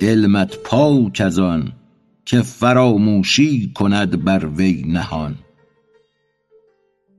علمت 0.01 0.57
پاک 0.57 1.21
از 1.25 1.39
آن 1.39 1.71
که 2.25 2.41
فراموشی 2.41 3.71
کند 3.75 4.23
بر 4.23 4.45
وی 4.45 4.83
نهان. 4.87 5.35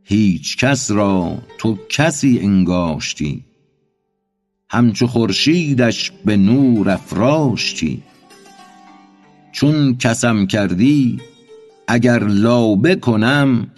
هیچ 0.09 0.57
کس 0.57 0.91
را 0.91 1.39
تو 1.59 1.79
کسی 1.89 2.39
انگاشتی. 2.39 3.45
همچو 4.71 5.07
خورشیدش 5.07 6.13
به 6.25 6.37
نور 6.37 6.91
افراشتی. 6.91 8.03
چون 9.53 9.97
کسم 9.99 10.47
کردی 10.47 11.21
اگر 11.89 12.19
لابه 12.19 12.97
کنم 12.97 13.71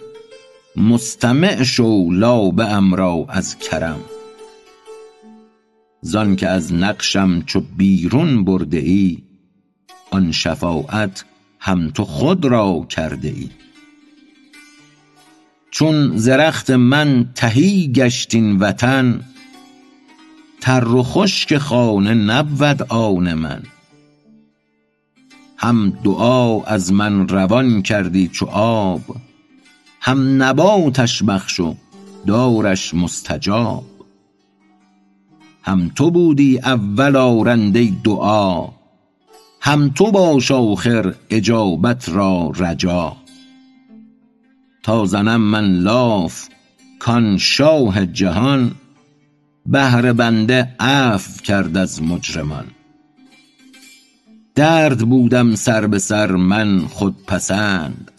مستمع 0.75 1.63
شو 1.63 2.11
لابه 2.11 2.65
ام 2.65 2.95
را 2.95 3.25
از 3.29 3.59
کرم. 3.59 3.99
زان 6.01 6.35
که 6.35 6.47
از 6.47 6.73
نقشم 6.73 7.41
چو 7.41 7.61
بیرون 7.77 8.43
برده 8.43 8.77
ای 8.77 9.17
آن 10.11 10.31
شفاعت 10.31 11.25
هم 11.59 11.89
تو 11.89 12.05
خود 12.05 12.45
را 12.45 12.85
کرده 12.89 13.27
ای 13.27 13.49
چون 15.71 16.17
ز 16.17 16.29
رخت 16.29 16.69
من 16.69 17.29
تهی 17.35 17.91
گشت 17.91 18.35
این 18.35 18.57
وطن 18.57 19.21
تر 20.61 20.87
و 20.87 21.03
خشک 21.03 21.57
خانه 21.57 22.13
نبود 22.13 22.83
آن 22.89 23.33
من. 23.33 23.63
هم 25.57 25.89
دعا 26.03 26.63
از 26.63 26.93
من 26.93 27.27
روان 27.27 27.81
کردی 27.81 28.27
چو 28.27 28.45
آب 28.45 29.01
هم 30.01 30.43
نباتش 30.43 31.23
بخش 31.23 31.59
و 31.59 31.75
دارش 32.27 32.93
مستجاب. 32.93 33.83
هم 35.63 35.91
تو 35.95 36.11
بودی 36.11 36.59
اول 36.59 37.15
آرنده 37.15 37.93
دعا 38.03 38.67
هم 39.61 39.89
تو 39.89 40.11
باش 40.11 40.51
آخر 40.51 41.15
اجابت 41.29 42.09
را 42.09 42.51
رجا. 42.55 43.15
تا 44.83 45.05
زنم 45.05 45.41
من 45.41 45.73
لاف 45.73 46.49
کان 46.99 47.37
شاه 47.37 48.05
جهان 48.05 48.71
بهر 49.65 50.13
بنده 50.13 50.75
عفو 50.79 51.41
کرد 51.43 51.77
از 51.77 52.03
مجرمان. 52.03 52.65
درد 54.55 54.99
بودم 54.99 55.55
سر 55.55 55.87
به 55.87 55.99
سر 55.99 56.31
من 56.31 56.79
خودپسند 56.79 58.11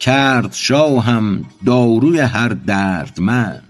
کرد 0.00 0.52
شاهم 0.52 1.44
داروی 1.66 2.20
هر 2.20 2.48
دردمند. 2.48 3.62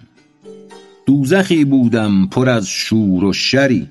دوزخی 1.06 1.64
بودم 1.64 2.26
پر 2.26 2.48
از 2.48 2.66
شور 2.68 3.24
و 3.24 3.32
شری 3.32 3.88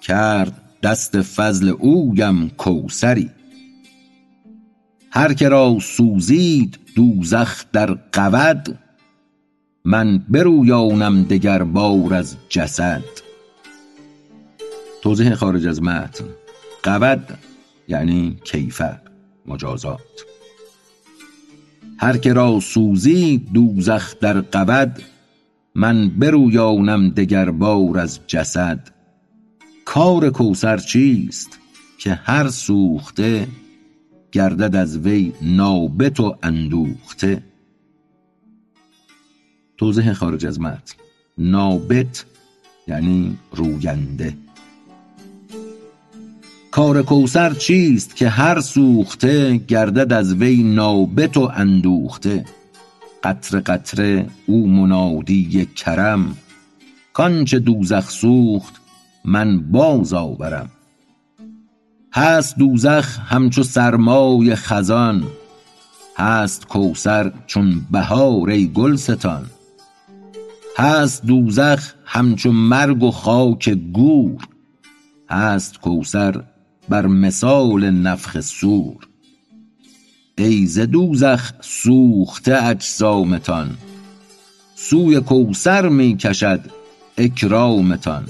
کرد 0.00 0.60
دست 0.82 1.22
فضل 1.22 1.68
اویم 1.68 2.48
کوثری. 2.48 3.30
هر 5.10 5.34
که 5.34 5.48
را 5.48 5.78
سوزید 5.80 6.78
دوزخ 6.94 7.64
در 7.72 7.94
غود 7.94 8.78
من 9.84 10.18
برویانم 10.18 11.22
دگر 11.22 11.62
بار 11.62 12.14
از 12.14 12.36
جسد. 12.48 13.04
توضیح 15.02 15.34
خارج 15.34 15.66
از 15.66 15.82
متن. 15.82 16.24
غود 16.84 17.38
یعنی 17.88 18.38
کیفر 18.44 19.00
مجازات. 19.46 20.24
هر 21.98 22.16
که 22.16 22.32
را 22.32 22.60
سوزید 22.60 23.52
دوزخ 23.52 24.18
در 24.20 24.40
غود 24.40 25.02
من 25.74 26.08
برویانم 26.08 27.10
دگر 27.10 27.50
بار 27.50 27.98
از 27.98 28.20
جسد. 28.26 28.88
کار 29.84 30.30
کوثر 30.30 30.76
چیست 30.76 31.58
که 31.98 32.14
هر 32.14 32.48
سوخته 32.48 33.48
گردد 34.34 34.76
از 34.76 34.98
وی 34.98 35.32
نابت 35.42 36.20
و 36.20 36.36
اندوخته. 36.42 37.42
توضیح 39.76 40.12
خارج 40.12 40.46
از 40.46 40.60
متن. 40.60 40.94
نابت 41.38 42.24
یعنی 42.88 43.38
روینده. 43.52 44.36
کار 46.70 47.02
کوثر 47.02 47.54
چیست 47.54 48.16
که 48.16 48.28
هر 48.28 48.60
سوخته 48.60 49.56
گردد 49.56 50.12
از 50.12 50.34
وی 50.34 50.62
نابت 50.62 51.36
و 51.36 51.50
اندوخته؟ 51.54 52.44
قطره 53.24 53.60
قطره 53.60 54.26
او 54.46 54.68
منادی 54.68 55.66
کرم. 55.66 56.36
کانچه 57.12 57.58
دوزخ 57.58 58.10
سوخت 58.10 58.80
من 59.24 59.60
باز 59.60 60.12
آورم. 60.12 60.70
هست 62.16 62.58
دوزخ 62.58 63.18
همچو 63.18 63.62
سرمای 63.62 64.54
خزان 64.54 65.24
هست 66.16 66.66
کوثر 66.66 67.32
چون 67.46 67.86
بهار 67.90 68.50
ای 68.50 68.68
گلستان 68.68 69.46
هست 70.78 71.26
دوزخ 71.26 71.94
همچو 72.04 72.52
مرگ 72.52 73.02
و 73.02 73.10
خاک 73.10 73.68
گور 73.68 74.48
هست 75.30 75.80
کوثر 75.80 76.42
بر 76.88 77.06
مثال 77.06 77.90
نفخ 77.90 78.40
صور 78.40 79.08
ای 80.38 80.66
ز 80.66 80.78
دوزخ 80.78 81.52
سوخته 81.60 82.64
اجسامتان 82.64 83.76
سوی 84.74 85.20
کوثر 85.20 85.88
می 85.88 86.16
کشد 86.16 86.60
اکرامتان. 87.18 88.24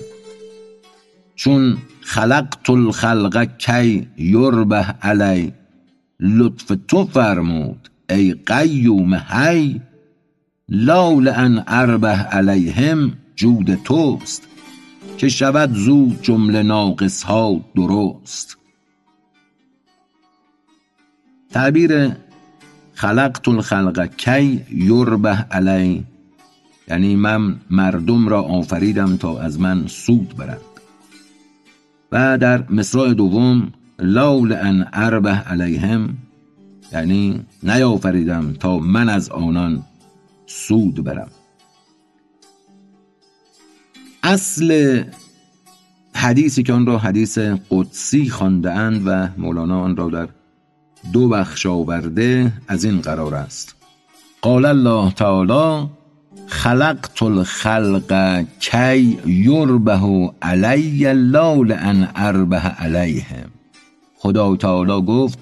چون 1.34 1.78
خلقت 2.04 2.70
الخلق 2.70 3.56
کی 3.58 4.08
یربه 4.18 4.86
علی. 5.02 5.52
لطف 6.20 6.72
تو 6.88 7.04
فرمود 7.04 7.88
ای 8.10 8.34
قیوم 8.46 9.14
حی. 9.14 9.80
لا 10.68 11.12
لان 11.12 11.64
اربه 11.66 12.08
علیهم 12.08 13.12
جود 13.36 13.74
توست. 13.74 14.42
که 15.18 15.28
شود 15.28 15.72
زود 15.72 16.22
جمله 16.22 16.62
ناقص 16.62 17.22
ها 17.22 17.60
درست. 17.76 18.58
تعبیر 21.50 22.10
خلقت 22.94 23.48
الخلق 23.48 24.16
کی 24.16 24.64
یربه 24.70 25.36
علی. 25.50 26.04
یعنی 26.88 27.16
من 27.16 27.56
مردم 27.70 28.28
را 28.28 28.42
آفریدم 28.42 29.16
تا 29.16 29.38
از 29.40 29.60
من 29.60 29.86
سود 29.86 30.36
برند 30.36 30.73
و 32.14 32.38
در 32.38 32.70
مصرع 32.70 33.14
دوم 33.14 33.72
لا 33.98 34.38
لان 34.38 34.86
اربه 34.92 35.30
علیهم 35.30 36.16
یعنی 36.92 37.44
نیافریدم 37.62 38.52
تا 38.52 38.78
من 38.78 39.08
از 39.08 39.28
آنان 39.28 39.82
سود 40.46 41.04
برم. 41.04 41.28
اصل 44.22 45.02
حدیثی 46.14 46.62
که 46.62 46.72
آن 46.72 46.86
را 46.86 46.98
حدیث 46.98 47.38
قدسی 47.70 48.28
خوانده 48.30 48.72
اند 48.72 49.02
و 49.06 49.28
مولانا 49.38 49.80
آن 49.80 49.96
را 49.96 50.08
در 50.08 50.28
دو 51.12 51.28
بخش 51.28 51.66
آورده 51.66 52.52
از 52.68 52.84
این 52.84 53.00
قرار 53.00 53.34
است. 53.34 53.74
قال 54.42 54.64
الله 54.64 55.12
تعالی 55.12 55.88
خلقت 56.46 57.22
الخلق 57.22 58.44
کی 58.60 59.18
یربه 59.26 60.30
علی 60.42 61.12
لا 61.12 61.54
لان 61.54 62.08
اربه 62.16 62.56
علیهم 62.56 63.50
خدا 64.16 64.56
تعالی 64.56 65.02
گفت 65.06 65.38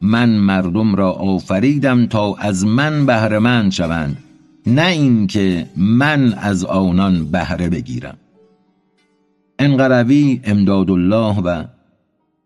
من 0.00 0.28
مردم 0.28 0.94
را 0.94 1.12
آفریدم 1.12 2.06
تا 2.06 2.34
از 2.34 2.66
من 2.66 3.06
بهره 3.06 3.38
مند 3.38 3.72
شوند 3.72 4.16
نه 4.66 4.86
اینکه 4.86 5.66
من 5.76 6.32
از 6.32 6.64
آنان 6.64 7.24
بهره 7.24 7.68
بگیرم. 7.68 8.16
انقروی 9.58 10.40
امداد 10.44 10.90
الله 10.90 11.40
و 11.40 11.64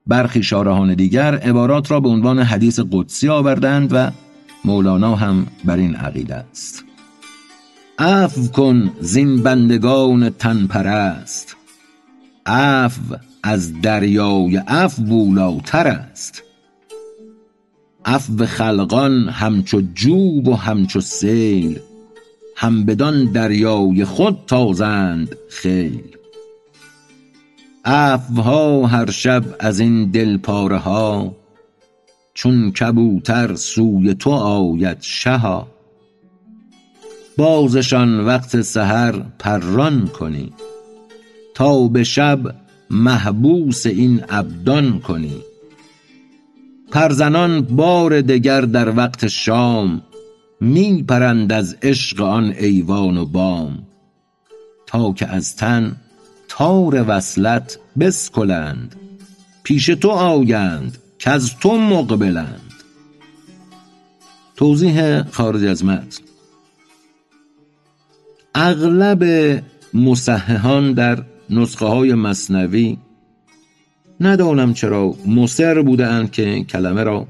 برخی 0.06 0.42
شارحان 0.42 0.94
دیگر 0.94 1.34
عبارات 1.34 1.90
را 1.90 2.00
به 2.00 2.08
عنوان 2.08 2.38
حدیث 2.38 2.80
قدسی 2.92 3.28
آوردند 3.28 3.90
و 3.92 4.10
مولانا 4.64 5.16
هم 5.16 5.46
بر 5.64 5.76
این 5.76 5.94
عقیده 5.94 6.34
است. 6.34 6.84
عفو 8.00 8.48
کن 8.52 8.92
زین 9.00 9.42
بندگان 9.42 10.30
تن 10.30 10.66
پرست 10.66 11.56
عفو 12.46 13.16
از 13.42 13.80
دریای 13.80 14.56
عفو 14.56 15.02
بولاتر 15.02 15.86
است. 15.88 16.42
عفو 18.04 18.46
خلقان 18.46 19.28
همچو 19.28 19.82
جوب 19.94 20.48
و 20.48 20.54
همچو 20.54 21.00
سیل 21.00 21.78
هم 22.56 22.84
بدان 22.84 23.24
دریای 23.24 24.04
خود 24.04 24.38
تازند 24.46 25.36
خیل. 25.50 26.16
عفوها 27.84 28.86
هر 28.86 29.10
شب 29.10 29.44
از 29.58 29.80
این 29.80 30.10
دل 30.10 30.36
پاره 30.36 30.78
ها 30.78 31.36
چون 32.34 32.72
کبوتر 32.72 33.54
سوی 33.54 34.14
تو 34.14 34.30
آید 34.30 34.98
شها. 35.00 35.79
بازشان 37.40 38.20
وقت 38.20 38.60
سحر 38.60 39.22
پران 39.38 40.06
کنی. 40.06 40.52
تا 41.54 41.88
به 41.88 42.04
شب 42.04 42.54
محبوس 42.90 43.86
این 43.86 44.24
ابدان 44.28 45.00
کنی. 45.00 45.36
پرزنان 46.90 47.60
بار 47.60 48.20
دگر 48.20 48.60
در 48.60 48.96
وقت 48.96 49.28
شام 49.28 50.02
می 50.60 51.02
پرند 51.02 51.52
از 51.52 51.76
عشق 51.82 52.20
آن 52.20 52.54
ایوان 52.58 53.16
و 53.16 53.24
بام. 53.26 53.82
تا 54.86 55.12
که 55.12 55.26
از 55.26 55.56
تن 55.56 55.96
تار 56.48 57.04
وصلت 57.08 57.78
بسکلند 58.00 58.96
پیش 59.62 59.86
تو 59.86 60.10
آیند 60.10 60.98
کز 61.18 61.50
تو 61.60 61.78
مقبلند. 61.78 62.72
توضیح 64.56 65.22
خارج 65.22 65.64
از 65.64 65.84
متن. 65.84 66.29
اغلب 68.54 69.24
مصححان 69.94 70.92
در 70.92 71.22
نسخه 71.50 71.86
های 71.86 72.14
مصنوی 72.14 72.98
ندانم 74.20 74.74
چرا 74.74 75.14
مصر 75.26 75.82
بودند 75.82 76.30
که 76.30 76.64
کلمه 76.64 77.02
را 77.02 77.26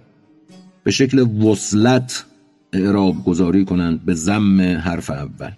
به 0.84 0.90
شکل 0.90 1.18
وصلت 1.18 2.24
اعراب 2.72 3.24
گذاری 3.24 3.64
کنند 3.64 4.04
به 4.04 4.14
زم 4.14 4.60
حرف 4.60 5.10
اول. 5.10 5.50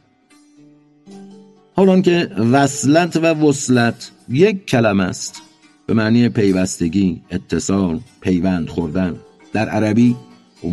حالان 1.77 2.03
که 2.03 2.31
وصلت 2.53 3.17
و 3.17 3.27
وصلت 3.27 4.11
یک 4.29 4.67
کلمه 4.67 5.05
است 5.05 5.43
به 5.87 5.95
معنی 5.95 6.29
پیوستگی 6.29 7.23
اتصال 7.31 8.01
پیوند 8.21 8.69
خوردن 8.69 9.17
در 9.53 9.69
عربی 9.69 10.17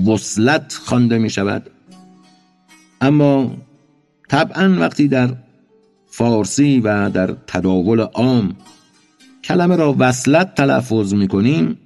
وصلت 0.08 0.74
خوانده 0.86 1.18
می 1.18 1.30
شود 1.30 1.70
اما 3.02 3.58
طبعا 4.30 4.76
وقتی 4.80 5.08
در 5.08 5.30
فارسی 6.08 6.80
و 6.80 7.10
در 7.10 7.36
تداول 7.48 8.00
عام 8.00 8.56
کلمه 9.44 9.76
را 9.76 9.96
وصلت 10.00 10.56
تلفظ 10.56 11.14
می 11.14 11.28
کنیم 11.28 11.78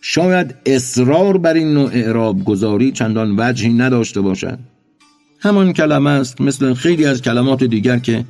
شاید 0.00 0.54
اصرار 0.66 1.38
بر 1.38 1.54
این 1.54 1.74
نوع 1.74 1.90
اعراب 1.92 2.44
گذاری 2.44 2.92
چندان 2.92 3.34
وجهی 3.38 3.72
نداشته 3.72 4.20
باشد. 4.20 4.58
همان 5.40 5.72
کلمه 5.72 6.10
است 6.10 6.40
مثل 6.40 6.74
خیلی 6.74 7.04
از 7.06 7.22
کلمات 7.22 7.64
دیگر 7.64 7.98
که 7.98 8.24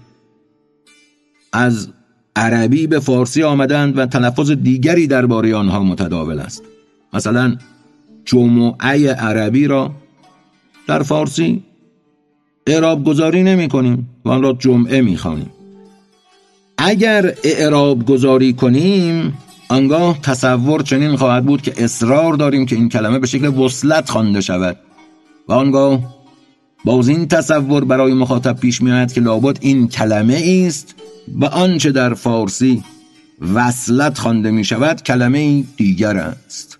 از 1.52 1.88
عربی 2.36 2.86
به 2.86 3.00
فارسی 3.00 3.42
آمدند 3.42 3.98
و 3.98 4.06
تلفظ 4.06 4.50
دیگری 4.50 5.06
درباره 5.06 5.54
آنها 5.54 5.82
متداول 5.82 6.38
است. 6.38 6.62
مثلا 7.12 7.56
جمعه 8.24 9.12
عربی 9.12 9.66
را 9.66 9.92
در 10.86 11.02
فارسی 11.02 11.62
اعراب 12.66 13.04
گذاری 13.04 13.42
نمی 13.42 13.68
کنیم 13.68 14.08
و 14.24 14.28
آن 14.28 14.42
را 14.42 14.52
جمعه 14.52 15.00
می 15.00 15.16
خانیم. 15.16 15.50
اگر 16.78 17.34
اعراب 17.44 18.06
گذاری 18.06 18.52
کنیم 18.52 19.38
آنگاه 19.68 20.18
تصور 20.22 20.82
چنین 20.82 21.16
خواهد 21.16 21.44
بود 21.44 21.62
که 21.62 21.84
اصرار 21.84 22.34
داریم 22.34 22.66
که 22.66 22.76
این 22.76 22.88
کلمه 22.88 23.18
به 23.18 23.26
شکل 23.26 23.46
وصلت 23.46 24.10
خوانده 24.10 24.40
شود. 24.40 24.76
و 25.48 25.52
آنگاه 25.52 26.16
باز 26.84 27.08
این 27.08 27.28
تصور 27.28 27.84
برای 27.84 28.14
مخاطب 28.14 28.60
پیش 28.60 28.82
می 28.82 28.92
آید 28.92 29.12
که 29.12 29.20
لابد 29.20 29.58
این 29.60 29.88
کلمه 29.88 30.64
است. 30.66 30.94
و 31.40 31.44
آنچه 31.44 31.92
در 31.92 32.14
فارسی 32.14 32.84
وصلت 33.54 34.18
خوانده 34.18 34.50
می 34.50 34.64
شود 34.64 35.02
کلمه 35.02 35.64
دیگر 35.76 36.16
است. 36.16 36.78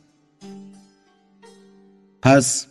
پس 2.22 2.66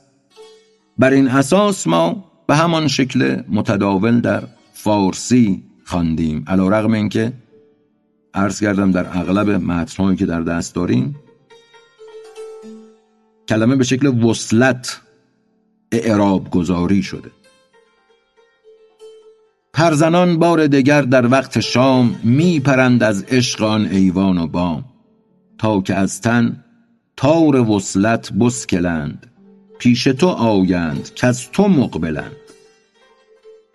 بر 0.97 1.11
این 1.11 1.27
اساس 1.27 1.87
ما 1.87 2.23
به 2.47 2.55
همان 2.55 2.87
شکل 2.87 3.41
متداول 3.49 4.19
در 4.21 4.43
فارسی 4.73 5.63
خواندیم. 5.85 6.43
علا 6.47 6.67
رغم 6.67 6.93
اینکه 6.93 7.33
عرض 8.33 8.59
کردم 8.59 8.91
در 8.91 9.07
اغلب 9.17 9.49
متنهایی 9.49 10.17
که 10.17 10.25
در 10.25 10.41
دست 10.41 10.75
داریم 10.75 11.15
کلمه 13.47 13.75
به 13.75 13.83
شکل 13.83 14.07
وصلت 14.07 15.01
اعراب 15.91 16.49
گذاری 16.49 17.03
شده 17.03 17.31
پرزنان 19.73 20.39
بار 20.39 20.67
دگر 20.67 21.01
در 21.01 21.27
وقت 21.31 21.59
شام 21.59 22.19
می 22.23 22.59
پرند 22.59 23.03
از 23.03 23.23
عشق 23.23 23.63
آن 23.63 23.85
ایوان 23.85 24.37
و 24.37 24.47
بام 24.47 24.85
تا 25.57 25.81
که 25.81 25.95
از 25.95 26.21
تن 26.21 26.63
تار 27.17 27.69
وصلت 27.69 28.33
بسکلند. 28.33 29.34
پیش 29.79 30.03
تو 30.03 30.27
آیند 30.27 31.13
که 31.13 31.27
از 31.27 31.51
تو 31.51 31.67
مقبلند. 31.67 32.35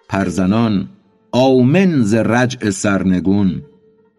پرزنان 0.09 0.89
آمن 1.33 2.03
ز 2.03 2.15
رجع 2.15 2.71
سرنگون 2.71 3.63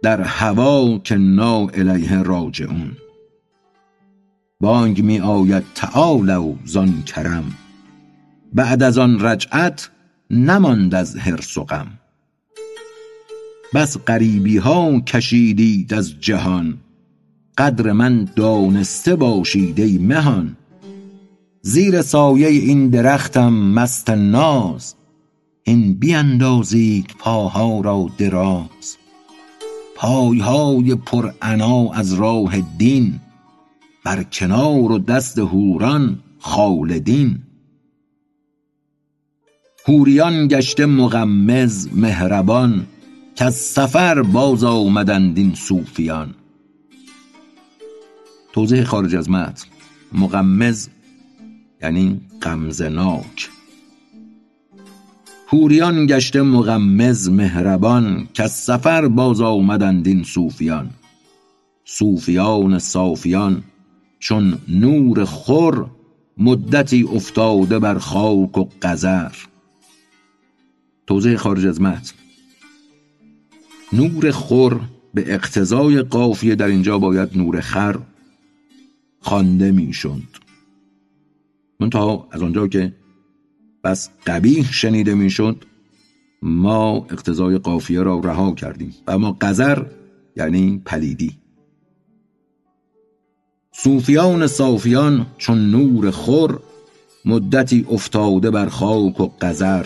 در 0.03 0.21
هوا 0.21 0.97
که 0.97 1.15
نا 1.15 1.67
الیه 1.67 2.23
راجعون. 2.23 2.91
بانگ 4.59 5.03
می 5.03 5.19
آید 5.19 5.63
تعالوا 5.75 6.53
زان 6.65 7.03
کرم 7.03 7.43
بعد 8.53 8.83
از 8.83 8.97
آن 8.97 9.25
رجعت 9.25 9.89
نماند 10.29 10.95
از 10.95 11.17
حرص 11.17 11.57
و 11.57 11.63
غم. 11.63 11.87
بس 13.73 13.97
غریبی 13.97 14.57
ها 14.57 14.99
کشیدید 14.99 15.93
از 15.93 16.19
جهان 16.19 16.77
قدر 17.57 17.91
من 17.91 18.29
دانسته 18.35 19.15
باشید 19.15 19.79
ای 19.79 19.97
مهان. 19.97 20.57
زیر 21.63 22.01
سایه 22.01 22.47
این 22.47 22.89
درختم 22.89 23.53
مست 23.53 24.09
ناز. 24.09 24.95
این 25.63 25.93
بیندازید 25.93 27.15
پاها 27.19 27.81
را 27.81 28.09
دراز. 28.17 28.97
پایهای 29.95 30.95
پر 30.95 31.31
عنا 31.41 31.91
از 31.93 32.13
راه 32.13 32.61
دین. 32.77 33.19
بر 34.03 34.23
کنار 34.23 34.91
و 34.91 34.99
دست 34.99 35.39
حوران 35.39 36.19
خالدین. 36.39 37.39
حوریان 39.85 40.47
گشته 40.47 40.85
مغمض 40.85 41.87
مهربان. 41.93 42.87
کز 43.35 43.55
سفر 43.55 44.21
باز 44.21 44.63
آمدند 44.63 45.37
این 45.37 45.53
صوفیان. 45.55 46.35
توضیح 48.53 48.83
خارج 48.83 49.15
از 49.15 49.29
متن. 49.29 49.65
مغمض 50.13 50.87
یعنی 51.83 52.21
غمزناک. 52.41 53.49
حوریان 55.47 56.05
گشته 56.05 56.41
مغمض 56.41 57.29
مهربان 57.29 58.27
کز 58.33 58.51
سفر 58.51 59.07
باز 59.07 59.41
آمدند 59.41 60.07
این 60.07 60.23
صوفیان. 60.23 60.89
صوفیان 61.85 62.79
صافیان 62.79 63.63
چون 64.19 64.57
نور 64.67 65.25
خور 65.25 65.85
مدتی 66.37 67.03
افتاده 67.03 67.79
بر 67.79 67.97
خاک 67.97 68.57
و 68.57 68.69
قذر. 68.81 69.31
توضیح 71.07 71.35
خارج 71.35 71.65
از 71.65 71.81
متن. 71.81 72.13
نور 73.93 74.31
خور 74.31 74.81
به 75.13 75.33
اقتضای 75.33 76.01
قافیه 76.01 76.55
در 76.55 76.67
اینجا 76.67 76.99
باید 76.99 77.37
نور 77.37 77.61
خر 77.61 77.99
خوانده 79.19 79.71
می‌شد. 79.71 80.40
منتها 81.81 82.27
از 82.31 82.41
آنجا 82.41 82.67
که 82.67 82.93
بس 83.83 84.09
قبیح 84.27 84.71
شنیده 84.71 85.15
می‌شد 85.15 85.65
ما 86.41 87.07
اقتضای 87.09 87.57
قافیه 87.57 88.01
را 88.01 88.19
رها 88.19 88.51
کردیم 88.51 88.95
و 89.07 89.11
اما 89.11 89.31
قذر 89.31 89.85
یعنی 90.35 90.81
پلیدی. 90.85 91.37
صوفیان 93.71 94.47
صافیان 94.47 95.25
چون 95.37 95.71
نور 95.71 96.11
خور 96.11 96.59
مدتی 97.25 97.85
افتاده 97.91 98.51
بر 98.51 98.69
خاک 98.69 99.19
و 99.19 99.27
قذر. 99.41 99.85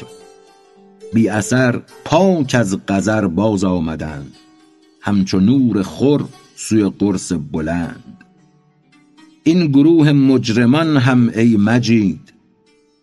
بی 1.14 1.30
اثر 1.30 1.82
پاک 2.06 2.56
از 2.60 2.78
قذر 2.88 3.28
باز 3.28 3.64
آمدند. 3.64 4.36
همچون 5.02 5.46
نور 5.46 5.84
خور 5.84 6.26
سوی 6.56 6.90
قرص 7.00 7.32
بلند. 7.52 8.15
این 9.48 9.68
گروه 9.68 10.12
مجرمان 10.12 10.98
هم 10.98 11.30
ای 11.36 11.58
مجید 11.58 12.34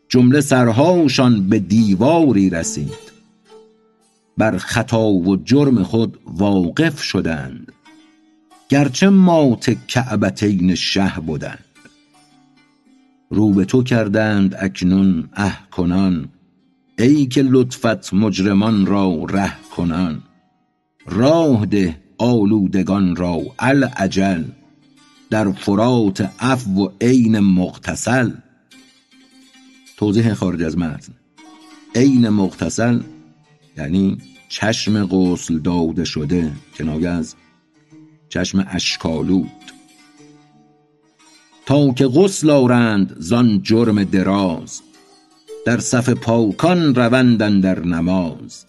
جمله 0.09 0.41
سرهاشان 0.41 1.49
به 1.49 1.59
دیواری 1.59 2.51
رسید. 2.51 3.13
بر 4.39 4.59
خطا 4.59 5.07
و 5.07 5.37
جرم 5.37 5.83
خود 5.83 6.19
واقف 6.27 7.03
شدند 7.03 7.73
گرچه 8.69 9.09
مات 9.09 9.77
کعبتین 9.89 10.75
شه 10.75 11.13
بودند. 11.27 11.65
رو 13.31 13.53
به 13.53 13.65
تو 13.65 13.83
کردند 13.83 14.55
اکنون 14.59 15.29
اه 15.33 15.67
کنان 15.71 16.29
ای 16.99 17.27
که 17.27 17.43
لطفت 17.43 18.15
مجرمان 18.15 18.87
را 18.87 19.25
ره 19.29 19.53
کنان. 19.77 20.23
راه 21.07 21.67
ده 21.67 21.97
آلودگان 22.19 23.17
را 23.17 23.41
العجل 23.59 24.45
در 25.33 25.53
فرات 25.53 26.31
عفو 26.41 26.71
و 26.71 26.89
عین 27.01 27.39
مغتسل. 27.39 28.31
توضیح 29.97 30.35
خارج 30.35 30.63
از 30.63 30.79
متن. 30.79 31.13
عین 31.95 32.29
مغتسل 32.29 33.01
یعنی 33.79 34.19
چشم 34.49 35.07
غسل 35.07 35.59
داده 35.59 36.05
شده 36.05 36.53
کنایه 36.75 37.09
از 37.09 37.35
چشم 38.29 38.67
اشکالود 38.71 39.51
تا 41.67 41.93
که 41.93 42.07
غسل 42.07 42.51
آرند 42.51 43.17
زان 43.19 43.63
جرم 43.63 44.05
دراز 44.05 44.81
در 45.67 45.79
صف 45.79 46.09
پاکان 46.09 46.95
روندن 46.95 47.61
در 47.61 47.81
نماز. 47.81 48.65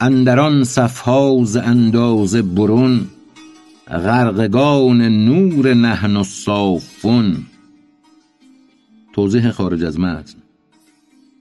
اندران 0.00 0.64
صفها 0.64 1.44
ز 1.44 1.56
اندازه 1.56 2.42
برون 2.42 3.06
غرقگان 3.90 5.02
نور 5.02 5.74
نحن 5.74 6.16
الصافون 6.16 7.46
توضیح 9.12 9.50
خارج 9.50 9.84
از 9.84 10.00
متن. 10.00 10.38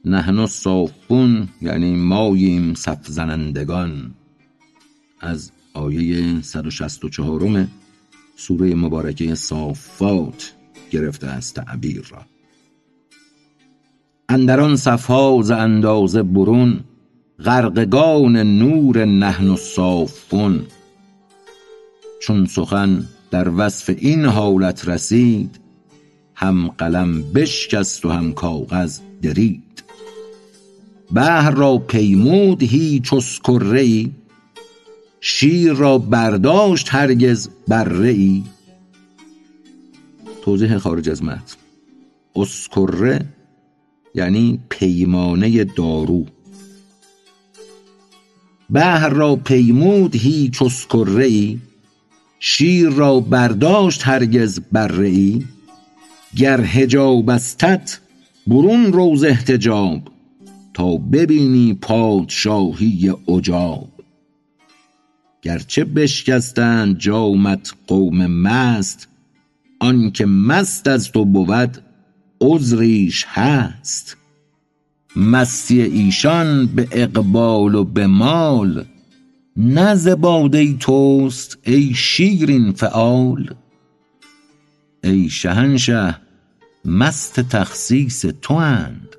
نحن 0.06 0.40
الصافون 0.40 1.48
یعنی 1.62 1.96
ماییم 1.96 2.74
صف 2.74 3.08
زنندگان. 3.08 4.12
از 5.22 5.52
آیه 5.74 6.42
164 6.42 7.68
سوره 8.36 8.76
مبارکه 8.76 9.36
صافات 9.36 10.54
گرفته 10.92 11.28
از 11.28 11.54
تعبیر 11.54 12.02
را. 12.12 12.26
اندران 14.30 14.76
صفها 14.76 15.42
ز 15.42 15.52
اندازه 15.52 16.24
برون 16.24 16.80
غرقگان 17.40 18.36
نور 18.38 19.06
نحن 19.06 19.50
الصافون 19.50 20.62
چون 22.20 22.46
سخن 22.46 23.06
در 23.32 23.50
وصف 23.50 23.96
این 23.98 24.26
حالت 24.26 24.88
رسید 24.88 25.60
هم 26.36 26.68
قلم 26.68 27.22
بشکست 27.22 28.06
و 28.06 28.10
هم 28.10 28.34
کاغذ 28.34 29.00
درید. 29.22 29.84
بحر 31.14 31.52
را 31.52 31.78
پیمود 31.78 32.64
هیچ 32.64 33.14
اسکره 33.14 33.82
ای 33.82 34.12
شیر 35.22 35.74
را 35.74 35.98
برداشت 35.98 36.88
هرگز 36.90 37.50
بره 37.68 38.10
ای. 38.10 38.44
توضیح 40.42 40.78
خارج 40.78 41.10
از 41.10 41.24
متن. 41.24 41.56
اسکره 42.36 43.26
یعنی 44.16 44.60
پیمانه 44.70 45.64
دارو. 45.64 46.26
بحر 48.70 49.10
را 49.10 49.36
پیمود 49.36 50.16
هیچ 50.16 50.62
اسکره 50.62 51.26
ای 51.26 51.60
شیر 52.40 52.90
را 52.90 53.20
برداشت 53.20 54.08
هرگز 54.08 54.60
بره 54.72 55.08
ای 55.08 55.46
گر 56.36 56.62
حجاب 56.62 57.30
استت 57.30 58.00
برون 58.48 58.94
رو 58.94 59.16
ز 59.16 59.24
احتجاب 59.24 60.02
تا 60.74 60.98
ببینی 60.98 61.74
پادشاهی 61.74 63.14
عجاب 63.28 63.90
گرچه 65.42 65.84
بشکستند 65.84 66.98
جامت 66.98 67.74
قوم 67.88 68.26
مست 68.28 69.08
آنکه 69.80 70.26
مست 70.26 70.88
از 70.88 71.12
تو 71.12 71.26
بود 71.26 71.84
عذریش 72.42 73.26
هست. 73.28 74.18
مستی 75.16 75.82
ایشان 75.82 76.66
به 76.66 76.88
اقبال 76.92 77.76
و 77.76 77.84
به 77.84 78.08
مال 78.08 78.86
نه 79.62 79.96
ز 79.96 80.08
باده 80.08 80.74
توست 80.74 81.58
ای 81.64 81.94
شیرین 81.94 82.72
فعال. 82.72 83.54
ای 85.04 85.30
شهنشه 85.30 86.16
مست 86.86 87.40
تخسیس 87.40 88.26
تواند 88.42 89.16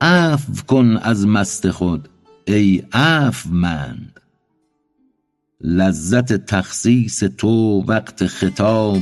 عفو 0.00 0.64
کن 0.66 0.96
از 0.96 1.26
مست 1.26 1.70
خود 1.70 2.08
ای 2.44 2.82
عفو 2.92 3.48
مند. 3.50 4.20
لذت 5.60 6.46
تخسیس 6.46 7.18
تو 7.38 7.84
وقت 7.88 8.26
خطاب 8.26 9.00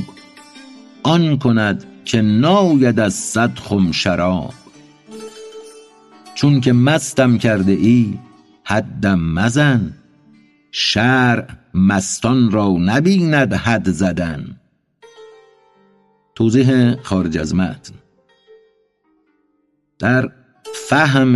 آن 1.03 1.37
کند 1.37 1.85
که 2.05 2.21
ناید 2.21 2.99
از 2.99 3.13
صد 3.13 3.59
خم 3.59 3.91
شراب. 3.91 4.53
چون 6.35 6.61
که 6.61 6.73
مستم 6.73 7.37
کرده 7.37 7.71
ای 7.71 8.19
حدم 8.63 9.19
مزن. 9.19 9.93
شرع 10.71 11.47
مستان 11.73 12.51
را 12.51 12.75
نبیند 12.79 13.53
حد 13.53 13.89
زدن. 13.89 14.59
توضیح 16.35 16.95
خارج 16.95 17.37
از 17.37 17.55
متن. 17.55 17.93
در 19.99 20.31
فهم 20.89 21.35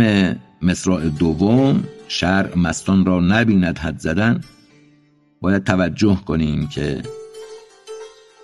مصرع 0.62 1.08
دوم 1.08 1.84
شرع 2.08 2.58
مستان 2.58 3.06
را 3.06 3.20
نبیند 3.20 3.78
حد 3.78 3.98
زدن 3.98 4.40
باید 5.40 5.64
توجه 5.64 6.20
کنیم 6.26 6.68
که 6.68 7.02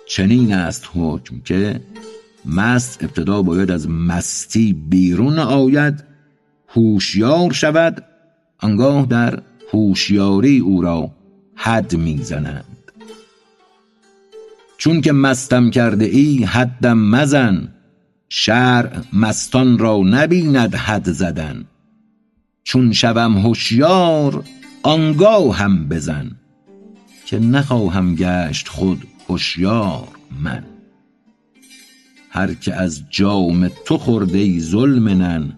چنین 0.07 0.53
است 0.53 0.89
حکم 0.95 1.39
که 1.39 1.81
مست 2.45 3.03
ابتدا 3.03 3.41
باید 3.41 3.71
از 3.71 3.89
مستی 3.89 4.73
بیرون 4.73 5.39
آید 5.39 6.03
هوشیار 6.67 7.53
شود 7.53 8.05
آنگاه 8.59 9.05
در 9.05 9.41
هوشیاری 9.73 10.59
او 10.59 10.81
را 10.81 11.11
حد 11.55 11.95
می‌زنند. 11.95 12.91
چون 14.77 15.01
که 15.01 15.11
مستم 15.11 15.69
کرده 15.69 16.05
ای 16.05 16.43
حدم 16.43 16.97
مزن 16.97 17.73
شرع 18.29 19.01
مستان 19.13 19.77
را 19.77 19.97
نبیند 19.97 20.75
حد 20.75 21.11
زدن. 21.11 21.65
چون 22.63 22.93
شوم 22.93 23.37
هوشیار 23.37 24.43
آنگاه 24.83 25.55
هم 25.55 25.89
بزن 25.89 26.31
که 27.25 27.39
نخواهم 27.39 28.15
گشت 28.15 28.67
خود 28.67 29.03
هوشیار 29.29 30.07
من. 30.43 30.63
هر 32.29 32.53
که 32.53 32.73
از 32.73 33.03
جام 33.09 33.69
تو 33.85 33.97
خورده 33.97 34.37
ای 34.37 34.59
ذوالمنن 34.59 35.57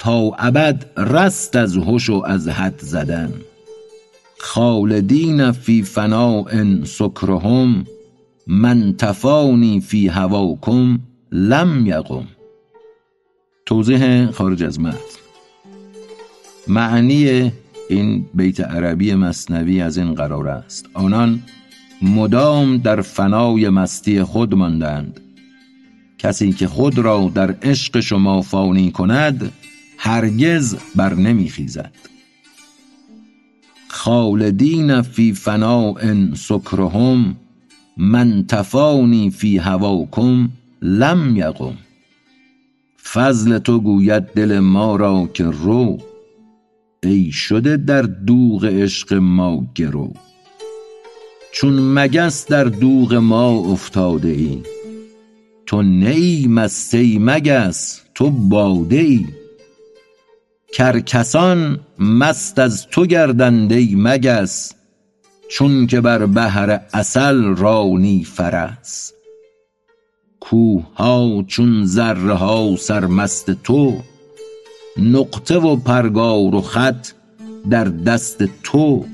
تا 0.00 0.32
ابد 0.38 0.86
رست 0.96 1.56
از 1.56 1.76
هش 1.76 2.10
و 2.10 2.22
از 2.26 2.48
حد 2.48 2.80
زدن 2.80 3.32
خالدین 4.38 5.52
فی 5.52 5.82
فناء 5.82 6.84
سکرهم 6.84 7.84
من 8.46 8.94
تفانی 8.98 9.80
فی 9.80 10.08
هواکم 10.08 10.98
لم 11.32 11.86
یقم 11.86 12.26
توضیح 13.66 14.30
خارج 14.30 14.62
از 14.62 14.80
متن. 14.80 14.98
معنی 16.68 17.52
این 17.88 18.26
بیت 18.34 18.60
عربی 18.60 19.14
مصنوی 19.14 19.80
از 19.80 19.98
این 19.98 20.14
قرار 20.14 20.48
است. 20.48 20.86
آنان 20.94 21.42
مدام 22.02 22.76
در 22.76 23.00
فنای 23.00 23.68
مستی 23.68 24.22
خود 24.22 24.54
ماندند. 24.54 25.20
کسی 26.18 26.52
که 26.52 26.66
خود 26.66 26.98
را 26.98 27.30
در 27.34 27.54
عشق 27.62 28.00
شما 28.00 28.42
فانی 28.42 28.90
کند 28.90 29.52
هرگز 30.02 30.76
بر 30.96 31.14
نمیخیزد 31.14 31.92
خالدین 33.88 35.02
فی 35.02 35.32
فناء 35.32 36.34
سکرهم 36.34 37.36
من 37.96 38.44
تفانی 38.48 39.30
فی 39.30 39.58
هواکم 39.58 40.48
لم 40.82 41.36
یقم. 41.36 41.76
فضل 43.12 43.58
تو 43.58 43.80
گوید 43.80 44.22
دل 44.22 44.58
ما 44.58 44.96
را 44.96 45.30
که 45.34 45.44
رو 45.44 45.98
ای 47.02 47.32
شده 47.32 47.76
در 47.76 48.02
دوغ 48.02 48.64
عشق 48.64 49.14
ما 49.14 49.66
گرو 49.74 50.12
چون 51.52 51.98
مگس 51.98 52.46
در 52.46 52.64
دوغ 52.64 53.14
ما 53.14 53.50
افتاده 53.50 54.28
ای 54.28 54.62
تو 55.66 55.82
نه 55.82 56.10
ای 56.92 57.18
مگس 57.18 58.00
تو 58.14 58.30
باده 58.30 58.96
ای. 58.96 59.39
کرکسان 60.72 61.80
مست 61.98 62.58
از 62.58 62.86
تو 62.86 63.06
گردند 63.06 63.72
ای 63.72 63.94
مگس 63.96 64.72
چون 65.50 65.86
که 65.86 66.00
بر 66.00 66.26
بحر 66.26 66.80
عسل 66.94 67.56
رانی 67.56 68.24
فرس. 68.24 69.12
کوه 70.40 70.84
ها 70.94 71.44
چون 71.46 71.84
ذره 71.84 72.34
ها 72.34 72.76
سرمست 72.76 73.50
تو 73.50 74.02
نقطه 74.96 75.58
و 75.58 75.76
پرگار 75.76 76.54
و 76.54 76.60
خط 76.60 77.08
در 77.70 77.84
دست 77.84 78.44
تو. 78.62 79.04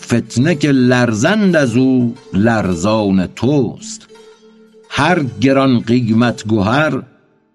فتنه 0.00 0.54
که 0.54 0.72
لرزند 0.72 1.56
از 1.56 1.76
او 1.76 2.14
لرزان 2.34 3.26
توست 3.26 4.06
هر 4.88 5.22
گران 5.40 5.80
قیمت 5.80 6.48
گهر 6.48 7.02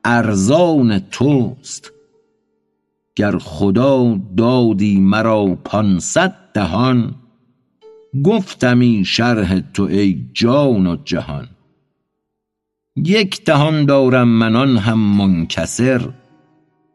ارزان 0.05 0.99
توست. 0.99 1.92
گر 3.15 3.37
خدا 3.37 4.19
دادی 4.37 4.99
مرا 4.99 5.55
پانصد 5.55 6.35
دهان 6.53 7.15
گفتمی 8.23 9.05
شرح 9.05 9.59
تو 9.59 9.83
ای 9.83 10.25
جان 10.33 10.87
و 10.87 10.95
جهان. 11.05 11.47
یک 12.95 13.45
دهان 13.45 13.85
دارم 13.85 14.27
من 14.27 14.55
آن 14.55 14.77
هم 14.77 14.99
منکسر 14.99 16.09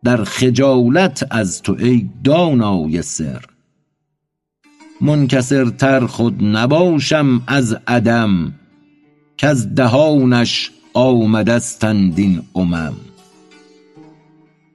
در 0.05 0.25
خجالت 0.25 1.27
از 1.31 1.63
تو 1.63 1.77
ای 1.79 2.11
دانای 2.25 3.03
سر. 3.03 3.45
منکسرتر 5.01 6.07
خود 6.07 6.45
نباشم 6.45 7.43
از 7.47 7.77
عدم 7.87 8.55
کز 9.39 9.75
دهانش 9.75 10.71
آمدستند 10.95 12.19
این 12.19 12.43
امم. 12.55 13.08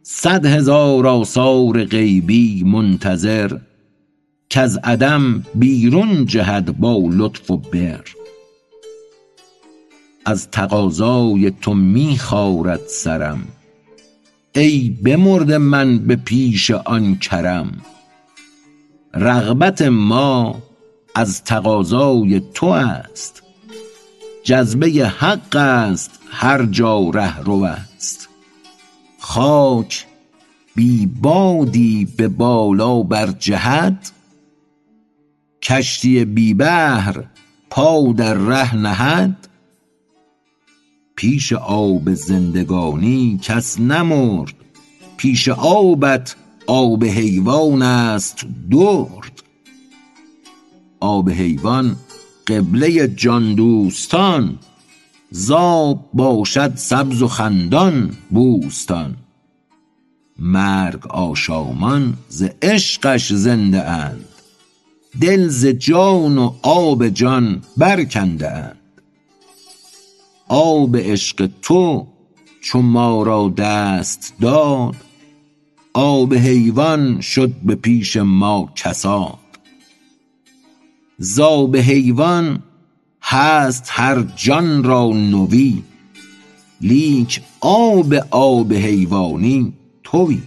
صد 0.05 0.45
هزار 0.45 1.07
آثار 1.07 1.85
غیبی 1.85 2.63
منتظر 2.63 3.57
کز 4.49 4.79
عدم 4.83 5.43
بیرون 5.55 6.25
جهد 6.25 6.77
با 6.77 6.97
لطف 7.11 7.51
و 7.51 7.57
بر. 7.57 8.03
از 10.25 10.51
تقاضای 10.51 11.51
تو 11.61 11.73
می 11.73 12.17
خارد 12.17 12.79
سرم. 12.87 13.47
ای 14.55 14.89
بمرده 15.03 15.57
من 15.57 15.97
به 15.99 16.15
پیش 16.15 16.71
آن 16.71 17.15
کرم. 17.15 17.81
رغبت 19.13 19.81
ما 19.81 20.63
از 21.15 21.43
تقاضای 21.43 22.41
تو 22.53 22.65
است. 22.65 23.43
جذبه 24.43 24.87
حق 25.07 25.55
است 25.55 26.19
هر 26.29 26.65
جا 26.65 27.09
رهرو 27.09 27.63
است. 27.63 28.32
خاک 29.25 30.05
بی 30.75 31.05
بادی 31.05 32.07
به 32.17 32.27
بالا 32.27 33.03
برجهد 33.03 34.09
کشتی 35.61 36.25
بی 36.25 36.53
بحر 36.53 37.23
پا 37.69 38.13
در 38.17 38.33
ره 38.33 38.75
نهد. 38.75 39.47
پیش 41.15 41.53
آب 41.53 42.13
زندگانی 42.13 43.39
کس 43.43 43.79
نمرد 43.79 44.53
پیش 45.17 45.49
آبت 45.49 46.35
آب 46.67 47.03
حیوان 47.03 47.81
است 47.81 48.45
درد. 48.71 49.43
آب 50.99 51.29
حیوان 51.29 51.95
قبله 52.47 53.07
جان 53.07 53.55
دوستان 53.55 54.59
زآب 55.35 56.09
باشد 56.13 56.75
سبز 56.75 57.21
و 57.21 57.27
خندان 57.27 58.15
بوستان. 58.29 59.15
مرگ 60.39 61.07
آشامان 61.07 62.13
ز 62.29 62.43
عشقش 62.61 63.33
زنده 63.33 63.89
اند. 63.89 64.25
دل 65.21 65.47
ز 65.47 65.65
جان 65.65 66.37
و 66.37 66.53
آب 66.61 67.09
جان 67.09 67.61
برکنده 67.77 68.51
اند. 68.51 69.01
آب 70.47 70.97
عشق 70.97 71.49
تو 71.61 72.07
چو 72.61 72.81
ما 72.81 73.23
را 73.23 73.53
دست 73.57 74.33
داد 74.41 74.95
آب 75.93 76.33
حیوان 76.33 77.21
شد 77.21 77.51
به 77.63 77.75
پیش 77.75 78.17
ما 78.17 78.69
کساد. 78.75 79.39
ز 81.17 81.39
آب 81.39 81.77
حیوان 81.77 82.63
هست 83.23 83.87
هر 83.89 84.21
جان 84.35 84.83
را 84.83 85.07
نوی. 85.07 85.83
لیک 86.81 87.41
آب 87.61 88.13
آب 88.31 88.73
حیوانی 88.73 89.73
توی. 90.03 90.41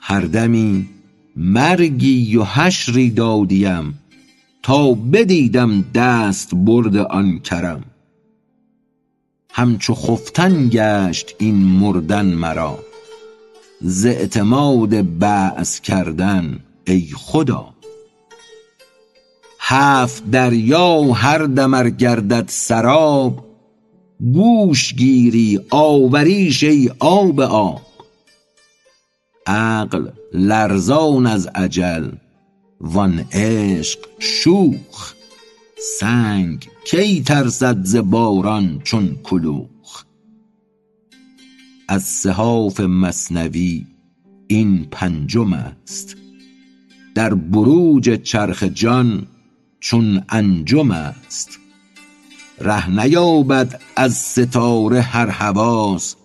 هر 0.00 0.20
دمی 0.20 0.88
مرگی 1.36 2.36
و 2.36 2.44
حشری 2.44 3.10
دادیم 3.10 3.98
تا 4.62 4.94
بدیدم 4.94 5.84
دستبرد 5.94 6.96
آن 6.96 7.38
کرم. 7.38 7.84
همچو 9.50 9.94
خفتن 9.94 10.68
گشت 10.68 11.34
این 11.38 11.54
مردن 11.54 12.26
مرا. 12.26 12.78
ز 13.80 14.06
اعتماد 14.06 15.18
بعث 15.18 15.80
کردن 15.80 16.58
ای 16.86 17.08
خدا. 17.14 17.77
هفت 19.70 20.30
دریا 20.30 21.02
هر 21.02 21.38
دم 21.38 21.74
ار 21.74 21.90
گردد 21.90 22.44
سراب 22.48 23.44
گوش 24.20 24.94
گیری 24.94 25.60
آوریش 25.70 26.62
ای 26.62 26.90
آب 26.98 27.40
آب. 27.40 27.80
عقل 29.46 30.08
لرزان 30.34 31.26
از 31.26 31.48
اجل 31.54 32.10
وان 32.80 33.24
عشق 33.32 33.98
شوخ. 34.18 35.14
سنگ 36.00 36.68
کی 36.86 37.22
ترسد 37.22 37.84
ز 37.84 37.96
باران 37.96 38.80
چون 38.84 39.16
کلوخ؟ 39.22 40.04
از 41.88 42.02
صحاف 42.02 42.80
مثنوی 42.80 43.86
این 44.46 44.86
پنجم 44.90 45.52
است. 45.52 46.16
در 47.14 47.34
بروج 47.34 48.22
چرخ 48.22 48.62
جان 48.62 49.26
چون 49.80 50.24
انجم 50.28 50.90
است. 50.90 51.58
ره 52.60 52.90
نیابد 52.90 53.80
از 53.96 54.14
ستاره 54.14 55.00
هر 55.00 55.30
حواس 55.30 56.16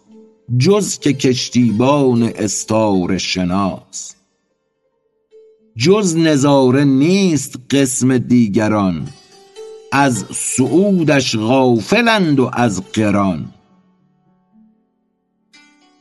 جز 0.58 1.00
که 1.00 1.14
کشتیبان 1.14 2.24
استاره 2.36 3.18
شناس. 3.18 4.16
جز 5.78 6.18
نظاره 6.18 6.84
نیست 6.84 7.56
قسم 7.70 8.18
دیگران 8.18 9.08
از 9.92 10.26
صعودش 10.32 11.36
غافلند 11.36 12.40
و 12.40 12.50
از 12.54 12.84
قران. 12.92 13.54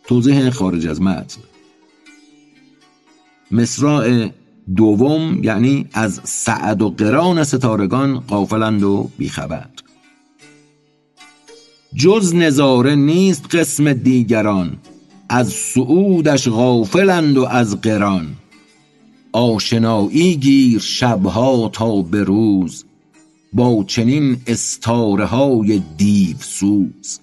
توضیح 0.04 0.50
خارج 0.50 0.86
از 0.86 1.02
متن. 1.02 1.40
مصراع 3.50 4.28
دوم 4.76 5.44
یعنی 5.44 5.86
از 5.92 6.20
سعد 6.24 6.82
و 6.82 6.90
قران 6.90 7.44
ستارگان 7.44 8.20
غافلند 8.20 8.82
و 8.82 9.10
بیخبر. 9.18 9.66
جز 11.94 12.34
نظاره 12.34 12.94
نیست 12.94 13.54
قسم 13.54 13.92
دیگران 13.92 14.76
از 15.28 15.48
صعودش 15.48 16.48
غافلند 16.48 17.38
و 17.38 17.44
از 17.44 17.80
قران. 17.80 18.28
آشنایی 19.32 20.36
گیر 20.36 20.80
شبها 20.80 21.68
تا 21.72 22.02
به 22.02 22.24
روز 22.24 22.84
با 23.52 23.84
چنین 23.86 24.36
استاره 24.46 25.24
های 25.24 25.82
دیوسوز 25.96 27.20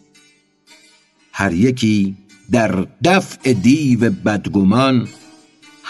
هر 1.32 1.54
یکی 1.54 2.16
در 2.52 2.88
دفع 3.04 3.54
دیو 3.54 4.10
بدگمان 4.10 5.08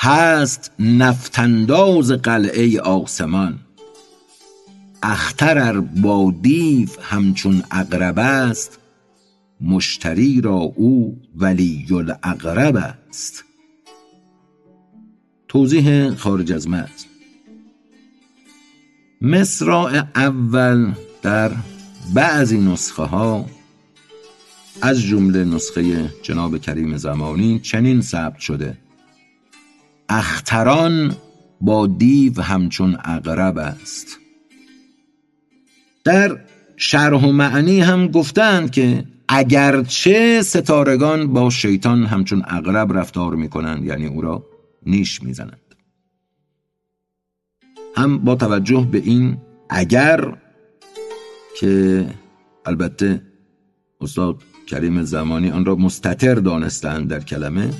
هست 0.02 0.72
نفط 0.80 1.40
انداز 1.40 2.12
قلعه 2.12 2.82
آسمان. 2.82 3.60
اختر 5.04 5.58
ار 5.58 5.82
با 5.82 6.34
دیو 6.42 6.90
همچون 7.02 7.64
عقرب 7.72 8.20
است 8.20 8.80
مشتری 9.62 10.42
را 10.42 10.54
او 10.54 11.22
ولی 11.36 11.86
العقرب 11.92 12.76
است. 12.76 13.44
توضیح 15.48 16.16
خارج 16.16 16.52
از 16.52 16.68
متن. 16.68 17.06
مصراع 19.22 20.04
اول 20.16 20.92
در 21.22 21.52
بعضی 22.14 22.58
نسخه 22.58 23.04
ها 23.04 23.46
از 24.82 25.02
جمله 25.02 25.46
نسخه 25.46 26.10
جناب 26.24 26.58
کریم 26.58 26.98
زمانی 26.98 27.60
چنین 27.60 28.02
ثبت 28.02 28.40
شده. 28.40 28.78
اختران 30.10 31.16
با 31.62 31.88
دیو 31.88 32.42
همچون 32.42 32.98
اقرب 33.06 33.58
است. 33.58 34.18
در 36.04 36.40
شرح 36.78 37.26
و 37.26 37.32
معنی 37.32 37.82
هم 37.82 38.08
گفتند 38.08 38.72
که 38.72 39.06
اگرچه 39.28 40.42
ستارگان 40.42 41.34
با 41.34 41.50
شیطان 41.50 42.06
همچون 42.06 42.44
اقرب 42.48 42.98
رفتار 42.98 43.36
می‌کنند 43.36 43.86
یعنی 43.86 44.06
او 44.06 44.22
را 44.22 44.46
نیش 44.86 45.24
می‌زنند. 45.24 45.76
هم 47.96 48.18
با 48.18 48.36
توجه 48.36 48.88
به 48.92 48.98
این 48.98 49.38
اگر 49.70 50.38
که 51.60 52.06
البته 52.66 53.22
استاد 54.02 54.44
کریم 54.68 55.04
زمانی 55.04 55.52
آن 55.52 55.66
را 55.66 55.76
مستتر 55.76 56.36
دانستند 56.36 57.08
در 57.10 57.20
کلمه 57.20 57.74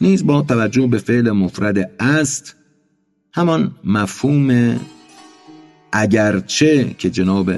نیز 0.00 0.26
با 0.26 0.42
توجه 0.42 0.86
به 0.86 0.98
فعل 0.98 1.30
مفرد 1.30 1.90
است 2.00 2.56
همان 3.32 3.74
مفهوم 3.84 4.80
اگرچه 5.92 6.94
که 6.98 7.10
جناب 7.10 7.52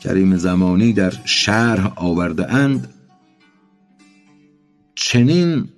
کریم 0.00 0.36
زمانی 0.36 0.92
در 0.92 1.12
شرح 1.24 1.92
آورده 1.96 2.52
اند 2.52 2.94
چنین 4.94 5.68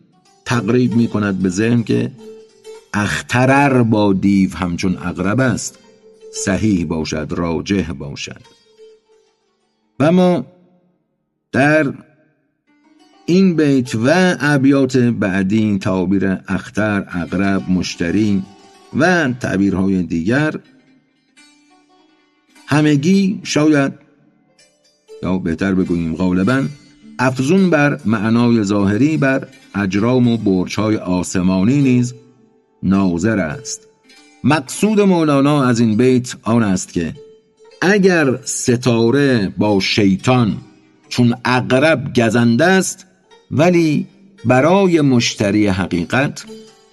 تقریب 0.44 0.94
می 0.94 1.09
کند 1.09 1.39
به 1.39 1.48
ذهن 1.48 1.82
که 1.82 2.12
اخترر 2.94 3.82
با 3.82 4.12
دیو 4.12 4.57
همچون 4.57 4.97
اقرب 4.97 5.40
است 5.40 5.78
صحیح 6.32 6.86
باشد 6.86 7.27
راجح 7.31 7.93
باشد. 7.93 8.40
و 10.01 10.12
ما 10.12 10.47
در 11.53 11.93
این 13.27 13.57
بیت 13.57 13.94
و 13.94 14.36
ابیات 14.40 14.97
بعدی 14.97 15.78
تعابیر 15.78 16.39
اختر 16.48 17.07
اقرب 17.15 17.70
مشتری 17.70 18.43
و 18.98 19.32
تعبیرهای 19.40 20.03
دیگر 20.03 20.55
همگی 22.66 23.40
شاید 23.43 23.93
یا 25.23 25.39
بهتر 25.39 25.74
بگوییم 25.74 26.15
غالبا 26.15 26.65
افزون 27.19 27.70
بر 27.70 28.01
معنای 28.05 28.62
ظاهری 28.65 29.16
بر 29.16 29.48
اجرام 29.74 30.28
و 30.28 30.36
برجهای 30.36 30.97
آسمانی 30.97 31.82
نیز 31.82 32.15
ناظر 32.82 33.39
است. 33.39 33.89
مقصود 34.44 35.01
مولانا 35.01 35.65
از 35.65 35.81
این 35.81 35.97
بیت 35.97 36.36
آن 36.43 36.62
است 36.62 36.93
که 36.93 37.15
اگر 37.82 38.39
ستاره 38.44 39.53
با 39.57 39.81
شیطان 39.81 40.57
چون 41.09 41.35
اقرب 41.44 42.12
گزنده 42.16 42.65
است 42.65 43.07
ولی 43.51 44.06
برای 44.44 45.01
مشتری 45.01 45.66
حقیقت 45.66 46.44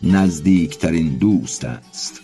نزدیکترین 0.04 1.18
دوست 1.18 1.66
است. 1.66 2.22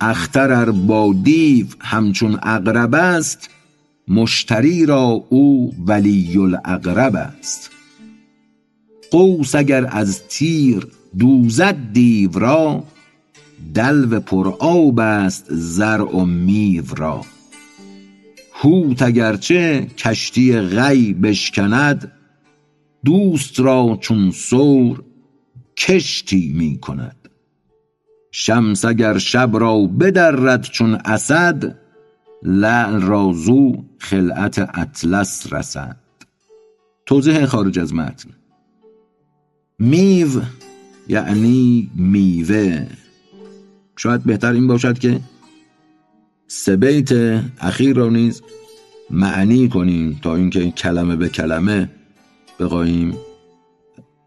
اختر 0.00 0.70
با 0.70 1.14
دیو 1.22 1.66
همچون 1.80 2.38
اقرب 2.42 2.94
است 2.94 3.50
مشتری 4.08 4.86
را 4.86 5.24
او 5.28 5.74
ولی 5.86 6.38
الاقرب 6.38 7.16
است. 7.16 7.70
قوس 9.10 9.54
اگر 9.54 9.88
از 9.90 10.22
تیر 10.28 10.86
دوزد 11.18 11.76
دیو 11.92 12.38
را 12.38 12.84
دلو 13.74 14.20
پر 14.20 14.48
آب 14.58 15.00
است 15.00 15.44
زرع 15.48 16.16
و 16.16 16.24
میو 16.24 16.84
را. 16.96 17.24
هوت 18.52 19.02
اگرچه 19.02 19.86
کشتی 19.98 20.60
غی 20.60 21.12
بشکند 21.12 22.12
دوست 23.04 23.60
را 23.60 23.98
چون 24.00 24.30
سور 24.30 25.02
کشتی 25.76 26.52
می 26.56 26.78
کند 26.78 27.16
شمس 28.32 28.84
اگر 28.84 29.18
شب 29.18 29.50
را 29.52 29.78
بدرد 29.78 30.62
چون 30.62 30.94
اسد 30.94 31.78
لعل 32.42 33.00
را 33.00 33.32
زو 33.32 33.84
خلعت 33.98 34.58
اطلس 34.74 35.52
رسد. 35.52 35.96
توضیح 37.06 37.46
خارج 37.46 37.78
از 37.78 37.94
متن. 37.94 38.30
میو 39.78 40.28
یعنی 41.08 41.90
میوه. 41.94 42.86
شاید 43.96 44.24
بهتر 44.24 44.52
این 44.52 44.66
باشد 44.66 44.98
که 44.98 45.20
سه 46.46 46.76
بیت 46.76 47.12
اخیر 47.60 47.96
را 47.96 48.08
نیز 48.08 48.42
معنی 49.10 49.68
کنیم 49.68 50.18
تا 50.22 50.36
اینکه 50.36 50.70
کلمه 50.70 51.16
به 51.16 51.28
کلمه 51.28 51.90
بقاییم 52.60 53.16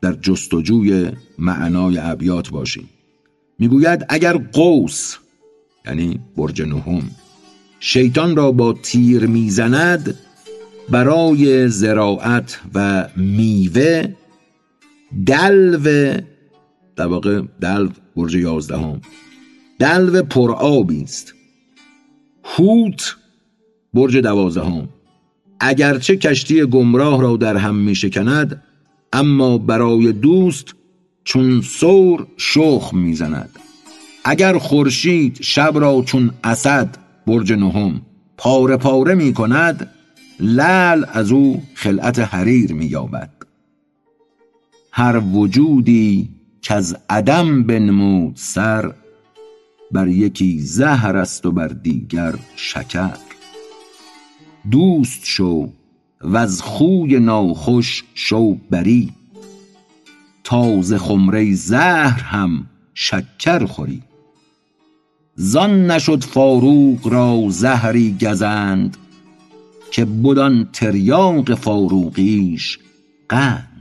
در 0.02 0.14
جستجوی 0.14 1.12
معنای 1.40 1.98
ابیات 1.98 2.50
باشیم. 2.50 2.90
می‌گوید 3.60 4.06
اگر 4.10 4.38
قوس 4.38 5.16
یعنی 5.86 6.20
برج 6.38 6.62
نهم 6.62 7.12
شیطان 7.80 8.36
را 8.36 8.52
با 8.52 8.74
تیر 8.74 9.26
می‌زند 9.26 10.18
برای 10.90 11.68
زراعت 11.68 12.60
و 12.74 13.10
میوه 13.16 14.16
دلو 15.26 16.18
در 16.96 17.08
واقع 17.08 17.42
دلو 17.62 17.90
برج 18.16 18.36
یازدهم 18.36 19.02
دلو 19.80 20.24
پرآبی 20.24 21.04
است. 21.04 21.34
هوت 22.44 23.16
برج 23.94 24.18
دوازدهم. 24.18 24.90
اگرچه 25.65 26.18
کشتی 26.18 26.65
گمراه 26.65 27.22
را 27.22 27.38
در 27.38 27.57
هم 27.57 27.76
می 27.76 27.95
شکند 27.95 28.64
اما 29.14 29.57
برای 29.57 30.11
دوست 30.11 30.76
چون 31.23 31.61
سور 31.61 32.27
شخ 32.38 32.94
می‌زند. 32.94 33.49
اگر 34.23 34.57
خورشید 34.57 35.38
شب 35.41 35.72
را 35.76 36.03
چون 36.06 36.31
اسد 36.44 36.98
برج 37.27 37.53
نهم 37.53 38.02
پاره 38.38 38.77
پاره 38.77 39.15
می 39.15 39.34
کند 39.34 39.90
لل 40.40 41.06
از 41.14 41.31
او 41.31 41.64
خلعت 41.73 42.19
حریر 42.19 42.73
می 42.73 42.85
یابد 42.85 43.30
هر 44.91 45.19
وجودی 45.19 46.30
که 46.61 46.73
از 46.73 46.98
عدم 47.10 47.64
بنمود 47.64 48.35
سر 48.35 48.94
بر 49.91 50.07
یکی 50.07 50.60
زهر 50.60 51.18
است 51.18 51.45
و 51.45 51.52
بر 51.52 51.68
دیگر 51.68 52.34
شکر. 52.56 53.33
دوست 54.72 55.26
شو 55.26 55.69
و 56.22 56.38
از 56.38 56.61
خوی 56.61 57.19
ناخوش 57.19 58.03
شو 58.14 58.56
بری 58.69 59.11
تازه 60.44 60.98
خمره 60.98 61.53
زهر 61.53 62.22
هم 62.22 62.65
شکر 62.94 63.65
خوری 63.65 64.02
زان 65.35 65.91
نشد 65.91 66.23
فاروق 66.23 67.07
را 67.07 67.44
زهری 67.49 68.18
گزند 68.22 68.98
که 69.91 70.06
بدان 70.06 70.69
تریاق 70.73 71.56
فاروقیش 71.56 72.80
قند 73.30 73.73